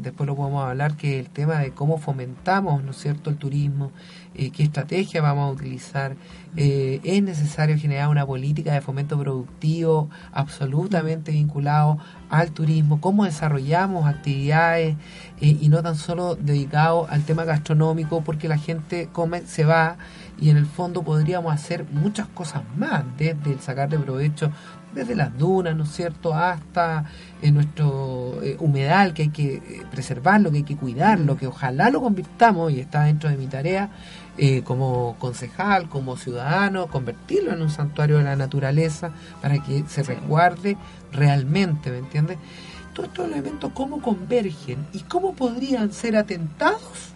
después 0.00 0.26
lo 0.26 0.36
podemos 0.36 0.64
hablar 0.64 0.96
que 0.96 1.18
el 1.18 1.30
tema 1.30 1.58
de 1.58 1.72
cómo 1.72 1.98
fomentamos 1.98 2.84
no 2.84 2.92
es 2.92 2.98
cierto 2.98 3.30
el 3.30 3.36
turismo 3.36 3.90
eh, 4.38 4.50
qué 4.50 4.62
estrategia 4.62 5.20
vamos 5.20 5.50
a 5.50 5.52
utilizar. 5.52 6.14
Eh, 6.56 7.00
es 7.02 7.22
necesario 7.24 7.76
generar 7.76 8.08
una 8.08 8.24
política 8.24 8.72
de 8.72 8.80
fomento 8.80 9.18
productivo 9.18 10.08
absolutamente 10.32 11.32
vinculado 11.32 11.98
al 12.30 12.52
turismo 12.52 13.00
cómo 13.00 13.24
desarrollamos 13.24 14.06
actividades 14.06 14.96
eh, 15.40 15.56
y 15.60 15.68
no 15.68 15.82
tan 15.82 15.96
solo 15.96 16.36
dedicado 16.36 17.06
al 17.10 17.24
tema 17.24 17.44
gastronómico 17.44 18.22
porque 18.22 18.48
la 18.48 18.58
gente 18.58 19.08
come 19.12 19.42
se 19.42 19.64
va 19.64 19.96
y 20.40 20.50
en 20.50 20.56
el 20.56 20.66
fondo 20.66 21.02
podríamos 21.02 21.52
hacer 21.52 21.84
muchas 21.90 22.28
cosas 22.28 22.62
más 22.76 23.04
desde 23.18 23.52
el 23.52 23.60
sacar 23.60 23.88
de 23.88 23.98
provecho 23.98 24.52
desde 24.98 25.14
las 25.14 25.36
dunas, 25.38 25.76
¿no 25.76 25.84
es 25.84 25.90
cierto?, 25.90 26.34
hasta 26.34 27.04
en 27.40 27.54
nuestro 27.54 28.42
eh, 28.42 28.56
humedal, 28.58 29.14
que 29.14 29.22
hay 29.22 29.28
que 29.28 29.54
eh, 29.54 29.82
preservarlo, 29.90 30.50
que 30.50 30.58
hay 30.58 30.62
que 30.64 30.76
cuidarlo, 30.76 31.36
que 31.36 31.46
ojalá 31.46 31.90
lo 31.90 32.00
convirtamos, 32.00 32.72
y 32.72 32.80
está 32.80 33.04
dentro 33.04 33.30
de 33.30 33.36
mi 33.36 33.46
tarea, 33.46 33.90
eh, 34.36 34.62
como 34.62 35.16
concejal, 35.18 35.88
como 35.88 36.16
ciudadano, 36.16 36.88
convertirlo 36.88 37.52
en 37.52 37.62
un 37.62 37.70
santuario 37.70 38.18
de 38.18 38.24
la 38.24 38.36
naturaleza 38.36 39.10
para 39.40 39.62
que 39.62 39.84
se 39.88 40.02
resguarde 40.02 40.76
realmente, 41.12 41.90
¿me 41.90 41.98
entiendes? 41.98 42.38
Todos 42.92 43.08
estos 43.08 43.26
elementos, 43.26 43.70
¿cómo 43.74 44.02
convergen 44.02 44.84
y 44.92 45.00
cómo 45.00 45.34
podrían 45.34 45.92
ser 45.92 46.16
atentados 46.16 47.14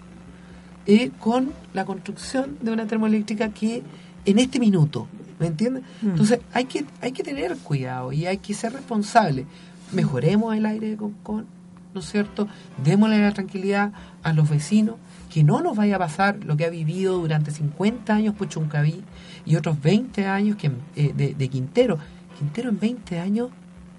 con 1.20 1.52
la 1.74 1.84
construcción 1.84 2.58
de 2.60 2.72
una 2.72 2.86
termoeléctrica 2.86 3.50
que 3.50 3.84
en 4.24 4.38
este 4.38 4.58
minuto 4.58 5.08
¿Me 5.42 5.48
entiendes? 5.48 5.82
Mm. 6.02 6.10
Entonces 6.10 6.40
hay 6.52 6.66
que, 6.66 6.84
hay 7.00 7.10
que 7.10 7.24
tener 7.24 7.56
cuidado 7.58 8.12
y 8.12 8.26
hay 8.26 8.38
que 8.38 8.54
ser 8.54 8.72
responsable. 8.74 9.44
Mejoremos 9.90 10.54
el 10.54 10.66
aire 10.66 10.90
de 10.90 10.96
Concón, 10.96 11.46
¿no 11.92 12.00
es 12.00 12.08
cierto? 12.08 12.46
Démosle 12.84 13.18
la 13.18 13.32
tranquilidad 13.32 13.92
a 14.22 14.32
los 14.32 14.48
vecinos, 14.48 14.96
que 15.34 15.42
no 15.42 15.60
nos 15.60 15.76
vaya 15.76 15.96
a 15.96 15.98
pasar 15.98 16.44
lo 16.44 16.56
que 16.56 16.64
ha 16.64 16.70
vivido 16.70 17.18
durante 17.18 17.50
50 17.50 18.14
años 18.14 18.36
Puchuncaví 18.36 19.02
y 19.44 19.56
otros 19.56 19.82
20 19.82 20.26
años 20.26 20.56
que, 20.56 20.70
eh, 20.94 21.12
de, 21.12 21.34
de 21.34 21.48
Quintero. 21.48 21.98
Quintero 22.38 22.70
en 22.70 22.78
20 22.78 23.18
años 23.18 23.50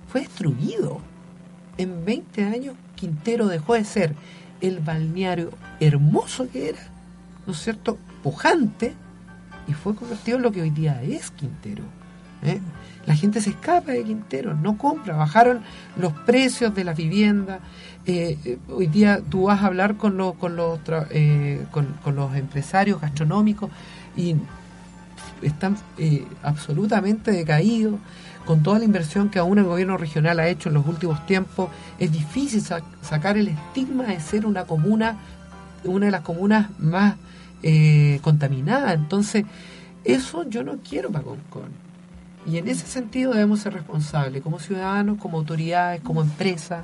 fue 0.08 0.22
destruido. 0.22 1.02
En 1.78 2.06
20 2.06 2.46
años 2.46 2.76
Quintero 2.96 3.48
dejó 3.48 3.74
de 3.74 3.84
ser 3.84 4.16
el 4.62 4.80
balneario 4.80 5.50
hermoso 5.82 6.48
que 6.50 6.70
era, 6.70 6.80
¿no 7.46 7.52
es 7.52 7.60
cierto? 7.60 7.98
Pujante, 8.24 8.94
y 9.68 9.74
fue 9.74 9.96
convertido 9.96 10.38
en 10.38 10.44
lo 10.44 10.52
que 10.52 10.62
hoy 10.62 10.70
día 10.70 11.02
es 11.04 11.32
Quintero. 11.32 11.84
¿eh? 12.44 12.60
La 13.06 13.16
gente 13.16 13.42
se 13.42 13.52
escapa 13.52 13.92
de 13.92 14.04
Quintero, 14.04 14.54
no 14.54 14.78
compra, 14.78 15.16
bajaron 15.16 15.62
los 15.98 16.14
precios 16.14 16.74
de 16.74 16.84
las 16.84 16.98
viviendas. 16.98 17.60
Eh, 18.06 18.38
eh, 18.44 18.58
hoy 18.70 18.88
día 18.88 19.22
tú 19.30 19.44
vas 19.44 19.62
a 19.62 19.68
hablar 19.68 19.96
con 19.96 20.18
los, 20.18 20.36
con, 20.36 20.56
los, 20.56 20.80
con, 21.72 22.16
los 22.16 22.36
empresarios 22.36 23.02
gastronómicos 23.02 23.72
y 24.16 24.36
están 25.42 25.78
absolutamente 26.42 27.32
decaídos. 27.32 28.00
Con 28.46 28.62
toda 28.62 28.80
la 28.80 28.84
inversión 28.84 29.30
que 29.30 29.40
aún 29.40 29.58
el 29.58 29.64
gobierno 29.64 29.96
regional 29.96 30.38
ha 30.42 30.50
hecho 30.50 30.68
en 30.68 30.76
los 30.76 30.86
últimos 30.86 31.26
tiempos, 31.26 31.70
es 31.98 32.12
difícil 32.12 32.62
sacar 33.02 33.38
el 33.38 33.48
estigma 33.48 34.04
de 34.04 34.20
ser 34.20 34.46
una 34.46 34.66
comuna, 34.66 35.16
una 35.86 36.08
de 36.08 36.12
las 36.12 36.22
comunas 36.22 36.70
más 36.78 37.16
eh, 37.64 38.20
contaminada. 38.22 38.94
Entonces, 38.94 39.46
eso 40.04 40.48
yo 40.50 40.64
no 40.64 40.78
quiero 40.88 41.10
para 41.12 41.24
Concon. 41.24 41.72
Y 42.46 42.58
en 42.58 42.68
ese 42.68 42.86
sentido 42.86 43.32
debemos 43.32 43.62
ser 43.62 43.74
responsables, 43.74 44.44
como 44.44 44.60
ciudadanos, 44.60 45.18
como 45.18 45.38
autoridades, 45.38 46.02
como 46.02 46.22
empresas. 46.22 46.84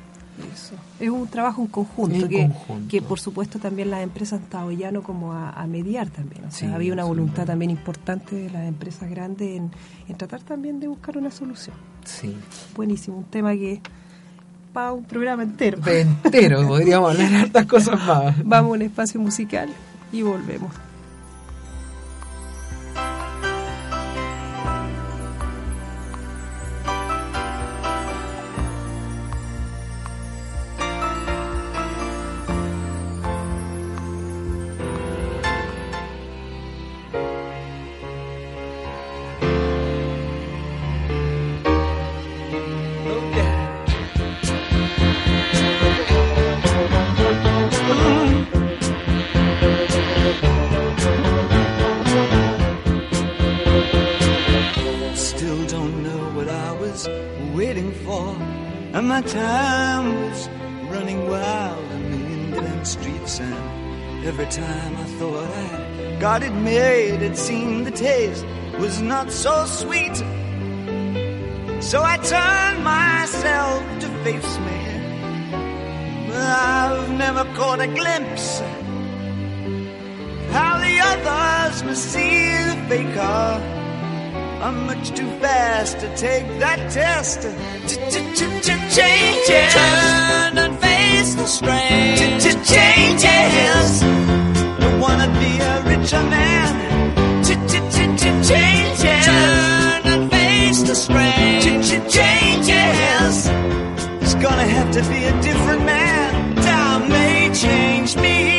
Eso. 0.54 0.76
Es 1.02 1.10
un 1.10 1.28
trabajo 1.28 1.62
en 1.62 1.68
conjunto, 1.68 2.30
que, 2.30 2.50
que 2.88 3.02
por 3.02 3.20
supuesto 3.20 3.60
también 3.60 3.92
las 3.92 4.02
empresas 4.02 4.40
han 4.40 4.46
estado 4.46 4.72
ya 4.72 4.90
no 4.90 5.04
como 5.04 5.34
a, 5.34 5.68
mediar 5.68 6.10
también. 6.10 6.46
O 6.46 6.52
sea, 6.52 6.76
había 6.76 6.94
una 6.94 7.04
voluntad 7.04 7.46
también 7.46 7.72
importante 7.72 8.38
de 8.38 8.50
las 8.50 8.66
empresas 8.66 9.10
grandes 9.10 9.58
en, 9.58 9.70
en, 10.08 10.16
tratar 10.16 10.42
también 10.42 10.80
de 10.80 10.88
buscar 10.88 11.18
una 11.18 11.30
solución. 11.30 11.76
Sí. 12.06 12.34
Buenísimo, 12.74 13.18
un 13.18 13.26
tema 13.26 13.52
que 13.52 13.82
para 14.72 14.94
un 14.94 15.04
programa 15.04 15.44
entero. 15.44 15.82
entero, 15.86 16.66
podríamos 16.66 17.12
hablar 17.12 17.32
de 17.32 17.38
hartas 17.42 17.66
cosas 17.66 18.00
más. 18.08 18.36
Vamos 18.46 18.72
a 18.72 18.76
un 18.76 18.82
espacio 18.82 19.20
musical 19.20 19.68
y 20.12 20.22
volvemos. 20.22 20.89
my 59.22 59.28
time's 59.28 60.48
running 60.90 61.28
wild. 61.28 61.92
I'm 61.92 62.54
in 62.54 62.86
streets, 62.86 63.42
and 63.42 64.26
every 64.26 64.46
time 64.46 64.96
I 64.96 65.04
thought 65.18 65.44
I 65.44 66.16
got 66.22 66.42
it 66.42 66.54
made, 66.54 67.22
it 67.22 67.36
seemed 67.36 67.86
the 67.86 67.92
taste 67.92 68.46
was 68.80 69.02
not 69.02 69.30
so 69.30 69.66
sweet. 69.66 70.16
So 71.82 72.02
I 72.02 72.16
turned 72.34 72.82
myself 72.82 73.84
to 74.04 74.08
face 74.24 74.58
me. 74.68 74.80
I've 76.32 77.12
never 77.12 77.44
caught 77.56 77.82
a 77.82 77.88
glimpse 77.88 78.62
how 80.56 80.78
the 80.80 80.96
others 81.12 81.84
must 81.84 82.06
see 82.14 82.52
the 82.70 82.86
faker. 82.88 83.79
I'm 84.62 84.86
much 84.86 85.12
too 85.12 85.30
fast 85.40 86.00
to 86.00 86.08
take 86.18 86.46
that 86.60 86.92
test. 86.92 87.44
Change 88.94 89.50
it. 89.50 89.70
Turn 89.72 90.58
and 90.58 90.78
face 90.80 91.36
the 91.36 91.46
strange 91.46 92.44
changes. 92.68 94.02
Don't 94.82 95.00
wanna 95.00 95.28
be 95.40 95.60
a 95.60 95.82
richer 95.88 96.24
man. 96.24 96.76
Changes. 98.44 99.26
Turn 99.26 100.02
and 100.14 100.32
face 100.32 100.82
the 100.84 100.96
strange 100.96 101.90
changes. 102.12 103.36
It's 104.22 104.36
gonna 104.36 104.68
have 104.78 104.92
to 104.92 105.02
be 105.10 105.24
a 105.24 105.42
different 105.42 105.86
man. 105.86 106.56
Time 106.56 107.08
may 107.10 107.50
change 107.54 108.16
me, 108.18 108.59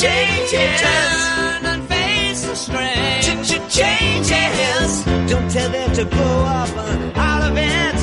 Changes. 0.00 0.80
Turn 0.80 1.66
and 1.66 1.86
face 1.86 2.46
the 2.46 2.54
strange. 2.54 3.26
Changes. 3.68 5.04
Don't 5.30 5.50
tell 5.50 5.68
them 5.68 5.92
to 5.92 6.04
grow 6.06 6.38
up 6.46 6.74
uh, 6.74 7.12
out 7.16 7.50
of 7.50 7.58
it. 7.58 7.99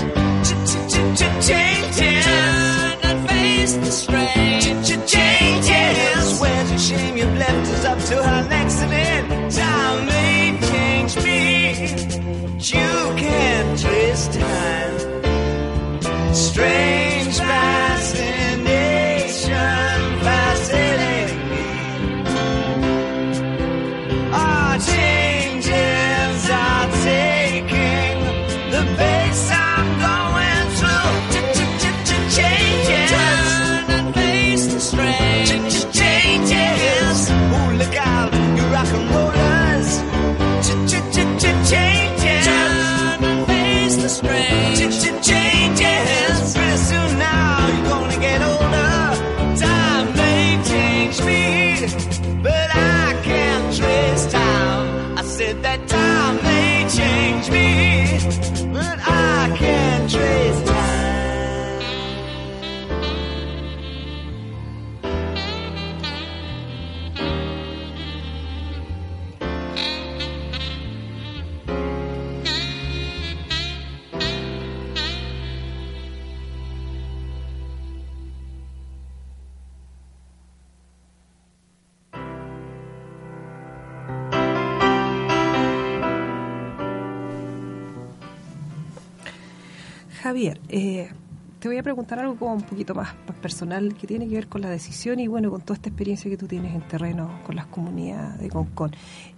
Te 91.68 91.72
voy 91.72 91.80
a 91.80 91.84
preguntar 91.84 92.18
algo 92.20 92.38
como 92.38 92.54
un 92.54 92.62
poquito 92.62 92.96
más, 92.96 93.14
personal 93.42 93.94
que 93.94 94.08
tiene 94.08 94.26
que 94.30 94.36
ver 94.36 94.48
con 94.48 94.62
la 94.62 94.70
decisión 94.70 95.20
y 95.20 95.28
bueno, 95.28 95.52
con 95.52 95.60
toda 95.60 95.76
esta 95.76 95.90
experiencia 95.90 96.32
que 96.32 96.38
tú 96.38 96.48
tienes 96.48 96.74
en 96.74 96.80
terreno 96.80 97.42
con 97.46 97.58
las 97.58 97.66
comunidades 97.66 98.40
de 98.40 98.50
Concon. 98.50 98.92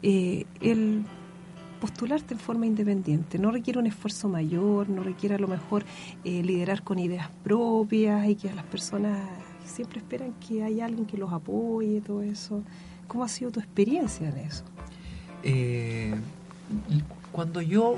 Eh, 0.04 0.46
el 0.62 1.06
postularte 1.82 2.36
en 2.36 2.40
forma 2.40 2.68
independiente 2.68 3.40
no 3.40 3.50
requiere 3.50 3.80
un 3.80 3.88
esfuerzo 3.88 4.30
mayor, 4.30 4.90
no 4.90 5.02
requiere 5.02 5.34
a 5.34 5.40
lo 5.40 5.48
mejor 5.48 5.86
eh, 6.24 6.44
liderar 6.44 6.84
con 6.84 7.00
ideas 7.00 7.32
propias 7.44 8.28
y 8.28 8.36
que 8.36 8.54
las 8.54 8.66
personas 8.66 9.28
siempre 9.66 9.98
esperan 9.98 10.34
que 10.34 10.64
haya 10.64 10.86
alguien 10.86 11.08
que 11.08 11.18
los 11.18 11.34
apoye, 11.34 12.00
todo 12.02 12.22
eso. 12.22 12.62
¿Cómo 13.08 13.24
ha 13.24 13.28
sido 13.28 13.50
tu 13.50 13.60
experiencia 13.60 14.30
en 14.30 14.38
eso? 14.38 14.66
Eh, 15.42 16.14
cuando 17.32 17.60
yo 17.60 17.96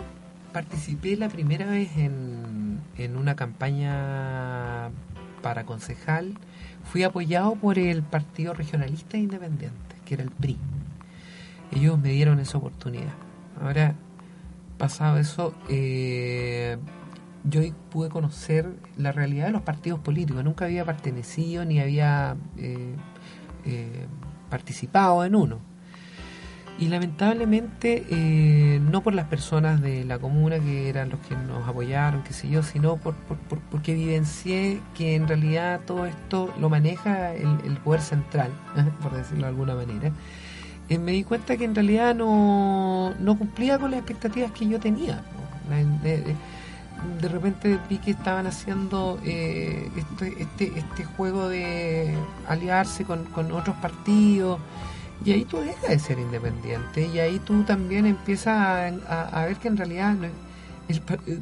participé 0.53 1.17
la 1.17 1.27
primera 1.27 1.65
vez 1.65 1.97
en, 1.97 2.60
en 2.97 3.17
una 3.17 3.35
campaña 3.35 4.89
para 5.41 5.65
concejal, 5.65 6.37
fui 6.83 7.03
apoyado 7.03 7.55
por 7.55 7.79
el 7.79 8.03
Partido 8.03 8.53
Regionalista 8.53 9.17
Independiente, 9.17 9.95
que 10.05 10.15
era 10.15 10.23
el 10.23 10.31
PRI. 10.31 10.57
Ellos 11.71 11.99
me 11.99 12.09
dieron 12.09 12.39
esa 12.39 12.57
oportunidad. 12.57 13.13
Ahora, 13.61 13.95
pasado 14.77 15.17
eso, 15.17 15.53
eh, 15.69 16.77
yo 17.43 17.61
pude 17.89 18.09
conocer 18.09 18.73
la 18.97 19.11
realidad 19.11 19.45
de 19.45 19.51
los 19.51 19.61
partidos 19.61 19.99
políticos. 19.99 20.43
Nunca 20.43 20.65
había 20.65 20.85
pertenecido 20.85 21.65
ni 21.65 21.79
había 21.79 22.35
eh, 22.57 22.95
eh, 23.65 24.05
participado 24.49 25.23
en 25.25 25.35
uno. 25.35 25.59
Y 26.77 26.87
lamentablemente, 26.87 28.07
eh, 28.09 28.79
no 28.81 29.01
por 29.03 29.13
las 29.13 29.25
personas 29.27 29.81
de 29.81 30.03
la 30.03 30.17
comuna 30.19 30.59
que 30.59 30.89
eran 30.89 31.09
los 31.09 31.19
que 31.19 31.35
nos 31.35 31.67
apoyaron, 31.67 32.23
qué 32.23 32.33
sé 32.33 32.49
yo, 32.49 32.63
sino 32.63 32.97
por, 32.97 33.13
por- 33.15 33.37
por- 33.37 33.59
porque 33.59 33.91
evidencié 33.91 34.81
que 34.95 35.15
en 35.15 35.27
realidad 35.27 35.81
todo 35.85 36.05
esto 36.07 36.51
lo 36.59 36.69
maneja 36.69 37.33
el, 37.35 37.77
poder 37.83 38.01
central, 38.01 38.49
por 39.01 39.13
decirlo 39.15 39.43
de 39.43 39.49
alguna 39.49 39.75
manera. 39.75 40.11
Eh, 40.89 40.97
me 40.97 41.11
di 41.11 41.23
cuenta 41.23 41.55
que 41.57 41.65
en 41.65 41.75
realidad 41.75 42.15
no, 42.15 43.13
no 43.19 43.37
cumplía 43.37 43.77
con 43.77 43.91
las 43.91 43.99
expectativas 43.99 44.51
que 44.51 44.67
yo 44.67 44.79
tenía. 44.79 45.21
de, 47.21 47.27
repente 47.29 47.79
vi 47.89 47.97
que 47.99 48.11
estaban 48.11 48.47
haciendo 48.47 49.19
eh, 49.23 49.89
este, 49.95 50.41
este, 50.41 50.79
este 50.79 51.03
juego 51.05 51.47
de 51.49 52.15
aliarse 52.47 53.05
con 53.05 53.51
otros 53.51 53.75
partidos 53.77 54.59
y 55.25 55.31
ahí 55.31 55.45
tú 55.45 55.57
dejas 55.57 55.89
de 55.89 55.99
ser 55.99 56.19
independiente 56.19 57.07
y 57.13 57.19
ahí 57.19 57.39
tú 57.39 57.63
también 57.63 58.05
empiezas 58.05 58.57
a, 58.57 58.87
a- 58.87 59.41
a 59.41 59.45
ver 59.45 59.57
que 59.57 59.67
en 59.67 59.77
realidad 59.77 60.15
el 60.23 60.31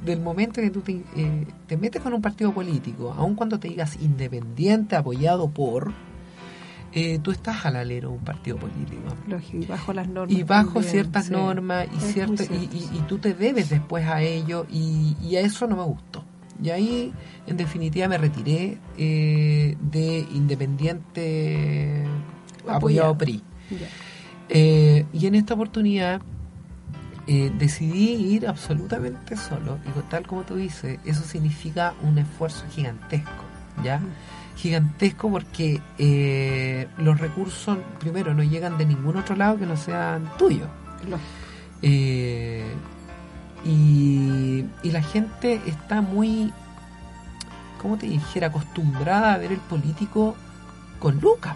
del 0.05 0.19
momento 0.21 0.61
que 0.61 0.69
tú 0.69 0.81
te, 0.81 1.01
eh, 1.15 1.47
te 1.67 1.75
metes 1.77 2.01
con 2.01 2.13
un 2.13 2.21
partido 2.21 2.53
político, 2.53 3.13
aun 3.17 3.35
cuando 3.35 3.57
te 3.59 3.67
digas 3.69 3.97
independiente, 3.99 4.95
apoyado 4.95 5.49
por, 5.49 5.91
eh, 6.91 7.19
tú 7.23 7.31
estás 7.31 7.65
al 7.65 7.75
alero 7.75 8.09
de 8.09 8.15
un 8.17 8.23
partido 8.23 8.57
político 8.57 9.01
Lógico, 9.27 9.63
y 9.63 9.65
bajo 9.65 9.93
las 9.93 10.07
normas. 10.07 10.37
y 10.37 10.43
bajo 10.43 10.73
también, 10.73 10.91
ciertas 10.91 11.25
sí. 11.27 11.31
normas 11.31 11.87
y 11.95 11.99
cierto 11.99 12.33
y, 12.33 12.45
cierto, 12.45 12.65
y- 12.65 12.79
sí. 12.79 12.89
y 12.93 12.99
tú 13.07 13.17
te 13.17 13.33
debes 13.33 13.69
después 13.69 14.05
a 14.07 14.21
ello 14.21 14.65
y, 14.71 15.15
y 15.21 15.35
a 15.37 15.41
eso 15.41 15.65
no 15.67 15.75
me 15.77 15.83
gustó 15.83 16.23
y 16.61 16.69
ahí 16.71 17.13
en 17.47 17.57
definitiva 17.57 18.07
me 18.07 18.17
retiré 18.17 18.77
eh, 18.97 19.77
de 19.79 20.27
independiente 20.33 22.03
apoyado 22.67 22.77
Apoyado. 23.11 23.17
PRI 23.17 23.43
Eh, 24.49 25.05
y 25.13 25.27
en 25.27 25.35
esta 25.35 25.53
oportunidad 25.53 26.21
eh, 27.27 27.51
decidí 27.57 28.33
ir 28.33 28.47
absolutamente 28.47 29.37
solo 29.37 29.77
y 29.85 30.09
tal 30.09 30.25
como 30.25 30.41
tú 30.41 30.55
dices 30.55 30.99
eso 31.05 31.21
significa 31.21 31.93
un 32.01 32.17
esfuerzo 32.17 32.65
gigantesco 32.71 33.43
ya 33.83 34.01
gigantesco 34.55 35.29
porque 35.29 35.79
eh, 35.99 36.87
los 36.97 37.19
recursos 37.19 37.77
primero 37.99 38.33
no 38.33 38.43
llegan 38.43 38.77
de 38.79 38.85
ningún 38.85 39.17
otro 39.17 39.35
lado 39.35 39.57
que 39.57 39.65
no 39.65 39.77
sean 39.77 40.29
tuyos. 40.37 40.67
Eh, 41.81 42.65
y, 43.63 44.65
y 44.83 44.91
la 44.91 45.01
gente 45.01 45.61
está 45.65 46.01
muy 46.01 46.51
como 47.79 47.97
te 47.97 48.07
dijera, 48.07 48.47
acostumbrada 48.47 49.33
a 49.33 49.37
ver 49.37 49.53
el 49.53 49.59
político 49.59 50.35
con 50.99 51.19
lucas. 51.19 51.55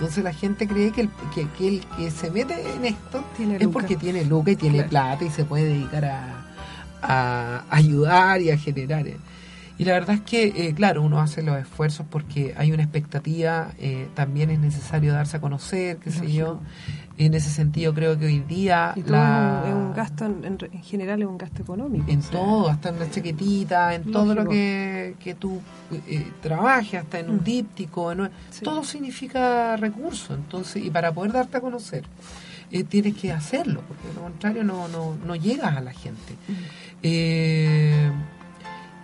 Entonces 0.00 0.24
la 0.24 0.32
gente 0.32 0.66
cree 0.66 0.92
que 0.92 1.02
el 1.02 1.10
que, 1.34 1.68
el 1.68 1.84
que 1.98 2.10
se 2.10 2.30
mete 2.30 2.54
en 2.74 2.86
esto 2.86 3.22
es 3.58 3.68
porque 3.68 3.96
tiene 3.96 4.24
lucas 4.24 4.54
y 4.54 4.56
tiene 4.56 4.84
plata 4.84 5.26
y 5.26 5.30
se 5.30 5.44
puede 5.44 5.64
dedicar 5.64 6.06
a, 6.06 6.46
a 7.02 7.64
ayudar 7.68 8.40
y 8.40 8.50
a 8.50 8.56
generar. 8.56 9.04
Y 9.80 9.84
la 9.86 9.94
verdad 9.94 10.16
es 10.16 10.20
que, 10.20 10.44
eh, 10.48 10.74
claro, 10.74 11.02
uno 11.02 11.22
hace 11.22 11.42
los 11.42 11.58
esfuerzos 11.58 12.04
porque 12.10 12.52
hay 12.58 12.70
una 12.70 12.82
expectativa, 12.82 13.72
eh, 13.78 14.08
también 14.12 14.50
es 14.50 14.58
necesario 14.58 15.14
darse 15.14 15.38
a 15.38 15.40
conocer, 15.40 15.96
qué 15.96 16.10
sé 16.10 16.30
yo. 16.30 16.60
En 17.16 17.32
ese 17.32 17.48
sentido 17.48 17.94
creo 17.94 18.18
que 18.18 18.26
hoy 18.26 18.40
día... 18.40 18.92
Y 18.94 19.00
todo 19.00 19.16
es 19.16 19.72
un 19.72 19.94
gasto, 19.94 20.26
en, 20.26 20.58
general 20.82 21.22
es 21.22 21.28
un 21.28 21.38
gasto 21.38 21.62
económico. 21.62 22.04
En 22.08 22.20
todo, 22.20 22.68
hasta 22.68 22.90
en 22.90 22.98
la 22.98 23.10
chaquetita, 23.10 23.94
en 23.94 24.12
todo 24.12 24.34
lo 24.34 24.46
que, 24.46 25.14
que 25.18 25.34
tú 25.34 25.62
eh, 26.06 26.30
trabajes, 26.42 27.00
hasta 27.00 27.20
en 27.20 27.30
un 27.30 27.36
mm. 27.36 27.44
díptico, 27.44 28.12
todo 28.62 28.84
significa 28.84 29.78
recursos. 29.78 30.36
Entonces, 30.36 30.84
y 30.84 30.90
para 30.90 31.10
poder 31.10 31.32
darte 31.32 31.56
a 31.56 31.62
conocer, 31.62 32.04
tienes 32.90 33.16
que 33.16 33.32
hacerlo, 33.32 33.80
porque 33.88 34.08
de 34.08 34.12
lo 34.12 34.20
contrario 34.20 34.62
no, 34.62 34.88
no, 34.88 35.16
no 35.26 35.36
llegas 35.36 35.74
a 35.74 35.80
la 35.80 35.94
gente. 35.94 36.34
Mm. 36.48 36.52
Eh, 37.02 38.10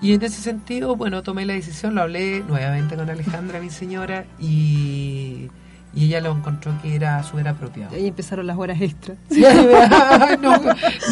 y 0.00 0.12
en 0.12 0.22
ese 0.22 0.40
sentido, 0.42 0.96
bueno, 0.96 1.22
tomé 1.22 1.46
la 1.46 1.54
decisión, 1.54 1.94
lo 1.94 2.02
hablé 2.02 2.42
nuevamente 2.46 2.96
con 2.96 3.08
Alejandra, 3.08 3.60
mi 3.60 3.70
señora, 3.70 4.24
y, 4.38 5.50
ella 5.94 6.20
lo 6.20 6.32
encontró 6.32 6.74
que 6.82 6.94
era 6.94 7.22
súper 7.22 7.48
apropiado. 7.48 7.96
Y 7.96 8.00
ahí 8.00 8.06
empezaron 8.08 8.46
las 8.46 8.58
horas 8.58 8.78
extras. 8.82 9.16
no, 10.40 10.52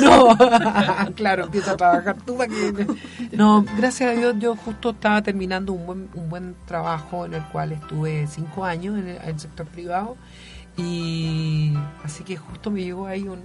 no, 0.02 0.36
claro, 1.14 1.44
empieza 1.44 1.72
a 1.72 1.76
trabajar 1.78 2.16
tú 2.26 2.36
No, 3.32 3.64
gracias 3.78 4.10
a 4.10 4.12
Dios 4.12 4.34
yo 4.38 4.54
justo 4.56 4.90
estaba 4.90 5.22
terminando 5.22 5.72
un 5.72 5.86
buen, 5.86 6.08
un 6.12 6.28
buen 6.28 6.54
trabajo 6.66 7.24
en 7.24 7.32
el 7.32 7.42
cual 7.44 7.72
estuve 7.72 8.26
cinco 8.26 8.66
años 8.66 8.98
en 8.98 9.08
el 9.08 9.40
sector 9.40 9.66
privado 9.66 10.18
y 10.76 11.72
así 12.02 12.24
que 12.24 12.36
justo 12.36 12.70
me 12.70 12.82
llegó 12.82 13.06
ahí 13.06 13.28
un... 13.28 13.40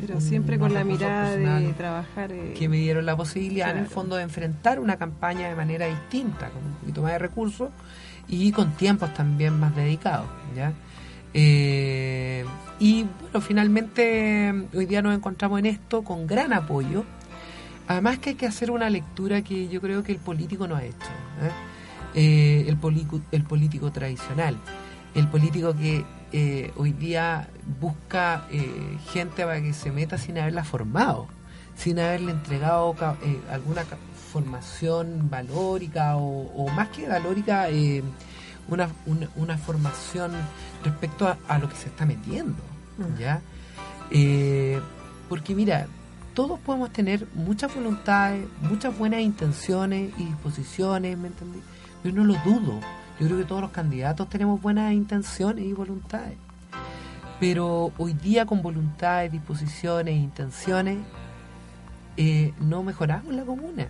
Pero 0.00 0.20
siempre 0.20 0.58
con 0.58 0.74
la 0.74 0.82
mirada 0.82 1.36
de 1.36 1.72
trabajar... 1.74 2.32
Eh, 2.32 2.54
que 2.58 2.68
me 2.68 2.78
dieron 2.78 3.06
la 3.06 3.16
posibilidad 3.16 3.70
en 3.70 3.78
el 3.78 3.86
fondo 3.86 4.16
de 4.16 4.24
enfrentar 4.24 4.80
una 4.80 4.96
campaña 4.96 5.48
de 5.48 5.54
manera 5.54 5.86
distinta, 5.86 6.50
con 6.50 6.64
un 6.64 6.74
poquito 6.74 7.02
más 7.02 7.12
de 7.12 7.18
recursos 7.18 7.70
y 8.26 8.50
con 8.50 8.72
tiempos 8.72 9.14
también 9.14 9.58
más 9.60 9.76
dedicados. 9.76 10.26
¿ya? 10.56 10.72
Eh, 11.32 12.44
y 12.80 13.06
bueno, 13.20 13.40
finalmente 13.40 14.52
hoy 14.74 14.86
día 14.86 15.00
nos 15.00 15.14
encontramos 15.14 15.60
en 15.60 15.66
esto 15.66 16.02
con 16.02 16.26
gran 16.26 16.52
apoyo. 16.52 17.04
Además 17.86 18.18
que 18.18 18.30
hay 18.30 18.36
que 18.36 18.46
hacer 18.46 18.72
una 18.72 18.90
lectura 18.90 19.42
que 19.42 19.68
yo 19.68 19.80
creo 19.80 20.02
que 20.02 20.10
el 20.10 20.18
político 20.18 20.66
no 20.66 20.74
ha 20.74 20.82
hecho. 20.82 20.96
¿eh? 22.14 22.64
el, 22.66 22.78
el 23.30 23.42
político 23.44 23.92
tradicional. 23.92 24.56
El 25.14 25.28
político 25.28 25.76
que 25.76 26.04
eh, 26.36 26.72
hoy 26.76 26.90
día 26.90 27.48
busca 27.80 28.48
eh, 28.50 28.98
gente 29.12 29.44
para 29.44 29.62
que 29.62 29.72
se 29.72 29.92
meta 29.92 30.18
sin 30.18 30.36
haberla 30.36 30.64
formado, 30.64 31.28
sin 31.76 32.00
haberle 32.00 32.32
entregado 32.32 32.96
eh, 33.22 33.40
alguna 33.52 33.84
formación 34.32 35.30
valórica 35.30 36.16
o, 36.16 36.68
más 36.74 36.88
que 36.88 37.06
valórica, 37.06 37.68
una, 38.66 38.88
una, 39.36 39.58
formación 39.58 40.32
respecto 40.82 41.32
a, 41.46 41.58
lo 41.60 41.68
que 41.68 41.76
se 41.76 41.86
está 41.86 42.04
metiendo. 42.04 42.60
Mm. 42.98 43.16
¿ya? 43.20 43.40
porque 45.28 45.54
mira, 45.54 45.86
todos 46.34 46.58
podemos 46.58 46.92
tener 46.92 47.28
muchas 47.34 47.72
voluntades, 47.72 48.44
muchas 48.60 48.98
buenas 48.98 49.20
intenciones 49.20 50.12
y 50.18 50.24
disposiciones, 50.24 51.16
¿me 51.16 51.28
entendí? 51.28 51.60
Pero 52.02 52.16
no 52.16 52.24
lo 52.24 52.34
dudo 52.44 52.80
yo 53.18 53.26
creo 53.26 53.38
que 53.38 53.44
todos 53.44 53.60
los 53.60 53.70
candidatos 53.70 54.28
tenemos 54.28 54.60
buenas 54.60 54.92
intenciones 54.92 55.64
y 55.64 55.72
voluntades. 55.72 56.36
Pero 57.38 57.92
hoy 57.98 58.14
día 58.14 58.46
con 58.46 58.62
voluntades, 58.62 59.30
disposiciones 59.30 60.14
e 60.14 60.18
intenciones 60.18 60.98
eh, 62.16 62.52
no 62.60 62.82
mejoramos 62.82 63.32
la 63.34 63.44
comuna. 63.44 63.88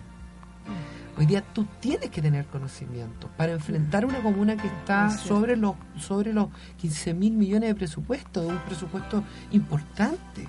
Hoy 1.17 1.25
día 1.25 1.41
tú 1.53 1.65
tienes 1.79 2.09
que 2.09 2.21
tener 2.21 2.45
conocimiento 2.47 3.29
para 3.37 3.53
enfrentar 3.53 4.05
una 4.05 4.19
comuna 4.19 4.57
que 4.57 4.67
está 4.67 5.09
sobre 5.09 5.55
los 5.55 5.75
sobre 5.97 6.33
los 6.33 6.49
15 6.77 7.13
mil 7.13 7.33
millones 7.33 7.69
de 7.69 7.75
presupuesto, 7.75 8.45
un 8.45 8.57
presupuesto 8.59 9.23
importante. 9.51 10.45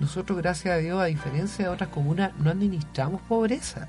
Nosotros, 0.00 0.38
gracias 0.38 0.74
a 0.74 0.78
Dios, 0.78 1.00
a 1.00 1.04
diferencia 1.04 1.66
de 1.66 1.70
otras 1.70 1.90
comunas, 1.90 2.32
no 2.38 2.50
administramos 2.50 3.20
pobreza 3.22 3.88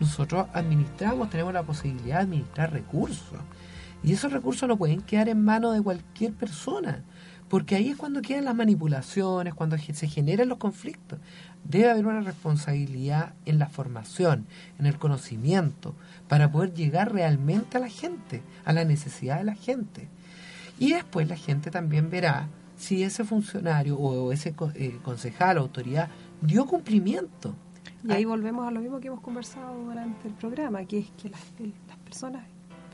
nosotros 0.00 0.46
administramos, 0.54 1.28
tenemos 1.28 1.52
la 1.52 1.62
posibilidad 1.62 2.16
de 2.16 2.22
administrar 2.22 2.72
recursos. 2.72 3.38
Y 4.02 4.14
esos 4.14 4.32
recursos 4.32 4.66
no 4.66 4.78
pueden 4.78 5.02
quedar 5.02 5.28
en 5.28 5.44
manos 5.44 5.74
de 5.74 5.82
cualquier 5.82 6.32
persona, 6.32 7.04
porque 7.50 7.76
ahí 7.76 7.90
es 7.90 7.96
cuando 7.98 8.22
quedan 8.22 8.46
las 8.46 8.54
manipulaciones, 8.54 9.52
cuando 9.52 9.76
se 9.76 10.08
generan 10.08 10.48
los 10.48 10.56
conflictos. 10.56 11.18
Debe 11.64 11.90
haber 11.90 12.06
una 12.06 12.22
responsabilidad 12.22 13.34
en 13.44 13.58
la 13.58 13.68
formación, 13.68 14.46
en 14.78 14.86
el 14.86 14.96
conocimiento, 14.96 15.94
para 16.28 16.50
poder 16.50 16.72
llegar 16.72 17.12
realmente 17.12 17.76
a 17.76 17.80
la 17.80 17.90
gente, 17.90 18.42
a 18.64 18.72
la 18.72 18.86
necesidad 18.86 19.38
de 19.38 19.44
la 19.44 19.54
gente. 19.54 20.08
Y 20.78 20.94
después 20.94 21.28
la 21.28 21.36
gente 21.36 21.70
también 21.70 22.08
verá 22.08 22.48
si 22.78 23.02
ese 23.02 23.24
funcionario 23.24 23.98
o 23.98 24.32
ese 24.32 24.54
eh, 24.74 24.98
concejal 25.02 25.58
o 25.58 25.60
autoridad 25.60 26.08
dio 26.40 26.64
cumplimiento 26.64 27.54
y 28.04 28.12
ahí 28.12 28.24
volvemos 28.24 28.66
a 28.66 28.70
lo 28.70 28.80
mismo 28.80 29.00
que 29.00 29.08
hemos 29.08 29.20
conversado 29.20 29.82
durante 29.84 30.28
el 30.28 30.34
programa, 30.34 30.84
que 30.84 31.00
es 31.00 31.10
que 31.20 31.28
las, 31.28 31.40
personas 32.04 32.44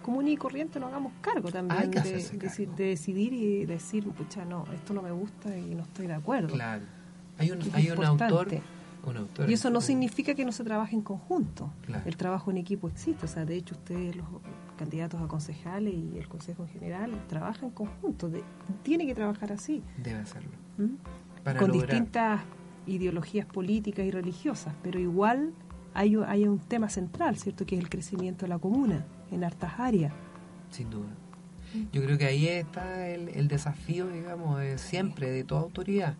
comunes 0.02 0.34
y 0.34 0.36
corrientes 0.36 0.80
nos 0.80 0.90
hagamos 0.90 1.12
cargo 1.20 1.50
también 1.50 1.90
de, 1.90 2.66
decidir 2.76 3.32
y 3.32 3.64
decir, 3.64 4.04
pucha, 4.10 4.44
no, 4.44 4.64
esto 4.74 4.94
no 4.94 5.02
me 5.02 5.10
gusta 5.10 5.56
y 5.56 5.74
no 5.74 5.82
estoy 5.82 6.06
de 6.06 6.14
acuerdo. 6.14 6.54
Claro. 6.54 6.84
Hay 7.38 7.50
un, 7.50 7.60
hay 7.72 7.90
un 7.90 8.04
autor, 8.04 8.48
y 9.46 9.52
eso 9.52 9.70
no 9.70 9.80
significa 9.80 10.34
que 10.34 10.44
no 10.44 10.52
se 10.52 10.64
trabaje 10.64 10.96
en 10.96 11.02
conjunto. 11.02 11.70
El 12.04 12.16
trabajo 12.16 12.50
en 12.50 12.56
equipo 12.56 12.88
existe. 12.88 13.24
O 13.24 13.28
sea, 13.28 13.44
de 13.44 13.56
hecho, 13.56 13.74
ustedes, 13.74 14.16
los 14.16 14.26
candidatos 14.76 15.20
a 15.20 15.28
concejales 15.28 15.94
y 15.94 16.18
el 16.18 16.28
Consejo 16.28 16.64
en 16.64 16.68
general, 16.70 17.12
trabajan 17.28 17.66
en 17.66 17.70
conjunto. 17.70 18.30
tiene 18.82 19.06
que 19.06 19.14
trabajar 19.14 19.52
así. 19.52 19.82
Debe 19.96 20.20
hacerlo. 20.20 20.50
¿Mm? 20.78 21.56
Con 21.58 21.70
distintas 21.70 22.40
ideologías 22.86 23.46
políticas 23.46 24.04
y 24.04 24.10
religiosas, 24.10 24.74
pero 24.82 24.98
igual 24.98 25.52
hay, 25.94 26.16
hay 26.26 26.46
un 26.46 26.58
tema 26.58 26.88
central, 26.88 27.36
¿cierto?, 27.36 27.66
que 27.66 27.76
es 27.76 27.82
el 27.82 27.88
crecimiento 27.88 28.44
de 28.44 28.50
la 28.50 28.58
comuna 28.58 29.04
en 29.30 29.44
hartas 29.44 29.78
áreas. 29.78 30.12
Sin 30.70 30.90
duda. 30.90 31.08
Yo 31.92 32.02
creo 32.02 32.16
que 32.16 32.26
ahí 32.26 32.48
está 32.48 33.08
el, 33.08 33.48
desafío, 33.48 34.06
digamos, 34.08 34.60
de 34.60 34.78
siempre, 34.78 35.30
de 35.30 35.44
toda 35.44 35.62
autoridad. 35.62 36.14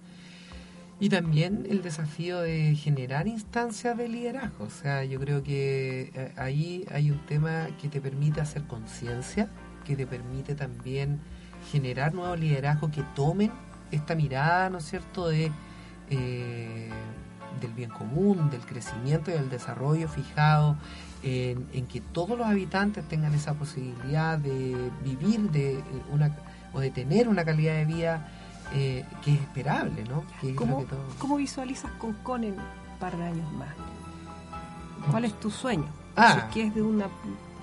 Y 0.98 1.08
también 1.08 1.66
el 1.68 1.82
desafío 1.82 2.40
de 2.40 2.74
generar 2.74 3.28
instancias 3.28 3.96
de 3.96 4.08
liderazgo. 4.08 4.64
O 4.64 4.70
sea, 4.70 5.04
yo 5.04 5.20
creo 5.20 5.42
que 5.42 6.10
eh, 6.14 6.32
ahí 6.36 6.86
hay 6.90 7.10
un 7.10 7.24
tema 7.26 7.68
que 7.80 7.88
te 7.88 8.00
permite 8.00 8.40
hacer 8.40 8.64
conciencia, 8.64 9.50
que 9.84 9.94
te 9.94 10.06
permite 10.06 10.54
también 10.54 11.20
generar 11.70 12.14
nuevos 12.14 12.40
liderazgos 12.40 12.90
que 12.90 13.02
tomen 13.14 13.52
esta 13.90 14.14
mirada, 14.14 14.70
¿no 14.70 14.78
es 14.78 14.84
cierto?, 14.84 15.28
de 15.28 15.52
eh, 16.10 16.90
del 17.60 17.72
bien 17.72 17.90
común, 17.90 18.50
del 18.50 18.60
crecimiento 18.60 19.30
y 19.30 19.34
del 19.34 19.48
desarrollo 19.48 20.08
fijado 20.08 20.76
en, 21.22 21.86
que 21.86 22.00
todos 22.00 22.38
los 22.38 22.46
habitantes 22.46 23.06
tengan 23.08 23.34
esa 23.34 23.54
posibilidad 23.54 24.38
de 24.38 24.90
vivir 25.02 25.50
de 25.50 25.82
una 26.12 26.36
o 26.72 26.80
de 26.80 26.90
tener 26.90 27.28
una 27.28 27.44
calidad 27.44 27.74
de 27.74 27.84
vida 27.84 28.28
eh, 28.74 29.04
que 29.24 29.34
es 29.34 29.40
esperable, 29.40 30.04
¿no? 30.04 30.24
¿Cómo, 31.18 31.36
visualizas 31.36 31.90
con 31.92 32.12
Con 32.14 32.44
en 32.44 32.52
un 32.52 32.64
par 33.00 33.16
de 33.16 33.24
años 33.24 33.50
más? 33.52 33.70
¿Cuál 35.10 35.24
es 35.24 35.38
tu 35.40 35.50
sueño? 35.50 35.88
Ah, 36.16 36.48
que 36.52 36.66
es 36.66 36.74
de 36.74 36.82
una 36.82 37.06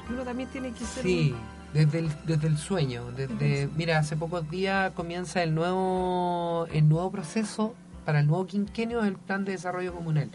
uno 0.10 0.24
también 0.24 0.50
tiene 0.50 0.72
que 0.72 0.86
ser 0.86 1.04
sí. 1.04 1.36
Desde 1.74 2.00
el, 2.00 2.12
desde 2.28 2.48
el 2.48 2.58
sueño, 2.60 3.12
desde, 3.18 3.68
mira, 3.76 3.98
hace 3.98 4.16
pocos 4.16 4.48
días 4.48 4.92
comienza 4.92 5.42
el 5.42 5.56
nuevo, 5.56 6.68
el 6.72 6.88
nuevo 6.88 7.10
proceso 7.10 7.74
para 8.06 8.20
el 8.20 8.28
nuevo 8.28 8.46
quinquenio 8.46 9.02
del 9.02 9.16
Plan 9.16 9.46
de 9.46 9.54
Desarrollo 9.54 9.94
Comunal. 9.94 10.30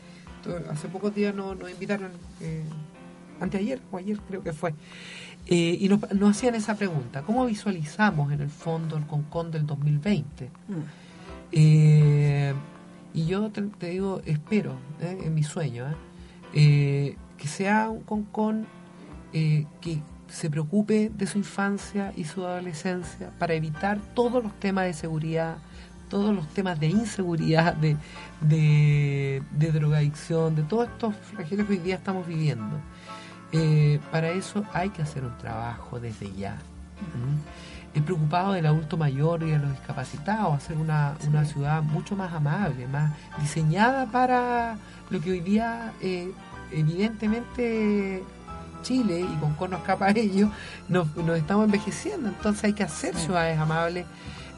hace 0.70 0.88
pocos 0.88 1.14
días 1.14 1.34
nos, 1.34 1.56
invitaron, 1.70 2.10
eh, 2.40 2.64
anteayer 3.40 3.80
o 3.90 3.98
ayer 3.98 4.18
creo 4.28 4.42
que 4.42 4.52
fue, 4.52 4.74
eh, 5.50 5.78
y 5.80 5.88
nos, 5.88 6.02
hacían 6.30 6.54
esa 6.54 6.76
pregunta, 6.76 7.22
¿cómo 7.22 7.46
visualizamos 7.46 8.30
en 8.32 8.42
el 8.42 8.50
fondo 8.50 8.98
el 8.98 9.06
CONCON 9.06 9.50
del 9.50 9.66
2020? 9.66 10.44
Mm. 10.44 10.50
Eh, 11.52 12.52
y 13.14 13.26
yo 13.26 13.50
te, 13.50 13.86
digo, 13.88 14.20
espero, 14.26 14.74
eh, 15.00 15.18
en 15.24 15.34
mi 15.34 15.42
sueño, 15.42 15.86
que 16.52 17.16
sea 17.46 17.88
un 17.88 18.02
CONCON 18.02 18.66
que 19.32 20.02
se 20.28 20.50
preocupe 20.50 21.10
de 21.14 21.26
su 21.26 21.38
infancia 21.38 22.12
y 22.14 22.24
su 22.24 22.44
adolescencia 22.44 23.30
para 23.38 23.54
evitar 23.54 23.98
todos 24.14 24.42
los 24.42 24.52
temas 24.60 24.84
de 24.84 24.92
seguridad, 24.92 25.56
todos 26.08 26.34
los 26.34 26.48
temas 26.48 26.78
de 26.80 26.88
inseguridad, 26.88 27.74
de, 27.74 27.96
de, 28.40 29.72
drogadicción, 29.72 30.54
de 30.54 30.62
todos 30.62 30.88
estos 30.88 31.14
flagelos 31.16 31.66
que 31.66 31.72
hoy 31.74 31.78
día 31.78 31.96
estamos 31.96 32.26
viviendo. 32.26 32.76
Eh, 33.52 33.98
para 34.10 34.30
eso 34.30 34.64
hay 34.72 34.90
que 34.90 35.02
hacer 35.02 35.24
un 35.24 35.36
trabajo 35.38 35.98
desde 36.00 36.32
ya. 36.34 36.54
¿Mm? 36.54 37.96
He 37.98 38.02
preocupado 38.02 38.52
del 38.52 38.66
adulto 38.66 38.96
mayor 38.96 39.42
y 39.42 39.50
de 39.50 39.58
los 39.58 39.70
discapacitados, 39.70 40.54
hacer 40.54 40.76
una, 40.76 41.14
una 41.26 41.44
ciudad 41.44 41.82
mucho 41.82 42.16
más 42.16 42.32
amable, 42.32 42.86
más 42.86 43.14
diseñada 43.40 44.06
para 44.06 44.76
lo 45.10 45.20
que 45.20 45.30
hoy 45.30 45.40
día 45.40 45.92
eh, 46.02 46.30
evidentemente 46.70 48.22
Chile 48.82 49.20
y 49.20 49.36
con 49.40 49.54
cono 49.54 49.78
escapa 49.78 50.06
a 50.06 50.10
ello, 50.10 50.50
nos, 50.88 51.14
nos 51.16 51.38
estamos 51.38 51.64
envejeciendo, 51.64 52.28
entonces 52.28 52.64
hay 52.64 52.72
que 52.72 52.84
hacer 52.84 53.16
ciudades 53.16 53.58
amables. 53.58 54.06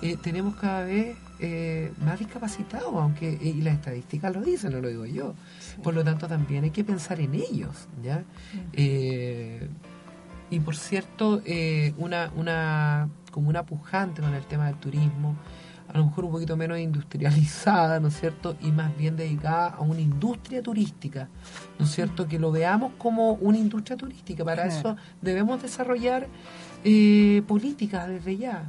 Eh, 0.03 0.17
tenemos 0.17 0.57
cada 0.57 0.85
vez 0.85 1.17
eh, 1.41 1.93
más 2.05 2.19
discapacitados, 2.19 2.93
aunque 2.95 3.39
y 3.41 3.55
las 3.63 3.75
estadísticas 3.75 4.35
lo 4.35 4.43
dicen, 4.43 4.73
no 4.73 4.81
lo 4.81 4.89
digo 4.89 5.07
yo. 5.07 5.35
Por 5.83 5.95
lo 5.95 6.05
tanto, 6.05 6.27
también 6.29 6.65
hay 6.65 6.71
que 6.71 6.85
pensar 6.85 7.21
en 7.21 7.35
ellos, 7.35 7.89
¿ya? 8.03 8.25
Eh, 8.73 9.69
y 10.51 10.61
por 10.61 10.77
cierto, 10.77 11.43
eh, 11.45 11.95
una, 11.97 12.31
una 12.37 13.09
como 13.31 13.49
una 13.49 13.65
pujante 13.65 14.21
con 14.21 14.35
el 14.35 14.45
tema 14.45 14.67
del 14.67 14.77
turismo, 14.77 15.37
a 15.93 15.99
lo 15.99 16.05
mejor 16.07 16.25
un 16.25 16.33
poquito 16.33 16.57
menos 16.57 16.79
industrializada, 16.79 17.99
¿no 18.01 18.09
es 18.09 18.19
cierto? 18.21 18.57
Y 18.61 18.71
más 18.71 18.97
bien 18.97 19.17
dedicada 19.17 19.69
a 19.69 19.81
una 19.81 20.01
industria 20.01 20.63
turística, 20.63 21.29
¿no 21.79 21.85
es 21.85 21.91
cierto? 21.93 22.27
Que 22.29 22.39
lo 22.39 22.53
veamos 22.53 22.93
como 22.99 23.33
una 23.35 23.59
industria 23.59 23.97
turística. 23.97 24.45
Para 24.45 24.65
Claro. 24.65 24.79
eso 24.79 24.97
debemos 25.21 25.63
desarrollar 25.63 26.29
eh, 26.85 27.43
políticas 27.47 28.09
desde 28.09 28.37
ya. 28.37 28.65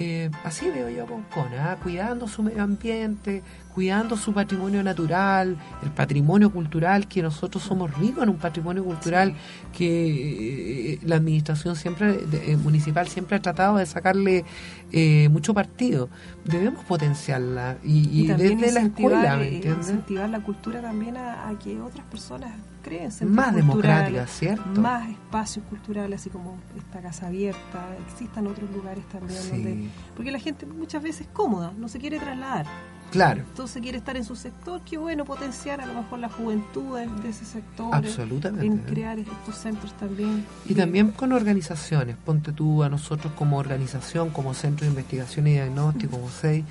Eh, 0.00 0.30
así 0.44 0.70
veo 0.70 0.88
yo 0.88 1.06
con 1.06 1.24
Cona, 1.24 1.72
¿ah? 1.72 1.76
cuidando 1.82 2.28
su 2.28 2.44
medio 2.44 2.62
ambiente, 2.62 3.42
cuidando 3.78 4.16
su 4.16 4.32
patrimonio 4.32 4.82
natural, 4.82 5.56
el 5.84 5.90
patrimonio 5.92 6.50
cultural, 6.50 7.06
que 7.06 7.22
nosotros 7.22 7.62
somos 7.62 7.96
ricos 7.96 8.24
en 8.24 8.30
un 8.30 8.36
patrimonio 8.38 8.82
cultural 8.82 9.34
que 9.72 10.94
eh, 10.94 10.98
la 11.04 11.14
administración 11.14 11.76
siempre 11.76 12.14
de- 12.18 12.52
eh, 12.52 12.56
municipal 12.56 13.06
siempre 13.06 13.36
ha 13.36 13.40
tratado 13.40 13.76
de 13.76 13.86
sacarle 13.86 14.44
eh, 14.90 15.28
mucho 15.28 15.54
partido. 15.54 16.08
Debemos 16.44 16.84
potenciarla 16.86 17.76
y, 17.84 18.22
y 18.24 18.26
desde 18.26 18.72
la 18.72 18.80
escuela, 18.80 19.36
¿me 19.36 19.44
eh, 19.44 19.54
entiendes? 19.54 19.88
incentivar 19.90 20.28
la 20.28 20.40
cultura 20.40 20.82
también 20.82 21.16
a, 21.16 21.48
a 21.48 21.56
que 21.56 21.80
otras 21.80 22.04
personas 22.06 22.50
creen 22.82 23.10
Más 23.28 23.54
democrática, 23.54 24.26
¿cierto? 24.26 24.80
Más 24.80 25.08
espacios 25.08 25.64
culturales, 25.66 26.20
así 26.20 26.30
como 26.30 26.58
esta 26.76 27.00
casa 27.00 27.28
abierta, 27.28 27.86
existan 28.08 28.48
otros 28.48 28.68
lugares 28.72 29.04
también 29.06 29.40
Sí. 29.40 29.50
donde... 29.50 29.88
Porque 30.16 30.32
la 30.32 30.40
gente 30.40 30.66
muchas 30.66 31.00
veces 31.00 31.20
es 31.22 31.26
cómoda, 31.28 31.72
no 31.78 31.86
se 31.88 32.00
quiere 32.00 32.18
trasladar. 32.18 32.66
Claro, 33.10 33.40
Entonces 33.40 33.80
quiere 33.82 33.98
estar 33.98 34.16
en 34.16 34.24
su 34.24 34.36
sector, 34.36 34.80
qué 34.88 34.98
bueno 34.98 35.24
potenciar 35.24 35.80
a 35.80 35.86
lo 35.86 35.94
mejor 35.94 36.18
la 36.18 36.28
juventud 36.28 36.98
de, 36.98 37.28
ese 37.28 37.44
sector. 37.44 37.94
absolutamente. 37.94 38.66
En 38.66 38.78
crear 38.78 39.18
estos 39.18 39.56
centros 39.56 39.96
también. 39.96 40.44
Y 40.66 40.74
también 40.74 41.10
con 41.12 41.32
organizaciones, 41.32 42.16
ponte 42.24 42.52
tú 42.52 42.82
a 42.82 42.88
nosotros 42.88 43.32
como 43.34 43.58
organización, 43.58 44.30
como 44.30 44.54
Centro 44.54 44.84
de 44.84 44.90
Investigación 44.90 45.46
y 45.46 45.52
Diagnóstico, 45.52 46.16
como 46.18 46.28
SEI, 46.28 46.64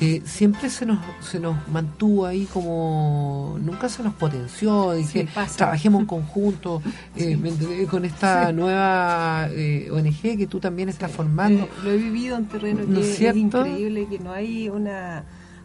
eh, 0.00 0.22
siempre 0.24 0.70
se 0.70 0.86
nos, 0.86 0.98
se 1.20 1.40
nos 1.40 1.56
mantuvo 1.68 2.26
ahí 2.26 2.46
como, 2.52 3.58
nunca 3.60 3.88
se 3.88 4.02
nos 4.04 4.14
potenció, 4.14 4.92
dije, 4.92 5.26
Sí, 5.26 5.56
trabajemos 5.56 6.02
en 6.02 6.06
conjunto, 6.06 6.80
eh, 7.16 7.36
¿me 7.36 7.48
entendés? 7.48 7.88
con 7.88 8.04
esta 8.04 8.52
nueva 8.52 9.48
eh, 9.50 9.90
ONG 9.90 10.38
que 10.38 10.46
tú 10.46 10.60
también 10.60 10.88
estás 10.88 11.10
formando. 11.10 11.68
Lo 11.82 11.90
he 11.90 11.96
vivido 11.96 12.36
en 12.36 12.46
terreno 12.46 12.84
¿No 12.86 13.00
que 13.00 13.12
es 13.12 13.20
es, 13.20 13.36
increíble, 13.36 14.06
que 14.06 14.20
no 14.20 14.30
hay 14.30 14.68
una, 14.68 15.24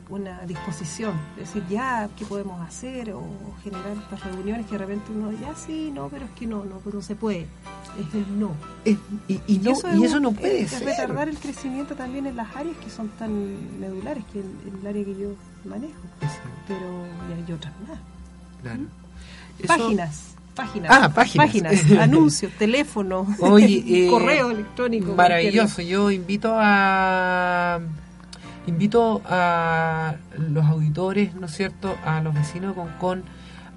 una 0.10 0.42
disposición. 0.42 1.14
Decir, 1.38 1.64
ya, 1.70 2.10
¿qué 2.18 2.26
podemos 2.26 2.62
hacer? 2.62 3.12
O 3.14 3.24
generar 3.64 3.92
estas 3.98 4.24
reuniones 4.32 4.66
que 4.66 4.74
de 4.74 4.78
repente 4.80 5.12
uno, 5.12 5.32
ya 5.32 5.56
sí, 5.56 5.92
no, 5.94 6.10
pero 6.10 6.26
es 6.26 6.32
que 6.32 6.46
no, 6.46 6.64
no, 6.66 6.78
pues 6.78 6.94
no 6.96 7.02
se 7.02 7.16
puede. 7.16 7.48
Es 8.00 8.14
el 8.14 8.40
no. 8.40 8.52
Y, 8.86 8.98
y 9.48 9.58
no, 9.60 9.72
es 9.72 9.84
y 9.96 10.04
eso 10.04 10.18
un- 10.18 10.24
no 10.24 10.32
puede 10.34 10.62
es, 10.62 10.72
ser. 10.72 10.84
retardar 10.86 11.30
el 11.30 11.38
crecimiento 11.38 11.96
también 11.96 12.26
en 12.28 12.36
las 12.36 12.56
áreas 12.56 12.76
que 12.78 12.90
son 12.90 13.08
tan 13.10 13.80
medulares, 13.80 14.24
que 14.32 14.40
es 14.40 14.46
el, 14.46 14.80
el 14.80 14.88
área 14.88 15.04
que 15.06 15.16
yo 15.16 15.30
manejo. 15.66 15.94
Exacto, 16.22 16.50
Pero 16.68 17.06
y 17.30 17.34
hay 17.48 17.54
otras 17.54 17.74
más. 17.88 18.00
claro. 18.62 18.82
Eso- 19.60 19.68
Páginas. 19.68 20.30
Páginas. 20.56 20.92
Ah, 20.94 21.10
páginas. 21.12 21.82
anuncios, 22.00 22.52
teléfono, 22.60 23.26
Oye, 23.40 23.84
eh, 23.88 24.08
correo 24.08 24.52
electrónico. 24.52 25.16
Maravilloso. 25.16 25.82
Yo 25.82 26.12
invito 26.12 26.52
a 26.56 27.80
invito 28.68 29.22
a 29.26 30.16
los 30.38 30.66
auditores, 30.66 31.36
¿no 31.36 31.48
es 31.48 31.54
cierto?, 31.54 31.96
a 32.06 32.22
los 32.22 32.34
vecinos 32.34 32.76
de 32.76 32.82
Concón 32.82 33.24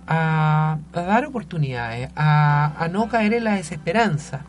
a, 0.07 0.79
a 0.93 1.01
dar 1.01 1.27
oportunidades, 1.27 2.11
a, 2.15 2.73
a 2.79 2.89
no 2.89 3.09
caer 3.09 3.35
en 3.35 3.45
la 3.45 3.55
desesperanza, 3.55 4.43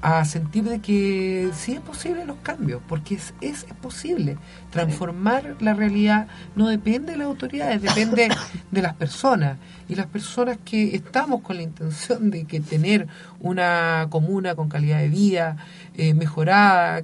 a 0.00 0.24
sentir 0.24 0.64
de 0.64 0.78
que 0.80 1.50
sí 1.54 1.72
es 1.72 1.80
posible 1.80 2.24
los 2.24 2.36
cambios, 2.38 2.80
porque 2.88 3.16
es, 3.16 3.34
es, 3.40 3.64
es 3.64 3.74
posible. 3.74 4.36
Transformar 4.70 5.56
la 5.60 5.74
realidad 5.74 6.28
no 6.54 6.68
depende 6.68 7.12
de 7.12 7.18
las 7.18 7.26
autoridades, 7.26 7.82
depende 7.82 8.28
de 8.70 8.82
las 8.82 8.94
personas. 8.94 9.58
Y 9.88 9.96
las 9.96 10.06
personas 10.06 10.58
que 10.64 10.94
estamos 10.94 11.40
con 11.40 11.56
la 11.56 11.62
intención 11.62 12.30
de 12.30 12.44
que 12.44 12.60
tener 12.60 13.08
una 13.40 14.06
comuna 14.10 14.54
con 14.54 14.68
calidad 14.68 14.98
de 14.98 15.08
vida 15.08 15.56
eh, 15.96 16.14
mejorada, 16.14 17.02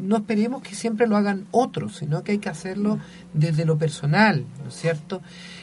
no 0.00 0.16
esperemos 0.16 0.62
que 0.62 0.74
siempre 0.74 1.06
lo 1.06 1.16
hagan 1.16 1.46
otros, 1.50 1.96
sino 1.96 2.22
que 2.22 2.32
hay 2.32 2.38
que 2.38 2.48
hacerlo 2.48 2.98
desde 3.32 3.64
lo 3.64 3.78
personal, 3.78 4.44
¿no 4.62 4.68
es 4.68 4.74
cierto? 4.74 5.22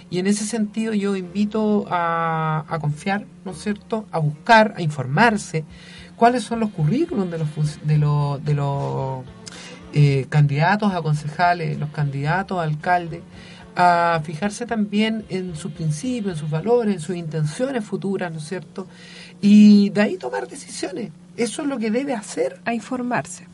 Y 0.10 0.20
en 0.20 0.28
ese 0.28 0.46
sentido 0.46 0.94
yo 0.94 1.16
invito 1.16 1.86
a, 1.90 2.66
a 2.68 2.80
confiar, 2.80 3.26
¿no 3.46 3.52
es 3.52 3.58
cierto?, 3.58 4.06
a 4.12 4.20
buscar, 4.20 4.74
a 4.78 4.82
informarse 4.82 5.64
cuáles 6.16 6.44
son 6.44 6.60
los 6.60 6.70
currículums 6.70 7.32
de 7.32 7.38
los, 7.38 7.50
de 7.86 7.98
los, 7.98 8.46
de 8.46 8.54
los 8.54 9.26
eh, 9.94 10.26
candidatos 10.30 10.94
a 10.94 11.02
concejales, 11.02 11.78
los 11.78 11.90
candidatos 11.90 12.60
a 12.60 12.64
alcaldes, 12.64 13.22
a 13.76 14.22
fijarse 14.24 14.66
también 14.66 15.26
en 15.30 15.56
sus 15.56 15.72
principios, 15.72 16.34
en 16.34 16.40
sus 16.40 16.50
valores, 16.50 16.96
en 16.96 17.02
sus 17.02 17.16
intenciones 17.16 17.84
futuras, 17.84 18.32
¿no 18.32 18.38
es 18.38 18.48
cierto? 18.48 18.88
Y 19.42 19.90
de 19.90 20.02
ahí 20.02 20.18
tomar 20.18 20.48
decisiones. 20.48 21.12
Eso 21.36 21.64
es 21.64 21.68
lo 21.68 21.78
que 21.78 21.90
debe 21.90 22.14
hacer, 22.14 22.62
A 22.66 22.74
informarse. 22.74 23.48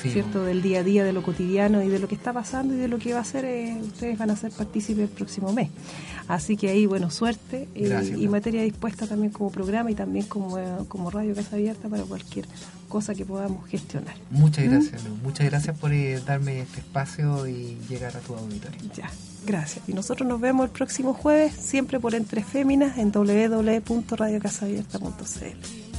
¿cierto? 0.03 0.45
Del 0.45 0.63
día 0.63 0.81
a 0.81 0.83
día, 0.83 1.05
de 1.05 1.13
lo 1.13 1.23
cotidiano 1.23 1.83
y 1.83 1.89
de 1.89 1.99
lo 1.99 2.09
que 2.09 2.15
está 2.15 2.33
pasando 2.33 2.75
y 2.75 2.79
de 2.79 2.89
lo 2.89 2.99
que 2.99 3.13
va 3.13 3.21
a 3.21 3.25
ser, 3.25 3.45
eh, 3.45 3.77
ustedes 3.83 4.19
van 4.19 4.31
a 4.31 4.37
ser 4.37 4.51
partícipes 4.51 5.05
el 5.05 5.11
próximo 5.11 5.53
mes. 5.53 5.69
Así 6.27 6.57
que 6.57 6.71
ahí, 6.71 6.87
bueno, 6.87 7.11
suerte 7.11 7.69
eh, 7.75 8.17
y 8.17 8.27
materia 8.29 8.63
dispuesta 8.63 9.07
también 9.07 9.31
como 9.31 9.51
programa 9.51 9.91
y 9.91 9.95
también 9.95 10.27
como, 10.27 10.59
como 10.89 11.11
Radio 11.11 11.35
Casa 11.35 11.57
Abierta 11.57 11.89
para 11.89 12.05
cualquier 12.05 12.47
cosa 12.91 13.15
que 13.15 13.25
podamos 13.25 13.67
gestionar. 13.67 14.15
Muchas 14.31 14.67
¿Mm? 14.67 14.71
gracias, 14.71 15.01
Muchas 15.23 15.47
gracias 15.47 15.79
por 15.79 15.91
darme 16.27 16.61
este 16.61 16.81
espacio 16.81 17.47
y 17.47 17.79
llegar 17.89 18.15
a 18.15 18.21
tu 18.21 18.35
auditorio. 18.35 18.79
Ya, 18.95 19.11
gracias. 19.47 19.89
Y 19.89 19.95
nosotros 19.95 20.29
nos 20.29 20.39
vemos 20.39 20.67
el 20.67 20.71
próximo 20.71 21.15
jueves, 21.15 21.55
siempre 21.55 21.99
por 21.99 22.15
Entre 22.15 22.45
Féminas, 22.45 22.99
en 22.99 23.11
www.radiocasabierta.cl. 23.13 25.90